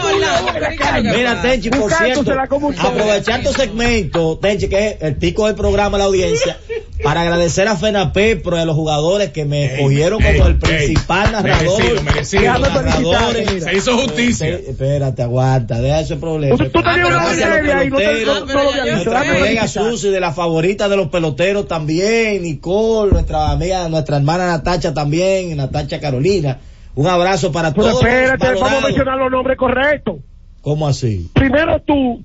[1.02, 6.04] Mira, Tenchi, por cierto, aprovechar tu segmento, Tenchi, que es el pico del programa, la
[6.04, 6.58] audiencia,
[7.02, 11.78] para agradecer a FENAPEPRO y a los jugadores que me escogieron como el principal narrador.
[11.82, 12.52] merecido, merecido.
[12.58, 13.52] los narradores.
[13.52, 13.70] mira.
[13.70, 14.48] Se hizo justicia.
[14.48, 16.56] Eh, Espérate, aguanta, deja ese problema.
[16.56, 18.70] Tú- tú tenías una Gracias a los serie ahí, no te- peloteros, no- no lo
[18.70, 19.10] había visto.
[19.10, 19.68] Nuestra colega.
[19.68, 25.56] Susi, de la favorita de los peloteros también, Nicole, nuestra amiga, nuestra hermana Natacha también,
[25.56, 26.58] Natacha Carolina.
[26.94, 28.02] Un abrazo para Pero todos.
[28.02, 30.16] los espérate, vamos a mencionar los nombres correctos.
[30.62, 31.30] ¿Cómo así?
[31.34, 32.22] Primero tú,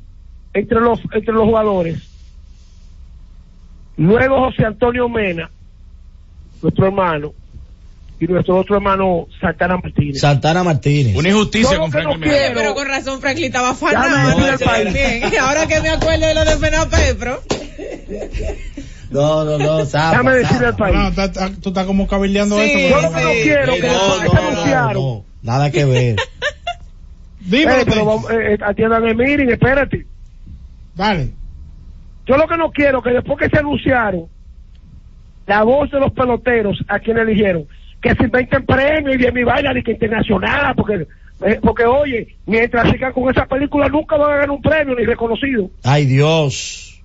[0.54, 1.98] entre los, entre los jugadores.
[3.98, 5.50] Luego José Antonio Mena,
[6.62, 7.34] nuestro hermano.
[8.20, 10.20] Y nuestro otro hermano, Santana Martínez.
[10.22, 11.16] Santana Martínez.
[11.16, 13.74] Una injusticia con que no Franklin quiero- Pero con razón Franklin estaba
[14.60, 14.94] país.
[14.94, 17.42] Bien, ahora que me acuerdo de lo de Fenapepro.
[19.10, 20.96] No, no, no, zapa, Déjame decirle al país.
[20.96, 22.90] No, está- está- tú estás como cabildeando Sí, esto.
[23.02, 26.16] yo que no quiero no, no, no, no, nada que ver.
[27.40, 30.06] Dímelo, Eh, pero eh, eh, atiéndame, miren, espérate.
[30.94, 31.32] Dale.
[32.26, 34.28] Yo lo que no quiero que después que se anunciaron
[35.48, 37.66] la voz de los peloteros a quien eligieron,
[38.02, 41.08] que se inventen premios y de mi vaina de que internacional, porque
[41.44, 45.06] eh, porque oye, mientras sigan con esa película nunca van a ganar un premio ni
[45.06, 45.70] reconocido.
[45.84, 47.02] Ay, Dios.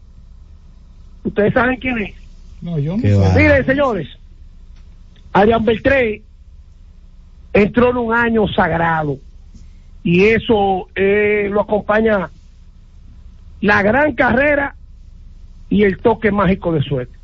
[1.25, 2.15] Ustedes saben quién es.
[2.61, 3.33] No, yo no sé.
[3.35, 4.09] Miren, señores,
[5.33, 6.23] Adrián Beltré
[7.53, 9.19] entró en un año sagrado
[10.03, 12.31] y eso eh, lo acompaña
[13.61, 14.77] la gran carrera
[15.69, 17.17] y el toque mágico de suerte.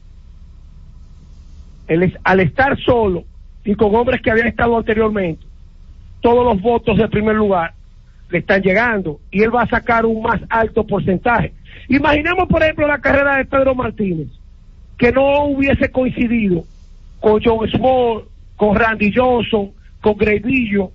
[2.25, 3.25] Al estar solo
[3.65, 5.45] y con hombres que habían estado anteriormente,
[6.21, 7.75] todos los votos de primer lugar
[8.31, 11.53] le están llegando y él va a sacar un más alto porcentaje.
[11.89, 14.29] Imaginemos, por ejemplo, la carrera de Pedro Martínez,
[14.97, 16.65] que no hubiese coincidido
[17.21, 18.25] con John Small,
[18.57, 20.91] con Randy Johnson, con Grevillo,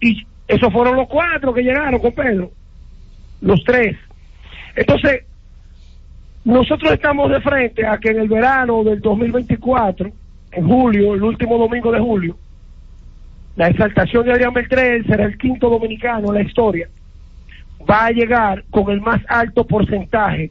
[0.00, 2.50] y esos fueron los cuatro que llegaron con Pedro,
[3.40, 3.96] los tres.
[4.74, 5.24] Entonces,
[6.44, 10.10] nosotros estamos de frente a que en el verano del 2024,
[10.52, 12.36] en julio, el último domingo de julio,
[13.56, 16.88] la exaltación de Adrián Beltrán será el quinto dominicano en la historia,
[17.88, 20.50] va a llegar con el más alto porcentaje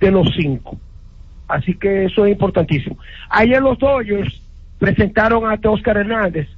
[0.00, 0.76] de los cinco.
[1.46, 2.98] Así que eso es importantísimo.
[3.30, 4.42] Ayer los Dodgers
[4.78, 6.48] presentaron a Oscar Hernández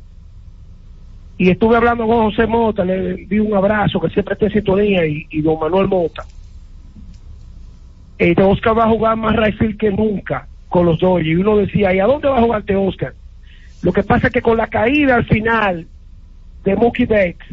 [1.36, 5.04] y estuve hablando con José Mota, le di un abrazo que siempre está en sintonía
[5.04, 6.24] y don Manuel Mota.
[8.18, 11.94] Eh, Oscar va a jugar más right que nunca con los Dodgers y uno decía,
[11.94, 13.14] ¿y a dónde va a jugar Oscar?
[13.82, 15.86] Lo que pasa es que con la caída al final
[16.64, 17.44] de Mookie Betts,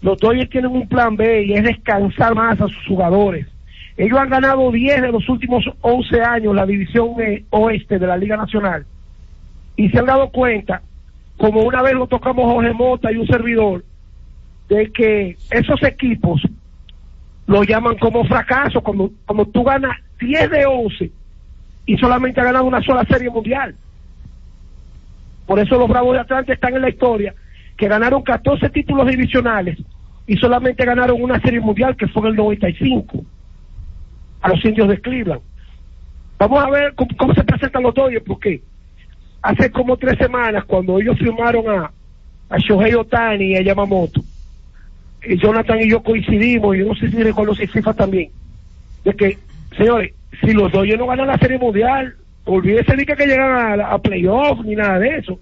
[0.00, 3.46] los Dodgers tienen un plan B y es descansar más a sus jugadores.
[3.96, 8.16] Ellos han ganado 10 de los últimos 11 años la división eh, oeste de la
[8.16, 8.86] Liga Nacional
[9.76, 10.82] y se han dado cuenta,
[11.36, 13.84] como una vez lo tocamos Jorge Mota y un servidor,
[14.68, 16.42] de que esos equipos
[17.46, 21.10] lo llaman como fracaso, como, como tú ganas 10 de 11
[21.86, 23.74] y solamente has ganado una sola serie mundial.
[25.46, 27.34] Por eso los Bravos de Atlanta están en la historia,
[27.76, 29.78] que ganaron 14 títulos divisionales
[30.26, 33.24] y solamente ganaron una serie mundial que fue en el 95
[34.40, 35.42] a los indios de Cleveland.
[36.38, 38.62] Vamos a ver cómo, se presentan los Dodgers, porque
[39.42, 41.92] hace como tres semanas, cuando ellos firmaron a,
[42.48, 44.20] a Shohei Otani y a Yamamoto.
[45.24, 48.30] Y Jonathan y yo coincidimos, y no sé si reconoce FIFA también,
[49.04, 49.38] de que,
[49.76, 52.14] señores, si los Dodgers no ganan la Serie Mundial,
[52.44, 55.38] olvídese de que, que llegan a, a playoffs ni nada de eso.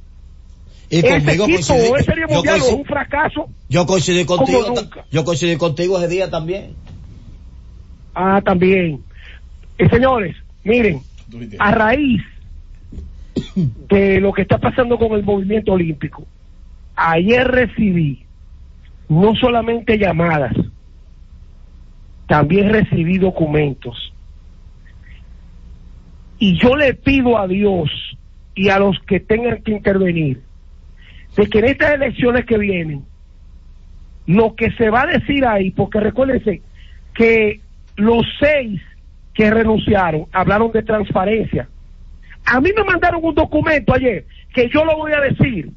[0.91, 3.49] Y Ese conmigo equipo coincidí- o es Serie yo Mundial es un fracaso.
[3.68, 5.05] Yo coincidí Como contigo, nunca.
[5.11, 6.74] yo coincidí contigo ese día también.
[8.14, 9.01] Ah, también.
[9.78, 11.01] Eh, señores, miren,
[11.61, 12.20] a raíz
[13.89, 16.26] de lo que está pasando con el movimiento olímpico,
[16.97, 18.24] ayer recibí
[19.09, 20.55] no solamente llamadas,
[22.26, 24.10] también recibí documentos.
[26.41, 27.91] Y yo le pido a Dios
[28.55, 30.41] y a los que tengan que intervenir,
[31.36, 33.05] de que en estas elecciones que vienen,
[34.26, 36.62] lo que se va a decir ahí, porque recuérdense
[37.14, 37.61] que
[37.97, 38.80] los seis
[39.34, 41.68] que renunciaron hablaron de transparencia.
[42.47, 44.24] A mí me mandaron un documento ayer
[44.55, 45.70] que yo lo voy a decir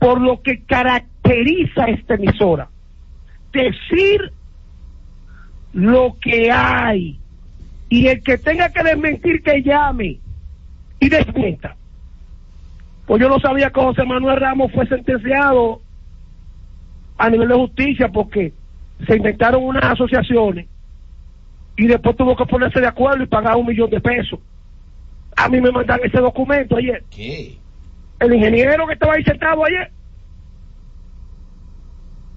[0.00, 2.68] por lo que caracteriza esta emisora.
[3.52, 4.32] Decir
[5.72, 7.21] lo que hay
[7.92, 10.18] y el que tenga que desmentir que llame
[10.98, 11.76] y desmienta.
[13.04, 15.82] Pues yo no sabía que José Manuel Ramos fue sentenciado
[17.18, 18.54] a nivel de justicia porque
[19.06, 20.68] se inventaron unas asociaciones
[21.76, 24.40] y después tuvo que ponerse de acuerdo y pagar un millón de pesos.
[25.36, 27.04] A mí me mandan ese documento ayer.
[27.10, 27.58] ¿Qué?
[28.20, 29.90] El ingeniero que estaba ahí sentado ayer.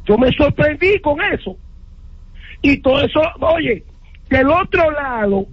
[0.04, 1.56] Yo me sorprendí con eso.
[2.62, 3.86] Y todo eso, oye,
[4.30, 5.48] del otro lado,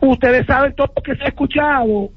[0.00, 2.10] ustedes saben todo lo que se ha escuchado.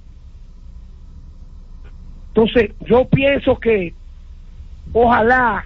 [2.30, 3.94] Entonces, yo pienso que
[4.92, 5.66] ojalá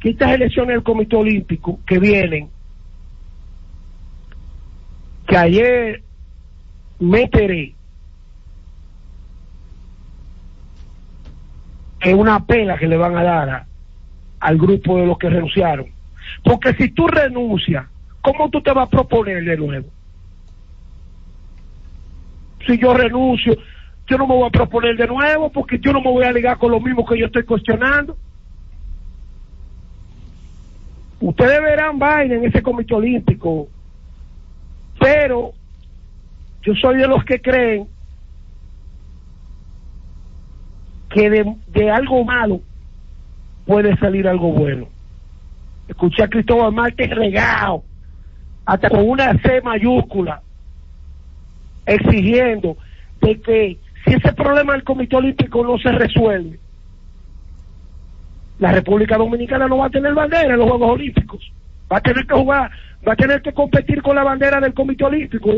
[0.00, 2.50] que estas elecciones del Comité Olímpico que vienen,
[5.26, 6.02] que ayer
[7.00, 7.74] me enteré
[12.00, 13.66] es una pena que le van a dar
[14.40, 15.86] al grupo de los que renunciaron.
[16.42, 17.86] Porque si tú renuncias,
[18.24, 19.88] ¿cómo tú te vas a proponer de nuevo?
[22.66, 23.54] Si yo renuncio,
[24.06, 26.56] yo no me voy a proponer de nuevo porque yo no me voy a ligar
[26.56, 28.16] con lo mismo que yo estoy cuestionando.
[31.20, 33.68] Ustedes verán vaina en ese comité olímpico,
[34.98, 35.52] pero
[36.62, 37.88] yo soy de los que creen
[41.10, 42.60] que de, algo malo
[43.66, 44.88] puede salir algo bueno.
[45.88, 47.84] Escuché a Cristóbal Márquez regado,
[48.66, 50.40] hasta con una C mayúscula,
[51.86, 52.76] exigiendo
[53.20, 56.58] de que si ese problema del Comité Olímpico no se resuelve,
[58.58, 61.52] la República Dominicana no va a tener bandera en los Juegos Olímpicos.
[61.92, 62.70] Va a tener que jugar,
[63.06, 65.50] va a tener que competir con la bandera del Comité Olímpico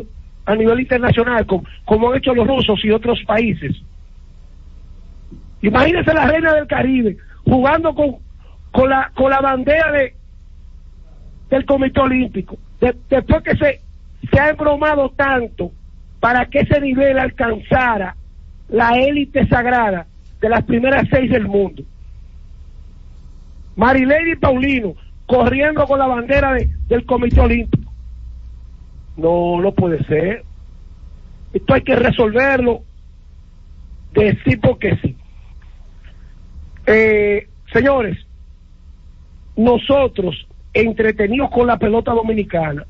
[0.47, 3.77] a nivel internacional, com- como han hecho los rusos y otros países.
[5.63, 8.17] Imagínense la reina del Caribe jugando con,
[8.71, 10.15] con, la, con la bandera de,
[11.51, 12.57] del Comité Olímpico.
[12.81, 13.81] De- después que se,
[14.31, 15.73] se ha embromado tanto
[16.21, 18.17] para que ese nivel alcanzara
[18.69, 20.07] la élite sagrada
[20.41, 21.83] de las primeras seis del mundo.
[23.77, 24.95] Marilady Paulino
[25.27, 27.93] corriendo con la bandera de- del Comité Olímpico.
[29.17, 30.45] No, no puede ser.
[31.53, 32.83] Esto hay que resolverlo
[34.13, 35.17] de sí porque sí.
[36.87, 38.17] Eh, señores,
[39.57, 40.47] nosotros,
[40.81, 42.85] entretenidos con la pelota dominicana,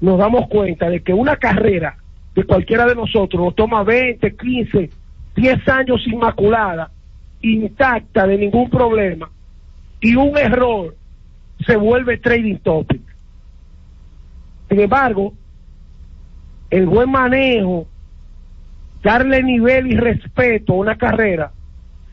[0.00, 1.96] nos damos cuenta de que una carrera
[2.34, 4.90] de cualquiera de nosotros nos toma 20, 15,
[5.36, 6.90] 10 años inmaculada,
[7.40, 9.30] intacta, de ningún problema,
[10.00, 10.94] y un error
[11.64, 13.02] se vuelve trading topic.
[14.68, 15.32] Sin embargo,
[16.70, 17.86] el buen manejo,
[19.02, 21.52] darle nivel y respeto a una carrera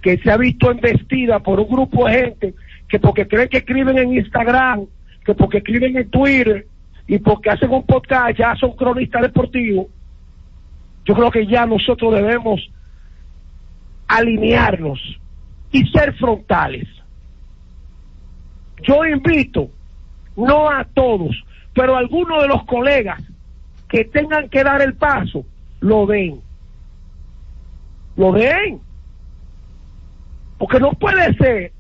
[0.02, 2.54] que se ha visto embestida por un grupo de gente
[2.92, 4.86] que porque creen que escriben en Instagram,
[5.24, 6.68] que porque escriben en Twitter
[7.08, 9.88] y porque hacen un podcast ya son cronistas deportivos,
[11.06, 12.60] yo creo que ya nosotros debemos
[14.10, 15.00] alinearnos
[15.72, 16.86] y ser frontales.
[18.84, 19.72] Yo invito,
[20.36, 21.42] no a todos,
[21.74, 23.24] pero a algunos de los colegas
[23.88, 25.46] que tengan que dar el paso,
[25.80, 26.42] lo den.
[28.18, 28.82] Lo den.
[30.58, 31.72] Porque no puede ser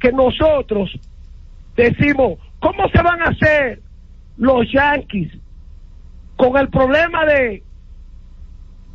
[0.00, 0.90] que nosotros
[1.76, 3.80] decimos, ¿cómo se van a hacer
[4.36, 5.32] los Yankees
[6.36, 7.62] con el problema de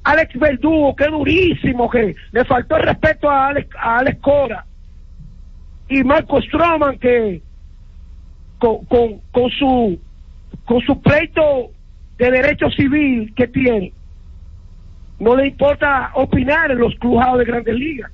[0.04, 4.66] Alex Verdugo, que durísimo, que le faltó el respeto a Alex, a Alex Cora,
[5.90, 7.42] y Marco Stroman, que
[8.60, 10.00] con su
[10.66, 11.72] con su pleito
[12.18, 13.92] de derecho civil que tiene,
[15.20, 18.12] no le importa opinar en los clujados de grandes ligas.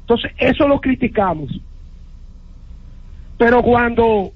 [0.00, 1.50] Entonces, eso lo criticamos.
[3.44, 4.32] Pero cuando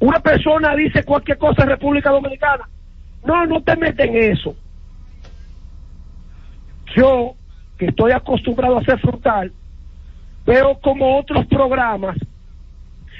[0.00, 2.68] una persona dice cualquier cosa en República Dominicana,
[3.24, 4.54] no, no te metes en eso.
[6.94, 7.36] Yo,
[7.78, 9.50] que estoy acostumbrado a ser frutal,
[10.44, 12.18] veo como otros programas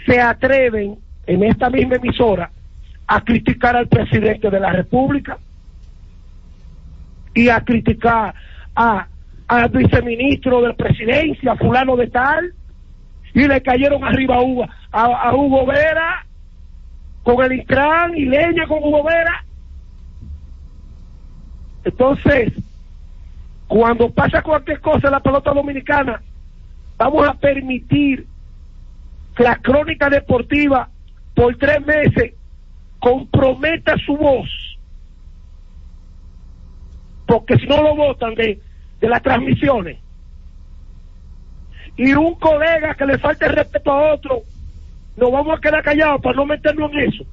[0.05, 2.51] se atreven en esta misma emisora
[3.07, 5.39] a criticar al presidente de la República
[7.33, 8.35] y a criticar
[8.77, 9.07] a
[9.49, 12.53] al viceministro de presidencia, fulano de tal,
[13.35, 14.37] y le cayeron arriba
[14.93, 16.27] a Hugo, Vera
[17.23, 19.45] con el Intran y leña con Hugo Vera.
[21.85, 22.53] Entonces,
[23.69, 26.21] cuando pasa cualquier cosa en la pelota dominicana,
[26.97, 28.27] vamos a permitir
[29.37, 30.89] que la crónica deportiva
[31.35, 32.35] por tres meses
[32.99, 34.49] comprometa su voz.
[37.27, 38.61] Porque si no lo votan de,
[39.01, 39.99] de las transmisiones.
[42.01, 44.41] Y un colega que le falte respeto a otro,
[45.19, 47.25] nos vamos a quedar callados para no meternos en eso.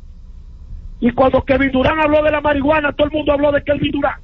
[0.99, 4.19] Y cuando Kevin Durán habló de la marihuana, todo el mundo habló de Kevin Durán.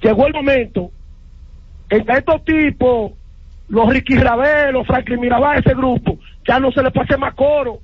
[0.00, 0.90] Llegó el momento
[1.90, 3.12] en que estos tipos,
[3.68, 6.18] los Ricky Ravel, los Franklin Mirabal, ese grupo,
[6.48, 7.80] ya no se le pase más coro.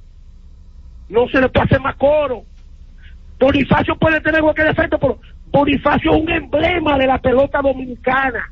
[1.11, 2.45] No se le pase más coro.
[3.39, 8.51] Bonifacio puede tener cualquier defecto, pero Bonifacio es un emblema de la pelota dominicana.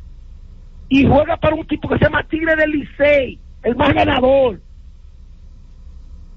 [0.89, 4.61] Y juega para un tipo que se llama Tigre del Licey, el más ganador.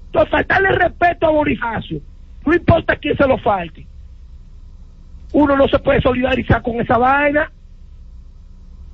[0.06, 2.00] Entonces, faltarle respeto a Bonifacio,
[2.44, 3.86] no importa quién se lo falte.
[5.32, 7.50] Uno no se puede solidarizar con esa vaina.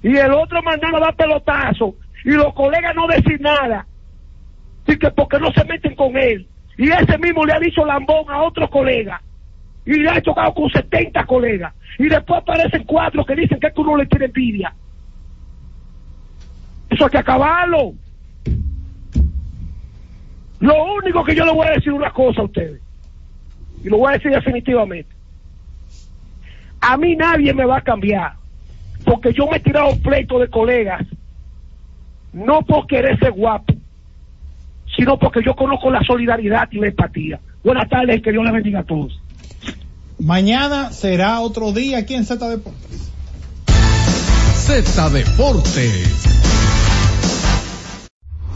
[0.02, 1.94] Y el otro mandando a dar pelotazo.
[2.24, 3.86] Y los colegas no decir nada.
[4.86, 6.46] Así que porque no se meten con él.
[6.76, 9.22] Y ese mismo le ha dicho lambón a otro colega.
[9.86, 11.72] Y le ha chocado con 70 colegas.
[11.98, 14.74] Y después aparecen cuatro que dicen que es que uno le tiene envidia.
[16.90, 17.94] Eso hay que acabarlo.
[20.60, 22.80] Lo único que yo le voy a decir una cosa a ustedes.
[23.84, 25.14] Y lo voy a decir definitivamente.
[26.80, 28.34] A mí nadie me va a cambiar.
[29.04, 31.06] Porque yo me he tirado un pleito de colegas.
[32.32, 33.74] No por querer ser guapo.
[34.96, 37.40] Sino porque yo conozco la solidaridad y la empatía.
[37.62, 39.20] Buenas tardes, que Dios les bendiga a todos.
[40.18, 43.12] Mañana será otro día aquí en Z Deportes.
[44.54, 46.55] Z Deportes.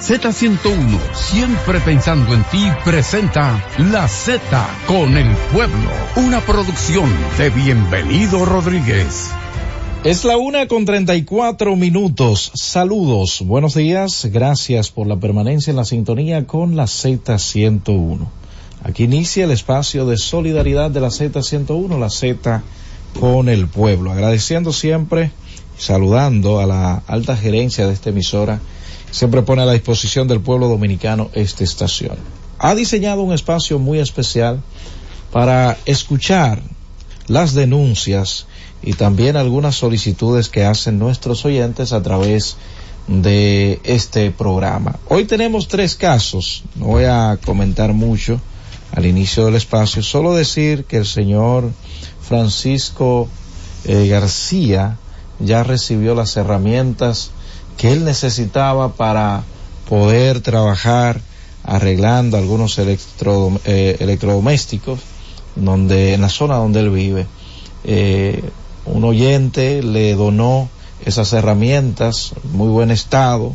[0.00, 4.40] Z101, siempre pensando en ti, presenta La Z
[4.86, 9.30] con el pueblo, una producción de Bienvenido Rodríguez.
[10.02, 12.50] Es la una con treinta y cuatro minutos.
[12.54, 18.26] Saludos, buenos días, gracias por la permanencia en la sintonía con la Z101.
[18.82, 22.62] Aquí inicia el espacio de solidaridad de la Z101, la Z
[23.18, 24.10] con el pueblo.
[24.10, 25.30] Agradeciendo siempre,
[25.78, 28.60] saludando a la alta gerencia de esta emisora
[29.14, 32.16] siempre pone a la disposición del pueblo dominicano esta estación.
[32.58, 34.60] Ha diseñado un espacio muy especial
[35.30, 36.60] para escuchar
[37.28, 38.46] las denuncias
[38.82, 42.56] y también algunas solicitudes que hacen nuestros oyentes a través
[43.06, 44.98] de este programa.
[45.08, 48.40] Hoy tenemos tres casos, no voy a comentar mucho
[48.90, 51.70] al inicio del espacio, solo decir que el señor
[52.20, 53.28] Francisco
[53.84, 54.98] eh, García
[55.38, 57.30] ya recibió las herramientas
[57.76, 59.44] que él necesitaba para
[59.88, 61.20] poder trabajar
[61.62, 65.00] arreglando algunos eh, electrodomésticos
[65.56, 67.26] donde en la zona donde él vive.
[67.84, 68.42] Eh,
[68.86, 70.68] un oyente le donó
[71.04, 73.54] esas herramientas muy buen estado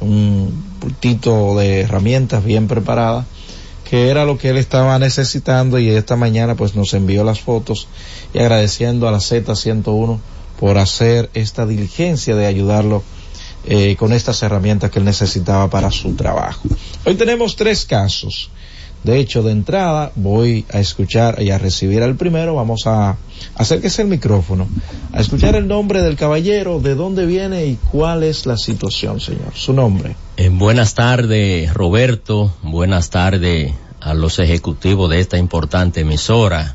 [0.00, 3.26] un pultito de herramientas bien preparadas
[3.88, 7.88] que era lo que él estaba necesitando y esta mañana pues nos envió las fotos
[8.34, 10.18] y agradeciendo a la Z101
[10.60, 13.02] por hacer esta diligencia de ayudarlo
[13.70, 16.66] eh, con estas herramientas que él necesitaba para su trabajo.
[17.04, 18.50] Hoy tenemos tres casos.
[19.04, 22.54] De hecho, de entrada voy a escuchar y a recibir al primero.
[22.54, 23.16] Vamos a
[23.54, 24.66] acérquese el micrófono,
[25.12, 29.52] a escuchar el nombre del caballero, de dónde viene y cuál es la situación, señor.
[29.54, 30.16] Su nombre.
[30.38, 32.52] Eh, buenas tardes, Roberto.
[32.62, 36.74] Buenas tardes a los ejecutivos de esta importante emisora.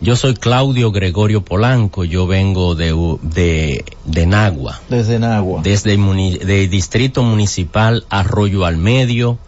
[0.00, 4.80] Yo soy Claudio Gregorio Polanco, yo vengo de, de, de Nagua.
[4.88, 5.62] Desde Nagua.
[5.62, 9.38] Desde el de Distrito Municipal Arroyo al Medio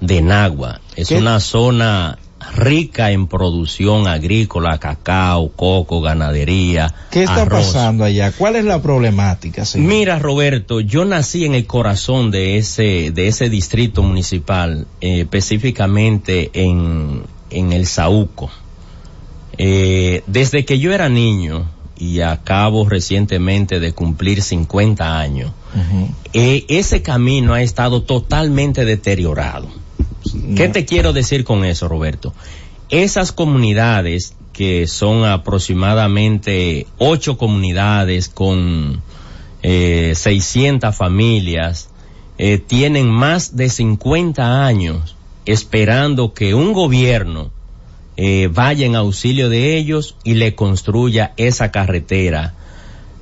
[0.00, 0.80] de Nagua.
[0.94, 1.16] Es ¿Qué?
[1.16, 2.18] una zona
[2.54, 6.94] rica en producción agrícola, cacao, coco, ganadería.
[7.10, 7.66] ¿Qué está arroz.
[7.66, 8.32] pasando allá?
[8.32, 9.88] ¿Cuál es la problemática, señor?
[9.88, 16.50] Mira, Roberto, yo nací en el corazón de ese, de ese distrito municipal, eh, específicamente
[16.52, 18.50] en, en el Saúco.
[19.58, 21.66] Eh, desde que yo era niño
[21.98, 25.52] y acabo recientemente de cumplir 50 años,
[26.32, 29.68] eh, ese camino ha estado totalmente deteriorado.
[30.56, 32.32] ¿Qué te quiero decir con eso, Roberto?
[32.88, 39.00] Esas comunidades que son aproximadamente ocho comunidades con
[39.62, 41.90] eh, 600 familias,
[42.38, 45.14] eh, tienen más de 50 años
[45.46, 47.52] esperando que un gobierno
[48.20, 52.54] eh, vaya en auxilio de ellos y le construya esa carretera.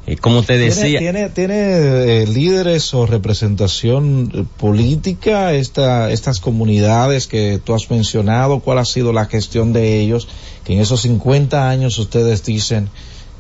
[0.06, 7.26] Eh, como te decía, ¿Tiene, tiene, tiene, eh, líderes o representación política esta, estas comunidades
[7.26, 8.60] que tú has mencionado?
[8.60, 10.28] ¿Cuál ha sido la gestión de ellos?
[10.64, 12.88] Que en esos 50 años ustedes dicen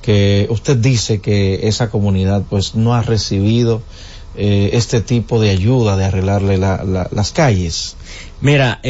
[0.02, 3.80] que, usted dice que esa comunidad pues no ha recibido
[4.36, 7.96] eh, este tipo de ayuda de arreglarle la- la- las calles.
[8.42, 8.80] Mira,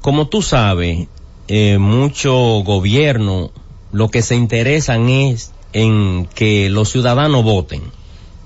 [0.00, 1.08] como tú sabes,
[1.48, 3.50] eh, mucho gobierno
[3.92, 7.82] lo que se interesan es en que los ciudadanos voten,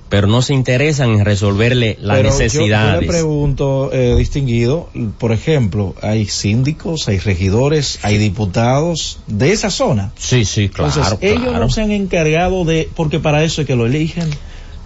[0.09, 3.01] pero no se interesan en resolverle las Pero yo- Yo, necesidades.
[3.03, 4.89] le pregunto, eh, distinguido,
[5.19, 10.13] por ejemplo, hay síndicos, hay regidores, hay diputados de esa zona.
[10.19, 10.93] Sí, sí, claro.
[10.95, 14.29] Entonces, ellos no se han encargado de, porque para eso es que lo eligen,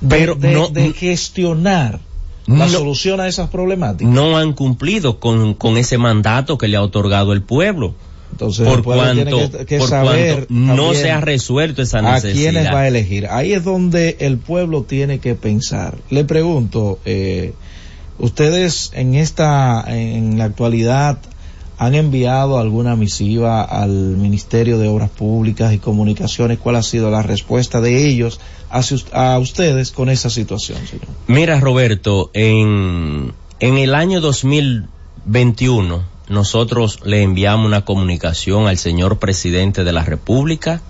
[0.01, 2.01] de, Pero de- no- de gestionar
[2.47, 4.13] la No- solución a esas problemáticas.
[4.13, 7.95] no han cumplido con, con ese mandato que le ha otorgado el pueblo.
[8.33, 12.35] Entonces, por cuanto, que- que por saber cuanto no se ha resuelto esa a necesidad.
[12.53, 13.27] quiénes va a elegir.
[13.29, 15.97] Ahí es donde el pueblo tiene que pensar.
[16.11, 17.55] Le pregunto, eh,
[18.19, 21.19] ustedes en esta, en la actualidad,
[21.79, 26.59] han enviado alguna misiva al Ministerio de Obras Públicas y Comunicaciones.
[26.59, 28.41] ¿Cuál ha sido la respuesta de ellos
[28.71, 31.07] a ustedes con esa situación, señor?
[31.27, 39.85] Mira, Roberto, en, en el año 2021 nosotros le enviamos una comunicación al señor presidente
[39.85, 40.83] de la República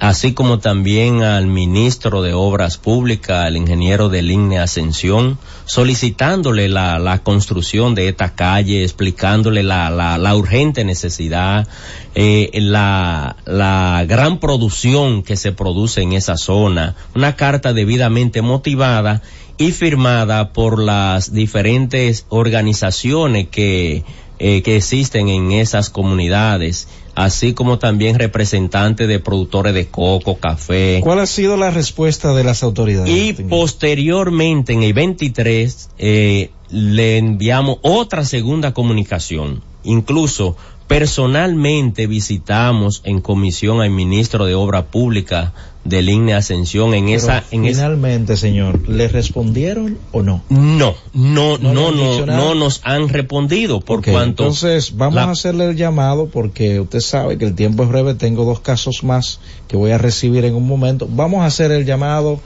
[0.00, 6.98] así como también al ministro de Obras Públicas, al ingeniero de Línea Ascensión, solicitándole la,
[6.98, 11.66] la construcción de esta calle, explicándole la, la, la urgente necesidad,
[12.14, 19.22] eh, la, la gran producción que se produce en esa zona, una carta debidamente motivada
[19.58, 24.04] y firmada por las diferentes organizaciones que,
[24.38, 26.86] eh, que existen en esas comunidades,
[27.18, 31.00] así como también representantes de productores de coco, café.
[31.02, 33.10] ¿Cuál ha sido la respuesta de las autoridades?
[33.10, 39.62] Y posteriormente, en el 23, eh, le enviamos otra segunda comunicación.
[39.82, 45.52] Incluso personalmente visitamos en comisión al ministro de Obra Pública
[45.84, 50.42] de Línea Ascensión en Pero esa, en esa, finalmente, señor, ¿le respondieron o no?
[50.50, 55.64] no, no, ¿No no, no, nos han respondido por cuanto Entonces, vamos la- a hacerle
[55.64, 58.14] el llamado porque usted sabe que el tiempo es breve.
[58.14, 61.08] Tengo dos casos más que voy a recibir en un momento.
[61.10, 62.40] Vamos a hacer el llamado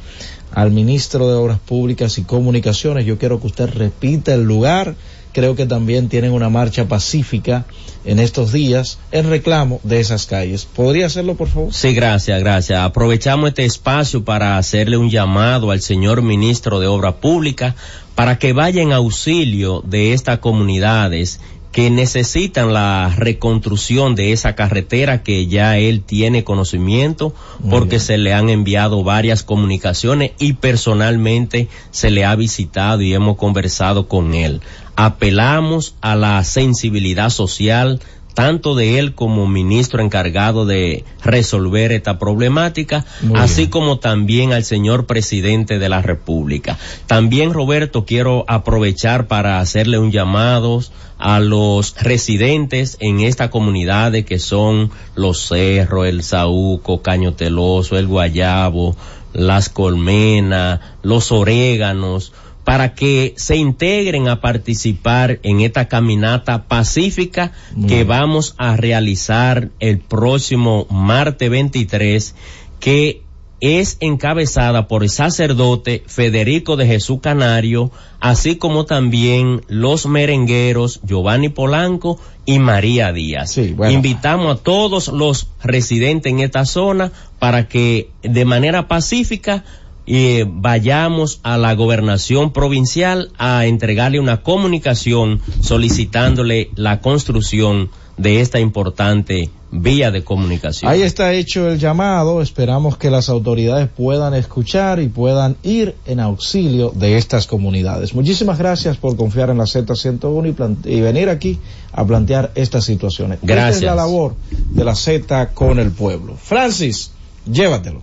[0.52, 3.06] al ministro de Obras Públicas y Comunicaciones.
[3.06, 4.94] Yo quiero que usted repita el lugar.
[5.32, 7.64] Creo que también tienen una marcha pacífica
[8.04, 10.64] en estos días en reclamo de esas calles.
[10.64, 11.72] ¿Podría hacerlo, por favor?
[11.72, 12.80] Sí, gracias, gracias.
[12.80, 17.74] Aprovechamos este espacio para hacerle un llamado al señor ministro de Obra Pública
[18.14, 21.40] para que vaya en auxilio de estas comunidades
[21.72, 27.34] que necesitan la reconstrucción de esa carretera que ya él tiene conocimiento
[27.70, 33.38] porque se le han enviado varias comunicaciones y personalmente se le ha visitado y hemos
[33.38, 34.60] conversado con él.
[34.96, 38.00] Apelamos a la sensibilidad social
[38.34, 43.70] tanto de él como ministro encargado de resolver esta problemática, Muy así bien.
[43.70, 46.78] como también al señor presidente de la República.
[47.06, 50.80] También, Roberto, quiero aprovechar para hacerle un llamado
[51.18, 58.06] a los residentes en esta comunidad que son Los Cerros, El Saúco, Caño Teloso, El
[58.06, 58.96] Guayabo,
[59.34, 62.32] Las Colmenas, Los Oréganos,
[62.64, 67.52] para que se integren a participar en esta caminata pacífica
[67.88, 72.34] que vamos a realizar el próximo martes 23,
[72.78, 73.22] que
[73.62, 81.48] es encabezada por el sacerdote Federico de Jesús Canario, así como también los merengueros Giovanni
[81.48, 83.56] Polanco y María Díaz.
[83.76, 83.94] bueno.
[83.94, 89.64] Invitamos a todos los residentes en esta zona para que de manera pacífica
[90.06, 98.60] eh, vayamos a la gobernación provincial a entregarle una comunicación solicitándole la construcción de esta
[98.60, 100.90] importante vía de comunicación.
[100.90, 102.42] Ahí está hecho el llamado.
[102.42, 108.14] Esperamos que las autoridades puedan escuchar y puedan ir en auxilio de estas comunidades.
[108.14, 111.58] Muchísimas gracias por confiar en la Z101 y, y venir aquí
[111.92, 113.38] a plantear estas situaciones.
[113.40, 113.82] Esta es Gracias.
[113.82, 116.36] la labor de la Z con el pueblo.
[116.36, 117.12] Francis,
[117.50, 118.02] llévatelo.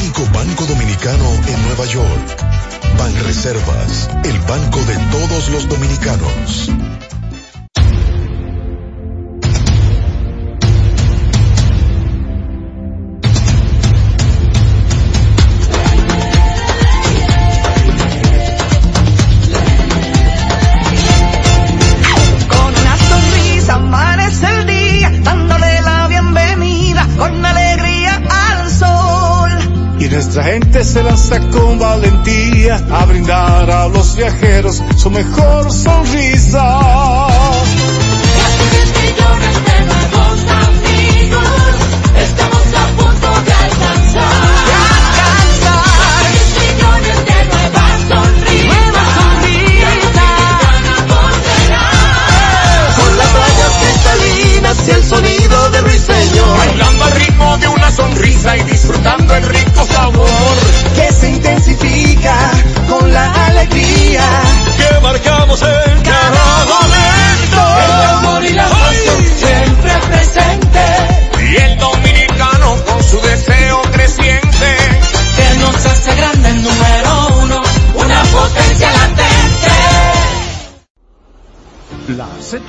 [0.19, 2.45] Banco dominicano en Nueva York.
[2.97, 6.69] Banreservas, el banco de todos los dominicanos.
[30.11, 37.27] Nuestra gente se lanza con valentía a brindar a los viajeros su mejor sonrisa.
[38.91, 41.71] millones de nuevos amigos,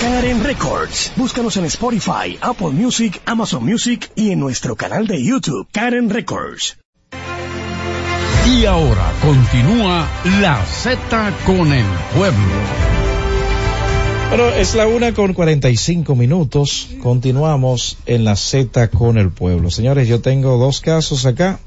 [0.00, 1.12] Karen Records.
[1.16, 6.76] Búscanos en Spotify, Apple Music, Amazon Music y en nuestro canal de YouTube, Karen Records.
[8.50, 10.08] Y ahora continúa
[10.40, 10.98] la Z
[11.44, 12.86] con el pueblo.
[14.28, 16.88] Bueno, es la una con 45 minutos.
[17.02, 19.70] Continuamos en la Z con el pueblo.
[19.70, 21.58] Señores, yo tengo dos casos acá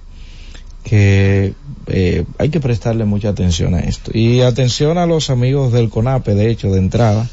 [0.84, 1.54] que
[1.88, 4.12] eh, hay que prestarle mucha atención a esto.
[4.14, 7.28] Y atención a los amigos del CONAPE, de hecho, de entrada,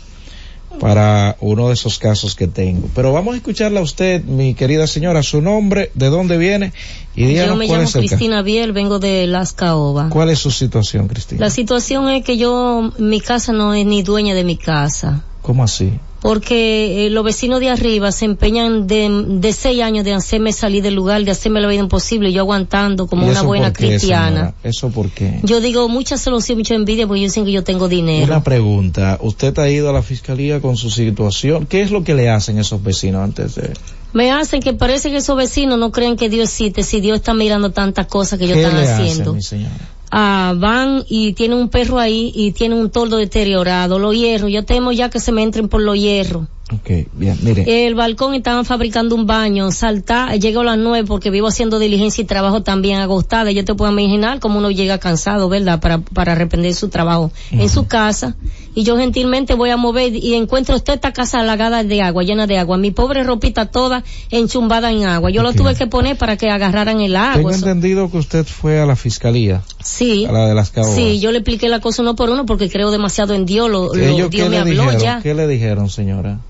[0.79, 2.89] para uno de esos casos que tengo.
[2.95, 6.73] Pero vamos a escucharla a usted, mi querida señora, su nombre, de dónde viene
[7.15, 8.17] y Yo díganos me cuál llamo es el caso.
[8.17, 10.11] Cristina Biel, vengo de Las Caobas.
[10.11, 11.41] ¿Cuál es su situación, Cristina?
[11.41, 15.23] La situación es que yo, mi casa no es ni dueña de mi casa.
[15.43, 15.93] ¿Cómo así?
[16.27, 20.83] Porque eh, los vecinos de arriba se empeñan de, de seis años de hacerme salir
[20.83, 24.29] del lugar, de hacerme la vida imposible, yo aguantando como ¿Y una buena qué, cristiana.
[24.29, 24.55] señora?
[24.65, 25.39] ¿Eso por qué?
[25.45, 28.27] Yo digo, mucha solución, mucha envidia, porque yo dicen que yo tengo dinero.
[28.27, 31.67] Una pregunta, ¿usted ha ido a la fiscalía con su situación?
[31.67, 33.73] ¿Qué es lo que le hacen esos vecinos antes de...?
[34.13, 37.35] Me hacen que parece que esos vecinos no creen que Dios existe, si Dios está
[37.35, 39.23] mirando tantas cosas que ellos ¿Qué están le haciendo.
[39.31, 39.75] hacen, mi señora?
[40.11, 44.65] Ah, van y tienen un perro ahí y tienen un toldo deteriorado, los hierros, yo
[44.65, 46.47] temo ya que se me entren por los hierros.
[46.73, 47.87] Ok, bien, mire.
[47.87, 52.23] El balcón estaban fabricando un baño, salta, llego a las nueve porque vivo haciendo diligencia
[52.23, 53.53] y trabajo también agostada.
[53.53, 55.79] Yo te puedo imaginar cómo uno llega cansado, ¿verdad?
[55.81, 58.35] Para, para arrepentir su trabajo en su casa.
[58.75, 62.49] Y yo gentilmente voy a mover y encuentro toda esta casa halagada de agua, llena
[62.49, 62.77] de agua.
[62.79, 65.31] Mi pobre ropita toda enchumbada en agua.
[65.31, 67.53] Yo lo tuve que poner para que agarraran el Tengo agua.
[67.53, 69.63] Eso- entendido que usted fue a la fiscalía.
[69.85, 70.27] Sí.
[70.27, 70.97] A la de las caobas.
[70.97, 73.71] Sí, yo le expliqué la cosa uno por uno porque creo demasiado en Dios.
[73.71, 75.01] Lo, lo- ¿Ellos Dios me habló dijeron?
[75.01, 75.21] ya.
[75.23, 76.41] ¿Qué le dijeron, señora?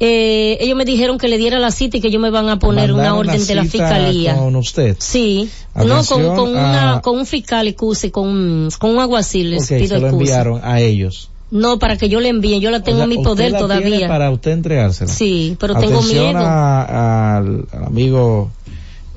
[0.00, 2.58] Eh, ellos me dijeron que le diera la cita y que ellos me van a
[2.58, 4.34] poner una orden de la fiscalía.
[4.36, 4.96] con usted.
[4.98, 9.52] Sí, no, con, Atención con, una, a- con un fiscal, excuse, con, con un alguacil,
[9.52, 11.30] les Ok, pido se lo enviaron a ellos.
[11.50, 13.58] No, para que yo le envíe, yo la tengo O sea, en mi poder la
[13.58, 14.08] tiene todavía.
[14.08, 15.12] para usted entregársela.
[15.12, 16.38] Sí, pero tengo Atención miedo.
[16.40, 18.50] a- al, al amigo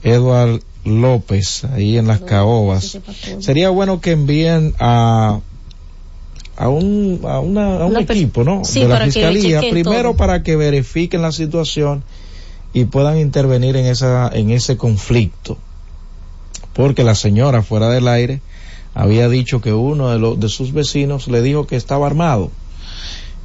[0.04, 3.00] Edward López, ahí en las caobas.
[3.40, 5.40] Sería bueno que envíen a
[6.58, 8.66] a un, a una, a un equipo, ¿no?
[8.66, 10.18] Sí, de la fiscalía, primero todo.
[10.18, 12.04] para que verifiquen la situación
[12.74, 15.58] y puedan intervenir en esa, en ese conflicto.
[16.74, 18.42] Porque la señora fuera del aire
[18.94, 22.52] había dicho que uno de los, de sus vecinos le dijo que estaba armado.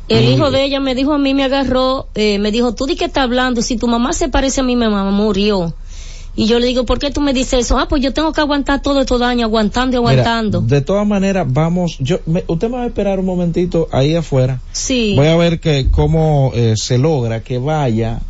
[0.08, 2.96] El hijo de ella me dijo a mí, me agarró, eh, me dijo, tú di
[2.96, 5.74] que estás hablando, si tu mamá se parece a mi mamá, murió.
[6.34, 7.78] Y yo le digo, ¿por qué tú me dices eso?
[7.78, 10.60] Ah, pues yo tengo que aguantar todo estos daños, aguantando y Mira, aguantando.
[10.62, 14.60] de todas maneras, vamos, yo, me- usted me va a esperar un momentito ahí afuera.
[14.72, 15.12] Sí.
[15.14, 18.20] Voy a ver que cómo eh, se logra que vaya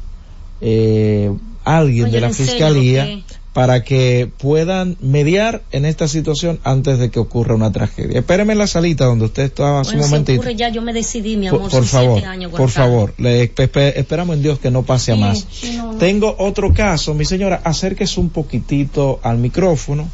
[0.60, 1.32] eh,
[1.64, 3.20] alguien de la fiscalía.
[3.52, 8.20] Para que puedan mediar en esta situación antes de que ocurra una tragedia.
[8.20, 10.40] Espéreme en la salita donde usted estaba hace Bueno, un si momentito.
[10.40, 14.36] ocurre ya, yo me decidí, mi amor, Por, favor, años por favor, le espe- esperamos
[14.36, 15.46] en Dios que no pase a Sí, más.
[15.76, 15.96] no.
[15.96, 20.08] Tengo otro caso, mi señora, acérquese un poquitito al micrófono.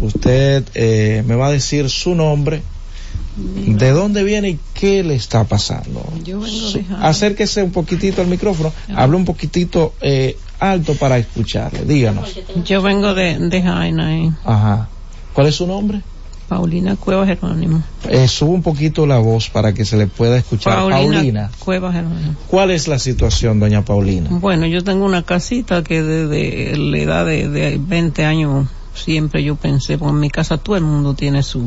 [0.00, 2.62] Usted eh, me va a decir su nombre,
[3.36, 6.04] ¿De dónde viene y qué le está pasando?
[6.22, 6.84] Yo vengo de.
[7.00, 12.38] Acérquese un poquitito al micrófono, hable un poquitito eh, alto para escucharle, díganos.
[12.64, 14.30] Yo vengo de, de Jaina, eh.
[14.44, 14.88] Ajá.
[15.32, 16.02] ¿Cuál es su nombre?
[16.48, 17.82] Paulina Cuevas Jerónimo.
[18.10, 20.74] Eh, sube un poquito la voz para que se le pueda escuchar.
[20.74, 22.34] Paulina, Paulina, Cuevas Jerónimo.
[22.48, 24.28] ¿cuál es la situación, doña Paulina?
[24.30, 29.56] Bueno, yo tengo una casita que desde la edad de, de 20 años siempre yo
[29.56, 31.66] pensé, porque en mi casa todo el mundo tiene su,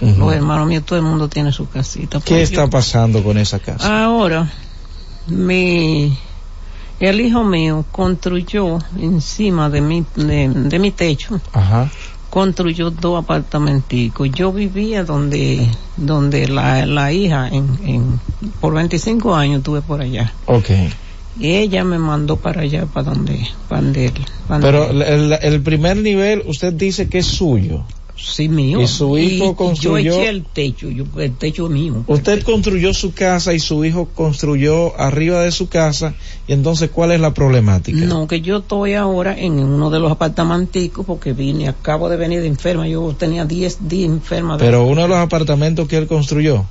[0.00, 0.20] Ujú.
[0.20, 2.20] los hermanos míos, todo el mundo tiene su casita.
[2.20, 4.04] ¿Qué Pues está yo- pasando con esa casa?
[4.04, 4.50] Ahora,
[5.26, 6.16] mi,
[7.00, 11.90] el hijo mío construyó encima de mi, de, de mi techo, Ajá.
[12.30, 14.30] construyó dos apartamenticos.
[14.30, 18.20] Yo vivía donde, donde la, la hija, en, en,
[18.60, 20.32] por 25 años estuve por allá.
[20.46, 20.70] Ok.
[21.40, 24.12] Y ella me mandó para allá, para donde, para donde
[24.60, 27.84] Pero el primer nivel, usted dice que es suyo.
[28.20, 28.80] Sí, mío.
[28.82, 30.02] Y su hijo Y construyó.
[30.12, 32.04] Yo eché el techo, yo, el techo mío.
[32.08, 36.14] Usted construyó su casa y su hijo construyó arriba de su casa.
[36.48, 37.98] Y entonces, ¿cuál es la problemática?
[38.00, 42.40] No, que yo estoy ahora en uno de los apartamenticos porque vine, acabo de venir
[42.40, 42.88] de enferma.
[42.88, 44.56] Yo tenía 10 días enferma.
[44.56, 46.64] de- Pero uno de los apartamentos que él construyó.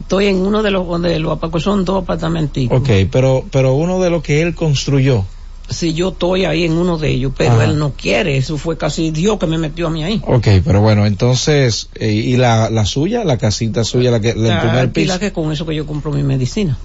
[0.00, 2.80] Estoy en uno de los, de los son dos apartamenticos.
[2.80, 5.24] Ok, pero, pero uno de los que él construyó.
[5.68, 7.64] Sí, yo estoy ahí en uno de ellos, pero Ajá.
[7.64, 8.36] él no quiere.
[8.36, 10.20] Eso fue casi Dios que me metió a mí ahí.
[10.26, 14.42] Ok, pero bueno, entonces, eh, ¿y la, la suya, la casita suya, la que, el
[14.46, 15.18] La primer piso?
[15.18, 16.76] que con eso que yo compro mi medicina.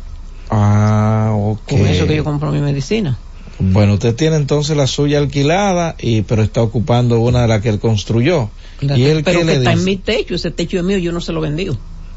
[0.50, 1.68] Ah, ok.
[1.68, 3.18] Con eso que yo compro mi medicina.
[3.60, 7.68] Bueno, usted tiene entonces la suya alquilada, y pero está ocupando una de las que
[7.70, 8.50] él construyó.
[8.80, 11.12] La ¿Y él pero que le está en mi techo, ese techo es mío, yo
[11.12, 11.70] no se lo vendí.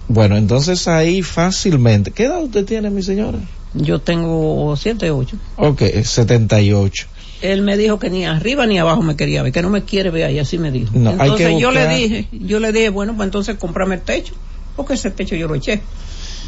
[0.06, 2.12] Bueno, entonces ahí fácilmente.
[2.12, 3.38] ¿Qué edad usted tiene, mi señora?
[3.74, 5.36] Yo tengo 7, 8.
[5.56, 7.06] Ok, 78.
[7.40, 10.10] Él me dijo que ni arriba ni abajo me quería ver, que no me quiere
[10.10, 10.90] ver ahí, así me dijo.
[10.94, 14.34] No, entonces yo le dije, yo le dije, bueno, pues entonces cómprame el techo,
[14.76, 15.80] porque ese techo yo lo eché.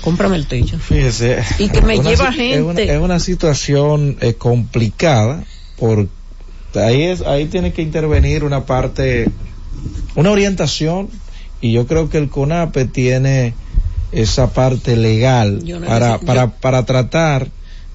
[0.02, 0.78] Cómprame el techo.
[0.78, 1.42] Fíjese.
[1.58, 2.94] Y que me una lleva si- Es una, gente.
[2.94, 5.42] es una situación eh, complicada
[5.78, 6.06] por
[6.74, 9.30] ahí es ahí tiene que intervenir una parte,
[10.14, 11.08] una orientación
[11.60, 13.54] y yo creo que el CONAPE tiene
[14.14, 17.48] esa parte legal necesito- para yo- para para tratar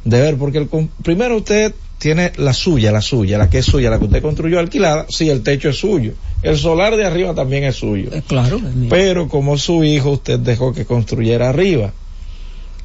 [0.05, 0.69] de ver porque el
[1.03, 4.59] primero usted tiene la suya, la suya, la que es suya, la que usted construyó
[4.59, 6.13] alquilada, sí, el techo es suyo.
[6.41, 8.09] El solar de arriba también es suyo.
[8.25, 8.87] claro, es mío.
[8.89, 11.91] Pero como su hijo, usted dejó que construyera arriba.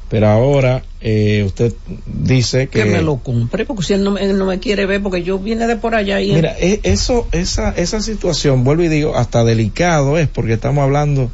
[0.09, 1.73] Pero ahora eh, usted
[2.05, 2.79] dice que...
[2.83, 5.23] que me lo compre, porque si él no, me- él no me quiere ver, porque
[5.23, 9.15] yo vine de por allá y Mira, e- eso, esa, esa situación, vuelvo y digo,
[9.15, 11.31] hasta delicado es, porque estamos hablando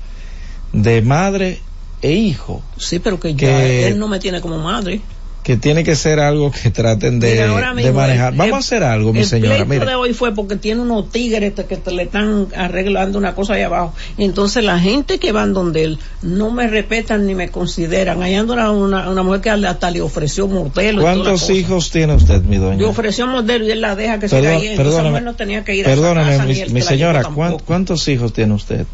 [0.71, 1.59] de madre
[2.01, 5.01] e hijo, sí, pero que, ya él no me tiene como madre.
[5.43, 7.47] que tiene que ser algo que traten de,
[7.93, 8.31] manejar.
[8.33, 9.85] el- Vamos el- a hacer algo, mi el señora, pleito mire.
[9.87, 13.63] de hoy fue porque tiene unos tigres que te- le están arreglando una cosa ahí
[13.63, 13.91] abajo.
[14.19, 18.21] Entonces la gente que van donde él no me respetan ni me consideran.
[18.21, 21.01] Allá anda una, una, una mujer que hasta le ofreció mortelo.
[21.01, 22.77] ¿Cuántos hijos tiene usted, mi doña?
[22.77, 25.73] Le ofreció mortelo y él la deja que se Perdón- la perdóname, no tenía que
[25.75, 27.65] ir a Perdóname, casa, mi, mi señora, llevó ¿cuán- tampoco.
[27.65, 28.85] ¿cuántos hijos tiene usted?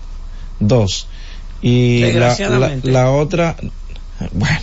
[0.61, 1.07] Dos.
[1.61, 3.55] Y la, la, la otra,
[4.31, 4.59] bueno,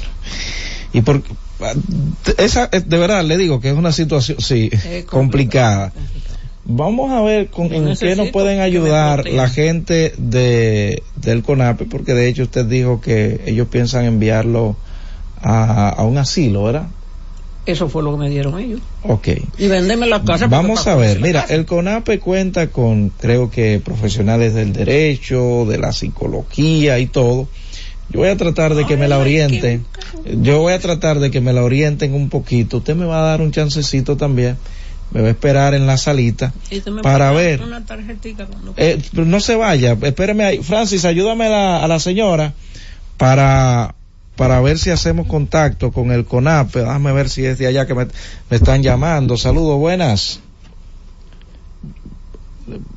[0.93, 1.23] y por
[2.39, 4.71] esa, de verdad le digo que es una situación, sí,
[5.07, 5.93] complicada.
[6.67, 12.15] Vamos a ver con, en qué nos pueden ayudar la gente de, del CONAPE, porque
[12.15, 14.77] de hecho usted dijo que ellos piensan enviarlo
[15.43, 16.87] a, a un asilo, ¿verdad?
[17.67, 18.81] Eso fue lo que me dieron ellos.
[19.03, 19.29] Ok.
[19.59, 20.49] Y venderme la casa.
[20.49, 21.55] porque Vamos a ver, mira, casa.
[21.55, 27.49] el CONAPE cuenta con, creo que profesionales del derecho, de la psicología y todo.
[28.11, 29.87] Yo voy a tratar de que me la orienten.
[30.43, 32.79] Yo voy a tratar de que me la orienten un poquito.
[32.79, 34.57] Usted me va a dar un chancecito también.
[35.11, 36.53] Me va a esperar en la salita
[37.03, 37.63] para ver.
[37.63, 38.47] Una tarjetita
[38.77, 40.59] Eh, no se vaya, espéreme ahí.
[40.59, 42.53] Francis, ayúdame a la, a la señora
[43.17, 43.95] para,
[44.37, 46.81] para ver si hacemos contacto con el CONAPE.
[46.81, 48.07] Déjame ver si es de allá que me,
[48.51, 49.37] me están llamando.
[49.37, 50.41] Saludos, buenas.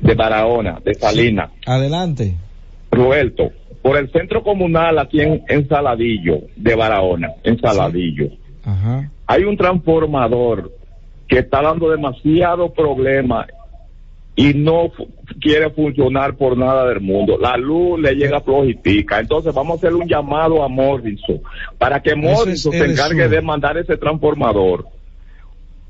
[0.00, 1.50] De Barahona, de Salina.
[1.66, 2.34] Adelante.
[2.90, 3.50] Roberto,
[3.82, 8.28] por el centro comunal aquí en, en Saladillo, de Barahona, en Saladillo,
[8.64, 9.10] Ajá.
[9.26, 10.72] hay un transformador
[11.26, 13.46] que está dando demasiado problema
[14.34, 14.90] y no
[15.40, 17.36] quiere funcionar por nada del mundo.
[17.38, 19.20] La luz le llega flojitica.
[19.20, 21.40] Entonces vamos a hacer un llamado a Morrison
[21.78, 24.86] para que es Morrison se encargue de mandar ese transformador.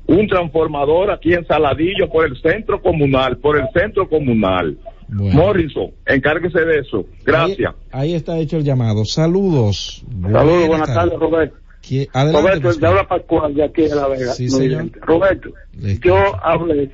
[0.05, 4.77] un transformador aquí en Saladillo por el centro comunal, por el centro comunal.
[5.07, 7.05] Morrison, encárguese de eso.
[7.23, 7.73] Gracias.
[7.91, 9.05] Ahí, ahí está hecho el llamado.
[9.05, 10.03] Saludos.
[10.21, 11.55] Saludos, buenas tardes, Roberto.
[11.81, 14.31] ¿Qui- Adelante, Roberto, te habla Pascual de aquí de La Vega.
[14.33, 14.89] Sí, señor.
[15.01, 15.49] Roberto,
[16.01, 16.89] yo hablé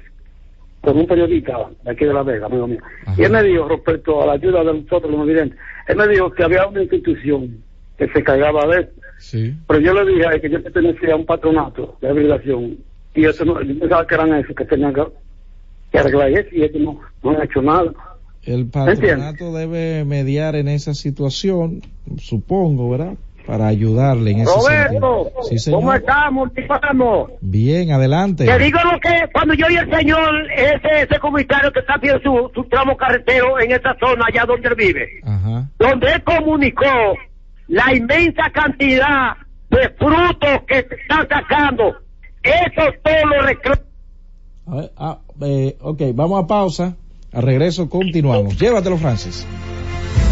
[0.81, 2.79] con un periodista de aquí de La Vega, amigo mío.
[3.17, 5.57] Y él me dijo, respecto a la ayuda de nosotros los videntes,
[5.87, 7.57] él me dijo que había una institución
[7.97, 9.01] que se cargaba de esto.
[9.17, 9.53] Sí.
[9.67, 12.77] Pero yo le dije a él que yo pertenecía a un patronato de obligación.
[13.13, 15.03] Y eso no, yo pensaba que eran esos que tenían que,
[15.91, 17.91] que arreglar eso y ellos no, no han hecho nada.
[18.43, 21.81] El patronato debe mediar en esa situación,
[22.17, 23.15] supongo, ¿verdad?
[23.49, 24.99] Para ayudarle en ese sentido.
[24.99, 25.79] Roberto, Sí, señor.
[25.79, 26.49] ¿cómo estamos?
[26.55, 27.31] ¿Cómo estamos?
[27.41, 28.45] Bien, adelante.
[28.45, 32.19] Te digo lo que cuando yo vi al señor, ese, ese comisario que está haciendo
[32.21, 35.67] su, su tramo carretero en esa zona allá donde él vive, Ajá.
[35.79, 36.83] donde él comunicó
[37.67, 39.35] la inmensa cantidad
[39.71, 41.95] de frutos que están sacando,
[42.43, 43.81] eso todo lo reclama.
[44.67, 46.95] A ver, ah, eh, ok, vamos a pausa.
[47.33, 48.59] A regreso continuamos.
[48.59, 49.45] Llévatelo, Francis.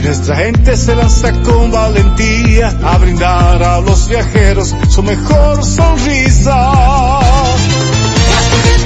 [0.00, 7.20] Y nuestra gente se lanza con valentía a brindar a los viajeros su mejor sonrisa.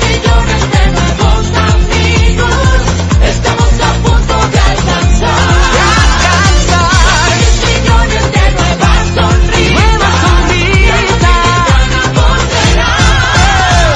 [0.08, 2.50] millones de nuevos amigos,
[3.22, 5.38] estamos a punto de alcanzar.
[5.74, 7.30] De alcanzar.
[7.62, 9.70] millones de nuevas sonrisas.
[9.70, 10.82] Nuevas sonrisas.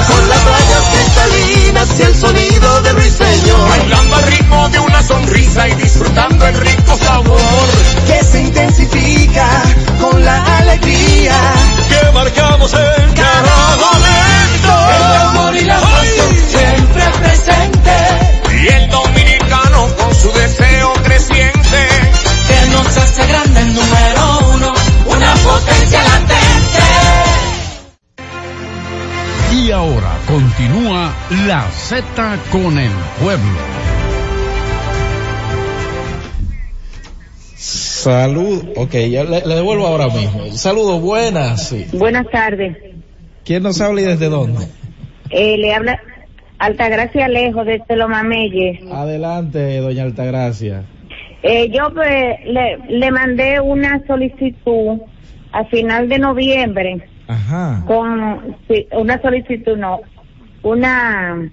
[0.07, 3.67] Con las rayas cristalinas y el sonido de ruiseñor.
[3.67, 4.38] Bailando una
[5.09, 7.67] sonrisa y disfrutando el rico sabor
[8.05, 9.49] que se intensifica
[9.99, 11.33] con la alegría
[11.89, 14.71] que marcamos en cada momento.
[14.97, 17.95] El amor y la pasión siempre presente.
[18.61, 21.87] Y el dominicano con su deseo creciente
[22.47, 24.73] Que nos hace grande el número uno,
[25.07, 26.85] una potencia latente.
[29.53, 31.11] Y ahora continúa
[31.47, 33.78] la Z con el pueblo.
[37.99, 38.63] Salud.
[38.77, 40.45] Ok, ya le, le devuelvo ahora mismo.
[40.53, 41.67] Saludos, buenas.
[41.69, 41.85] Sí.
[41.93, 42.77] Buenas tardes.
[43.43, 44.65] ¿Quién nos habla y desde dónde?
[45.29, 45.99] Eh, le habla
[46.59, 48.79] Altagracia Alejo desde Lomamelle.
[48.91, 50.83] Adelante, doña Altagracia.
[51.43, 55.01] Eh, yo pues, le, le mandé una solicitud
[55.51, 57.83] a final de noviembre Ajá.
[57.87, 60.01] con sí, una solicitud no
[60.61, 61.49] una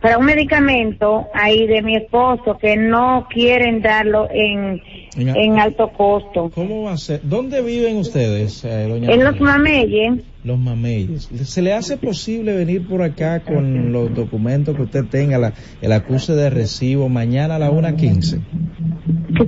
[0.00, 4.80] para un medicamento ahí de mi esposo que no quieren darlo en
[5.16, 7.20] En- en alto costo ¿Cómo va a ser?
[7.24, 11.28] ¿Dónde viven ustedes, eh, doña en los mameyes Los mameyes.
[11.44, 15.52] ¿Se le hace posible venir por acá con los documentos que usted tenga, la-
[15.82, 18.40] el acuse de recibo, mañana a la 1.15?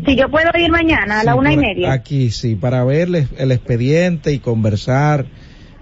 [0.07, 3.29] si yo puedo ir mañana a la una y media Aquí, sí, para ver el,
[3.39, 5.24] el expediente y conversar.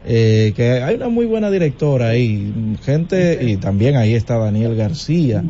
[0.05, 5.45] Eh, que hay una muy buena directora ahí, gente, y también ahí está Daniel García,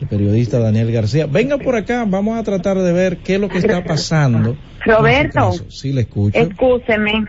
[0.00, 1.26] el periodista Daniel García.
[1.26, 4.56] Venga por acá, vamos a tratar de ver qué es lo que está pasando.
[4.86, 6.38] Roberto Sí, le escucho.
[6.38, 7.26] Excúseme,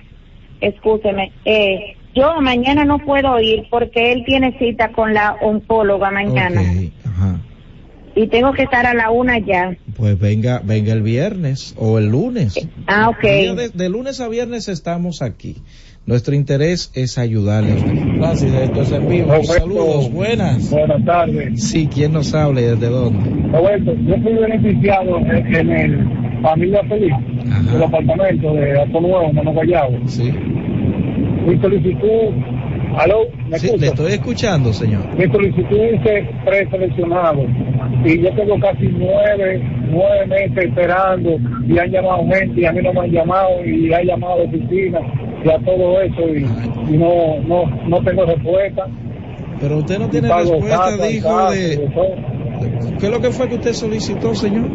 [0.62, 1.34] excúseme.
[1.44, 6.62] Eh, yo mañana no puedo ir porque él tiene cita con la oncóloga mañana.
[6.62, 7.40] Ok, ajá.
[8.16, 9.78] Y tengo que estar a la una ya.
[9.96, 12.56] Pues venga, venga el viernes o el lunes.
[12.88, 13.24] Ah, ok.
[13.74, 15.58] De lunes a viernes estamos aquí.
[16.06, 18.18] Nuestro interés es ayudarle a usted.
[18.18, 19.28] Francis, esto es en vivo.
[19.28, 19.54] Roberto.
[19.54, 20.72] Saludos, buenas.
[20.72, 21.64] Buenas tardes.
[21.64, 23.30] Sí, ¿quién nos habla y desde dónde?
[23.52, 27.14] Roberto, yo fui beneficiado en, en el Familia Feliz,
[27.72, 30.00] del apartamento de Alto Nuevo, Mano Guayabo.
[30.08, 30.32] Sí.
[31.46, 32.34] Mi solicitud,
[32.98, 33.28] ¿aló?
[33.48, 35.02] ¿Me Sí, le estoy escuchando, señor.
[35.18, 37.46] Mi solicitud dice preseleccionado
[38.06, 41.38] y yo tengo casi nueve, nueve meses esperando
[41.68, 45.00] y han llamado gente y a mí no me han llamado y han llamado oficina
[45.44, 48.88] y a todo eso y, y no, no, no tengo respuesta.
[49.60, 51.90] Pero usted no tiene respuesta, casa, dijo, casa, de...
[53.00, 54.70] ¿Qué es lo que fue que usted solicitó, señor?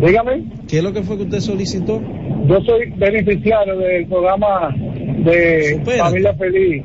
[0.00, 0.44] Dígame.
[0.68, 2.00] ¿Qué es lo que fue que usted solicitó?
[2.46, 5.98] Yo soy beneficiario del programa de Supérate.
[5.98, 6.84] Familia Feliz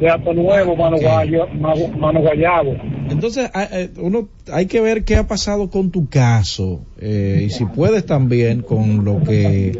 [0.00, 2.76] de Alto Nuevo, Mano, Guayo- Mano- Mano Guayabo.
[3.10, 7.50] Entonces, a- eh, uno hay que ver qué ha pasado con tu caso eh, y
[7.50, 9.78] si puedes también con lo que,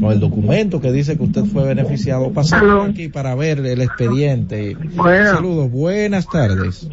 [0.00, 2.82] con el documento que dice que usted fue beneficiado, pasar Aló.
[2.82, 4.76] aquí para ver el expediente.
[4.94, 5.30] Buenas.
[5.36, 6.88] Saludos, buenas tardes.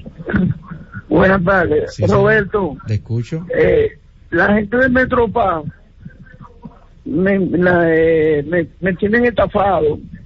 [1.10, 2.12] Buenas tardes, Sí, sí.
[2.12, 2.78] Roberto.
[2.88, 3.46] Le escucho.
[3.54, 3.90] Eh,
[4.30, 5.62] la gente de Metropa
[7.04, 10.21] me, la, eh, me, me tienen estafado ¿Por qué,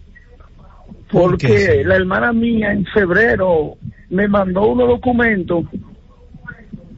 [1.11, 3.75] porque la hermana mía en febrero
[4.09, 5.65] me mandó unos documentos,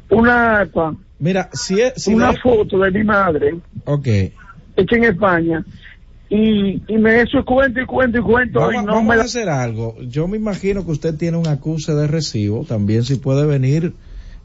[0.09, 3.55] una acta, Mira, si es, si una no- foto de mi madre
[3.85, 4.07] ok.
[4.75, 5.65] hecha en España
[6.29, 9.17] y, y me eso cuento y cuento y cuento Vamos, y no vamos me a
[9.17, 9.95] la hacer algo.
[10.01, 12.65] Yo me imagino que usted tiene un acuse de recibo.
[12.65, 13.93] También si puede venir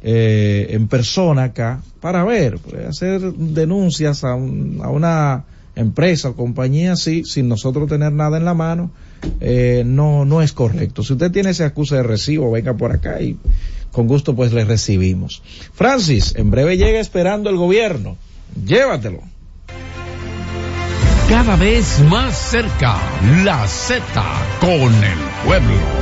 [0.02, 5.44] eh, en persona acá para ver, puede hacer denuncias a, un- a una
[5.74, 8.90] empresa o compañía así, sin nosotros tener nada en la mano,
[9.40, 11.02] eh, no, no es correcto.
[11.02, 13.36] Si usted tiene ese acuse de recibo, venga por acá y
[13.90, 15.42] con gusto pues le recibimos.
[15.72, 18.16] Francis, en breve llega esperando el gobierno.
[18.66, 19.20] Llévatelo.
[21.28, 22.98] Cada vez más cerca,
[23.44, 24.02] la Z
[24.60, 26.01] con el pueblo.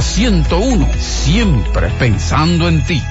[0.00, 3.02] Z101, siempre pensando en ti.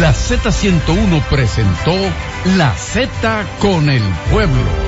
[0.00, 1.94] La Z101 presentó
[2.56, 4.87] La Z con el pueblo.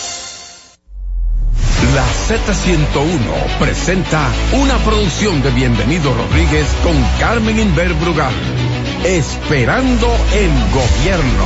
[1.95, 8.33] La Z101 presenta una producción de Bienvenido Rodríguez con Carmen Inver Brugal.
[9.03, 11.45] Esperando el gobierno.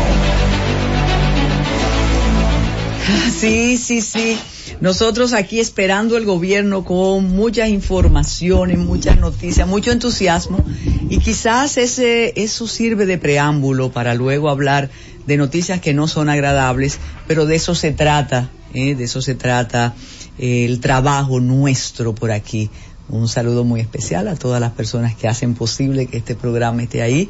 [3.35, 4.37] Sí, sí, sí.
[4.81, 10.63] Nosotros aquí esperando el gobierno con muchas informaciones, muchas noticias, mucho entusiasmo
[11.09, 14.89] y quizás ese eso sirve de preámbulo para luego hablar
[15.27, 16.97] de noticias que no son agradables,
[17.27, 18.95] pero de eso se trata, ¿eh?
[18.95, 19.93] de eso se trata
[20.37, 22.69] el trabajo nuestro por aquí.
[23.07, 27.01] Un saludo muy especial a todas las personas que hacen posible que este programa esté
[27.01, 27.29] ahí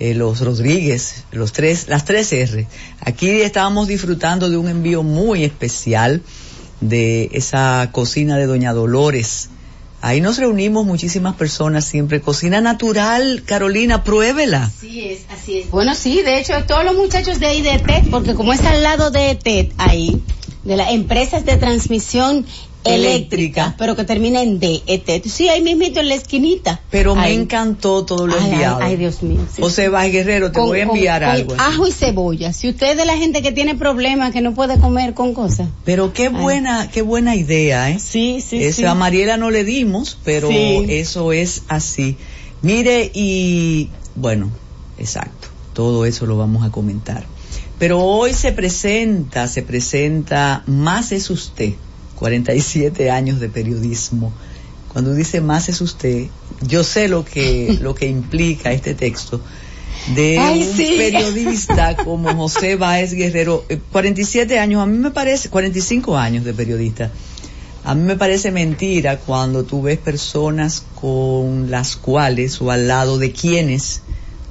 [0.00, 2.66] eh, los Rodríguez, los tres, las tres R.
[3.00, 6.22] Aquí estábamos disfrutando de un envío muy especial
[6.80, 9.50] de esa cocina de Doña Dolores
[10.04, 12.20] Ahí nos reunimos muchísimas personas siempre.
[12.20, 14.64] Cocina natural, Carolina, pruébela.
[14.64, 15.70] Así es, así es.
[15.70, 18.82] Bueno, sí, de hecho, todos los muchachos de ahí de TED, porque como está al
[18.82, 20.20] lado de TED ahí,
[20.64, 22.46] de las empresas de transmisión
[22.84, 25.22] eléctrica, pero que termina en D, ETED.
[25.26, 26.80] Sí, ahí mismito en la esquinita.
[26.90, 28.78] Pero me encantó todo lo Ay, ay, enviado.
[28.82, 29.40] ay, Dios mío.
[29.54, 29.62] sí.
[29.62, 31.54] José Vázquez Guerrero, te Con- voy a enviar con algo.
[31.58, 32.52] Ajo y cebolla.
[32.52, 35.68] Si usted es de la gente que tiene problemas, que no puede comer con cosas.
[35.84, 37.98] Pero qué buena, qué buena idea, ¿eh?
[38.00, 38.84] Sí, sí, Esa sí.
[38.84, 40.84] a Mariela no le dimos, pero Sí.
[40.88, 42.16] eso es así.
[42.62, 44.50] Mire, y bueno,
[44.98, 47.24] exacto, todo eso lo vamos a comentar.
[47.82, 51.72] Pero hoy se presenta, se presenta Más es usted,
[52.14, 54.32] 47 años de periodismo.
[54.92, 56.26] Cuando dice Más es usted,
[56.60, 59.40] yo sé lo que, lo que implica este texto
[60.14, 60.94] de Ay, un sí.
[60.96, 66.54] periodista como José Báez Guerrero, eh, 47 años, a mí me parece, 45 años de
[66.54, 67.10] periodista.
[67.82, 73.18] A mí me parece mentira cuando tú ves personas con las cuales o al lado
[73.18, 74.02] de quienes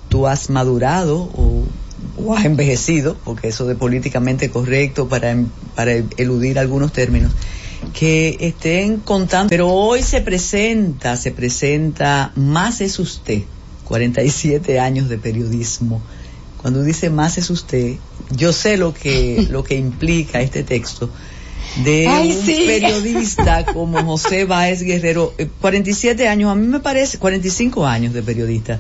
[0.09, 1.63] tú has madurado o,
[2.23, 7.31] o has envejecido, porque eso de políticamente correcto para, em- para eludir algunos términos,
[7.93, 9.49] que estén contando.
[9.49, 13.41] Pero hoy se presenta, se presenta Más es usted,
[13.85, 16.01] 47 años de periodismo.
[16.61, 17.95] Cuando dice Más es usted,
[18.35, 21.09] yo sé lo que, lo que implica este texto
[21.83, 22.63] de Ay, un sí.
[22.67, 28.21] periodista como José Báez Guerrero, eh, 47 años, a mí me parece, 45 años de
[28.21, 28.79] periodista.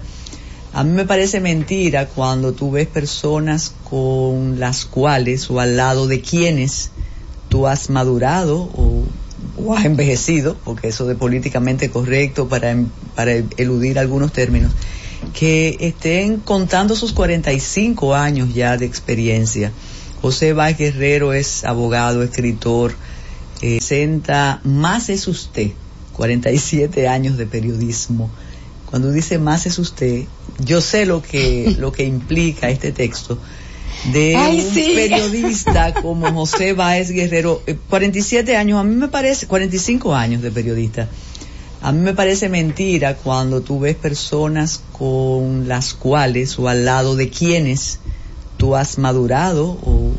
[0.73, 6.07] A mí me parece mentira cuando tú ves personas con las cuales o al lado
[6.07, 6.91] de quienes
[7.49, 9.03] tú has madurado o,
[9.75, 14.71] has envejecido, porque eso de políticamente correcto para, em- para eludir algunos términos,
[15.33, 19.71] que estén contando sus 45 años ya de experiencia.
[20.21, 22.93] José Báez Guerrero es abogado, escritor,
[23.61, 25.71] eh, presenta Más es usted,
[26.13, 28.29] 47 años de periodismo.
[28.91, 30.25] Cuando dice Más es usted,
[30.59, 33.39] yo sé lo que, lo que implica este texto
[34.13, 34.91] de Ay, un sí.
[34.95, 40.51] periodista como José Báez Guerrero, eh, 47 años, a mí me parece, 45 años de
[40.51, 41.07] periodista.
[41.83, 47.15] A mí me parece mentira cuando tú ves personas con las cuales o al lado
[47.15, 47.97] de quienes
[48.57, 50.11] tú has madurado o,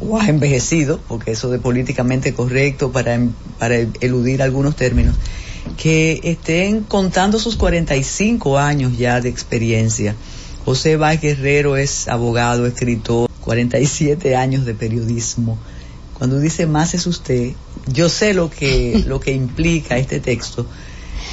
[0.00, 5.14] o has envejecido, porque eso de políticamente correcto para, em- para eludir algunos términos,
[5.76, 10.14] que estén contando sus 45 años ya de experiencia.
[10.64, 15.58] José Báez Guerrero es abogado, escritor, 47 años de periodismo.
[16.14, 17.52] Cuando dice más es usted,
[17.92, 20.66] yo sé lo que, lo que implica este texto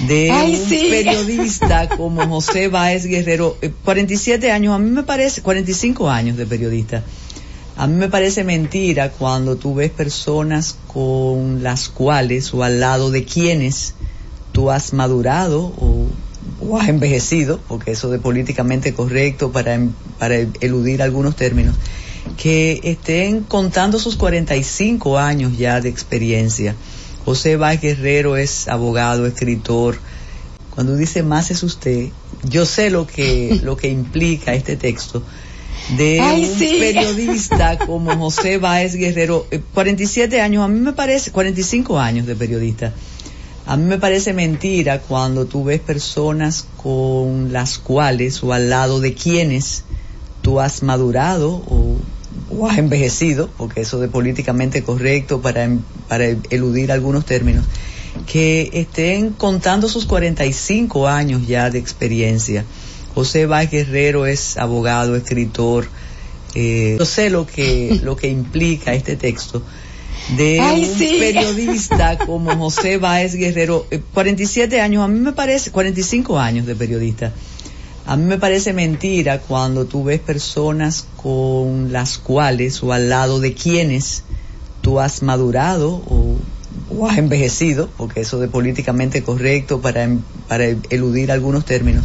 [0.07, 0.87] de Ay, un sí.
[0.89, 6.45] periodista como José Báez Guerrero, eh, 47 años, a mí me parece, 45 años de
[6.45, 7.03] periodista.
[7.75, 13.09] A mí me parece mentira cuando tú ves personas con las cuales o al lado
[13.09, 13.95] de quienes
[14.53, 16.07] tú has madurado o,
[16.61, 21.75] o has envejecido, porque eso de políticamente correcto para, em- para eludir algunos términos,
[22.37, 26.75] que estén contando sus 45 años ya de experiencia.
[27.25, 29.97] José Báez Guerrero es abogado, escritor.
[30.73, 32.07] Cuando dice más es usted,
[32.43, 35.23] yo sé lo que, lo que implica este texto
[35.97, 36.77] de Ay, un sí.
[36.79, 42.35] periodista como José Báez Guerrero, eh, 47 años, a mí me parece, 45 años de
[42.35, 42.93] periodista.
[43.65, 48.99] A mí me parece mentira cuando tú ves personas con las cuales o al lado
[48.99, 49.83] de quienes
[50.41, 51.95] tú has madurado o,
[52.69, 55.79] has envejecido, porque eso de políticamente correcto para, em-
[56.09, 57.65] para eludir algunos términos,
[58.27, 62.65] que estén contando sus 45 años ya de experiencia.
[63.15, 65.87] José Báez Guerrero es abogado, escritor.
[66.55, 69.63] eh, yo sé lo que, lo que implica este texto
[70.29, 71.17] de Ay, un sí.
[71.19, 76.75] periodista como José Báez Guerrero, eh, 47 años, a mí me parece, 45 años de
[76.75, 77.33] periodista.
[78.05, 83.39] A mí me parece mentira cuando tú ves personas con las cuales o al lado
[83.39, 84.23] de quienes
[84.81, 86.35] tú has madurado o,
[86.89, 92.03] o has envejecido, porque eso de políticamente correcto para, em- para eludir algunos términos,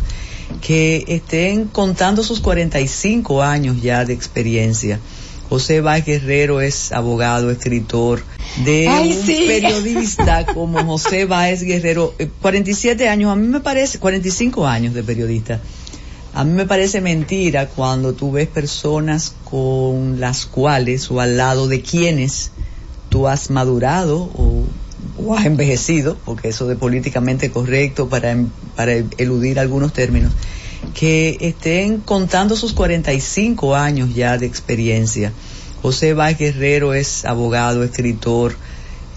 [0.61, 5.01] que estén contando sus 45 años ya de experiencia.
[5.49, 8.23] José Báez Guerrero es abogado, escritor,
[8.65, 9.45] de Ay, un sí.
[9.47, 15.03] periodista como José Báez Guerrero, eh, 47 años, a mí me parece, 45 años de
[15.03, 15.61] periodista.
[16.35, 21.67] A mí me parece mentira cuando tú ves personas con las cuales o al lado
[21.69, 22.51] de quienes
[23.09, 24.65] tú has madurado o,
[25.19, 30.33] o has envejecido, porque eso de políticamente correcto para, em- para eludir algunos términos,
[30.95, 35.33] que estén contando sus 45 años ya de experiencia.
[35.83, 38.57] José Báez Guerrero es abogado, escritor.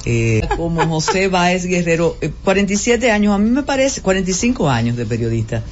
[0.06, 5.06] eh, como José Báez Guerrero, eh, 47 años, a mí me parece, 45 años de
[5.06, 5.64] periodista.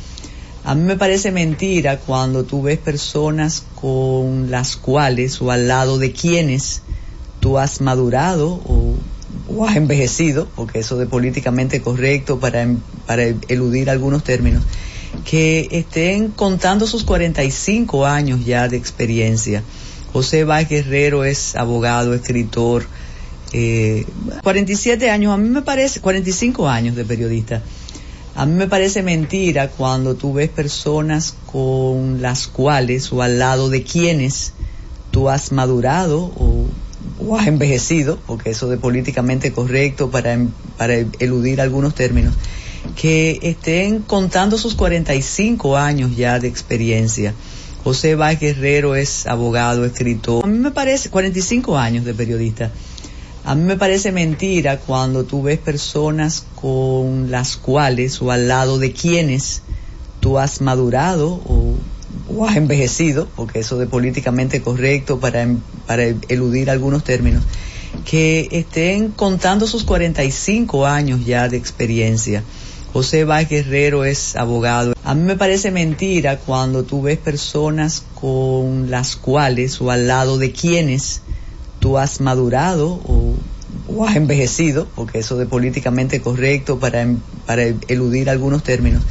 [0.63, 5.97] A mí me parece mentira cuando tú ves personas con las cuales o al lado
[5.97, 6.81] de quienes
[7.39, 8.93] tú has madurado o,
[9.47, 14.63] o has envejecido, porque eso de políticamente correcto para, em- para eludir algunos términos,
[15.25, 19.63] que estén contando sus 45 años ya de experiencia.
[20.13, 22.85] José Báez Guerrero es abogado, escritor,
[23.53, 24.05] eh,
[24.43, 27.61] 47 años, a mí me parece, 45 años de periodista.
[28.35, 33.69] A mí me parece mentira cuando tú ves personas con las cuales o al lado
[33.69, 34.53] de quienes
[35.11, 36.65] tú has madurado o,
[37.19, 42.33] o has envejecido, porque eso de políticamente correcto para, em- para eludir algunos términos,
[42.95, 47.33] que estén contando sus 45 años ya de experiencia.
[47.83, 50.43] José Báez Guerrero es abogado, escritor.
[50.43, 52.71] A mí me parece 45 años de periodista.
[53.45, 58.79] A mí me parece mentira cuando tú ves personas con las cuales o al lado
[58.79, 59.61] de quienes
[60.19, 61.75] tú has madurado o,
[62.35, 65.47] o has envejecido, porque eso de políticamente correcto para,
[65.87, 67.43] para eludir algunos términos,
[68.05, 72.43] que estén contando sus 45 años ya de experiencia.
[72.91, 74.93] José Báez Guerrero es abogado.
[75.03, 80.37] A mí me parece mentira cuando tú ves personas con las cuales o al lado
[80.37, 81.21] de quienes
[81.79, 83.35] tú has madurado o,
[84.07, 89.03] has envejecido, porque eso de políticamente correcto para, em- para eludir algunos términos,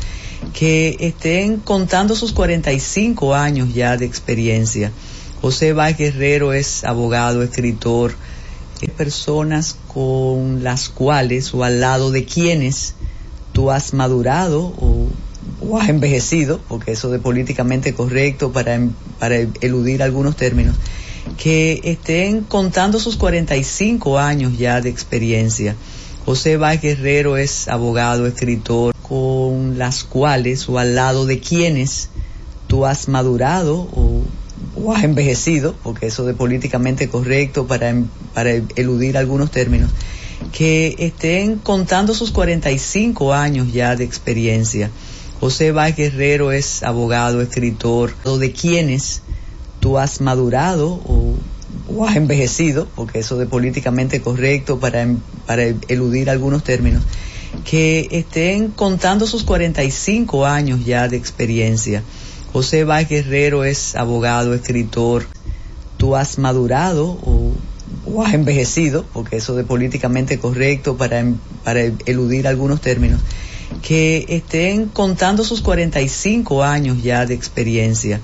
[0.53, 4.91] que estén contando sus 45 años ya de experiencia.
[5.41, 8.15] José Báez Guerrero es abogado, escritor,
[8.97, 12.95] personas con las cuales o al lado de quienes
[13.59, 15.09] tú has madurado o,
[15.81, 20.77] has envejecido, porque eso de políticamente correcto para, em- para eludir algunos términos,
[21.37, 25.75] que estén contando sus 45 años ya de experiencia.
[26.25, 32.11] José Báez Guerrero es abogado, escritor, con las cuales o al lado de quienes
[32.69, 34.23] tú has madurado o,
[34.77, 39.91] o has envejecido, porque eso de políticamente correcto para, em- para eludir algunos términos,
[40.53, 44.91] que estén contando sus 45 años ya de experiencia.
[45.41, 49.23] José Báez Guerrero es abogado, escritor, de quienes
[49.81, 51.35] tú has madurado o,
[51.89, 55.07] o has envejecido, porque eso de políticamente correcto para,
[55.47, 57.03] para eludir algunos términos,
[57.65, 62.03] que estén contando sus 45 años ya de experiencia.
[62.53, 65.27] José Báez Guerrero es abogado, escritor,
[65.99, 67.53] tú has madurado o,
[68.05, 73.21] o has envejecido, porque eso de políticamente correcto para, em- para eludir algunos términos,
[73.83, 78.21] que estén contando sus 45 años ya de experiencia.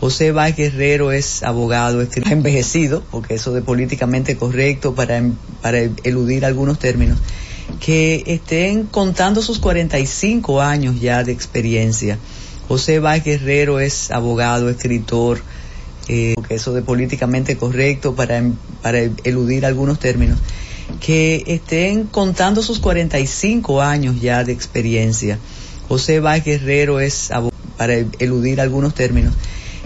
[0.00, 5.78] José Báez Guerrero es abogado, escritor, envejecido, porque eso de políticamente correcto para, em- para
[6.04, 7.18] eludir algunos términos,
[7.80, 12.18] que estén contando sus 45 años ya de experiencia.
[12.68, 15.40] José Báez Guerrero es abogado, escritor,
[16.08, 18.42] eh, eso de políticamente correcto para,
[18.82, 20.38] para eludir algunos términos,
[21.00, 25.38] que estén contando sus 45 años ya de experiencia.
[25.86, 27.30] José Báez Guerrero es
[27.76, 29.34] para eludir algunos términos,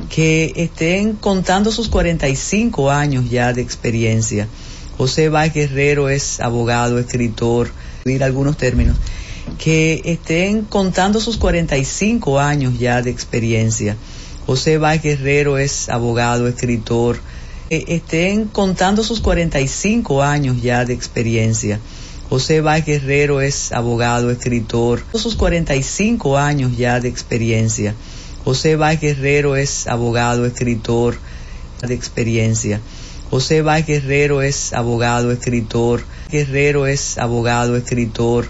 [0.09, 4.49] que estén contando sus 45 años ya de experiencia.
[4.97, 7.71] José Báez Guerrero es abogado, escritor,
[8.05, 8.97] eludir algunos términos,
[9.59, 13.97] que estén contando sus 45 años ya de experiencia.
[14.47, 17.19] José Báez Guerrero es abogado, escritor,
[17.69, 21.79] que estén contando sus 45 años ya de experiencia.
[22.29, 27.95] José Báez Guerrero es abogado, escritor, sus 45 años ya de experiencia.
[28.45, 31.17] José Báez Guerrero es abogado, escritor,
[31.81, 32.81] de experiencia.
[33.31, 33.63] José
[35.33, 38.47] escritor, Guerrero es abogado, escritor,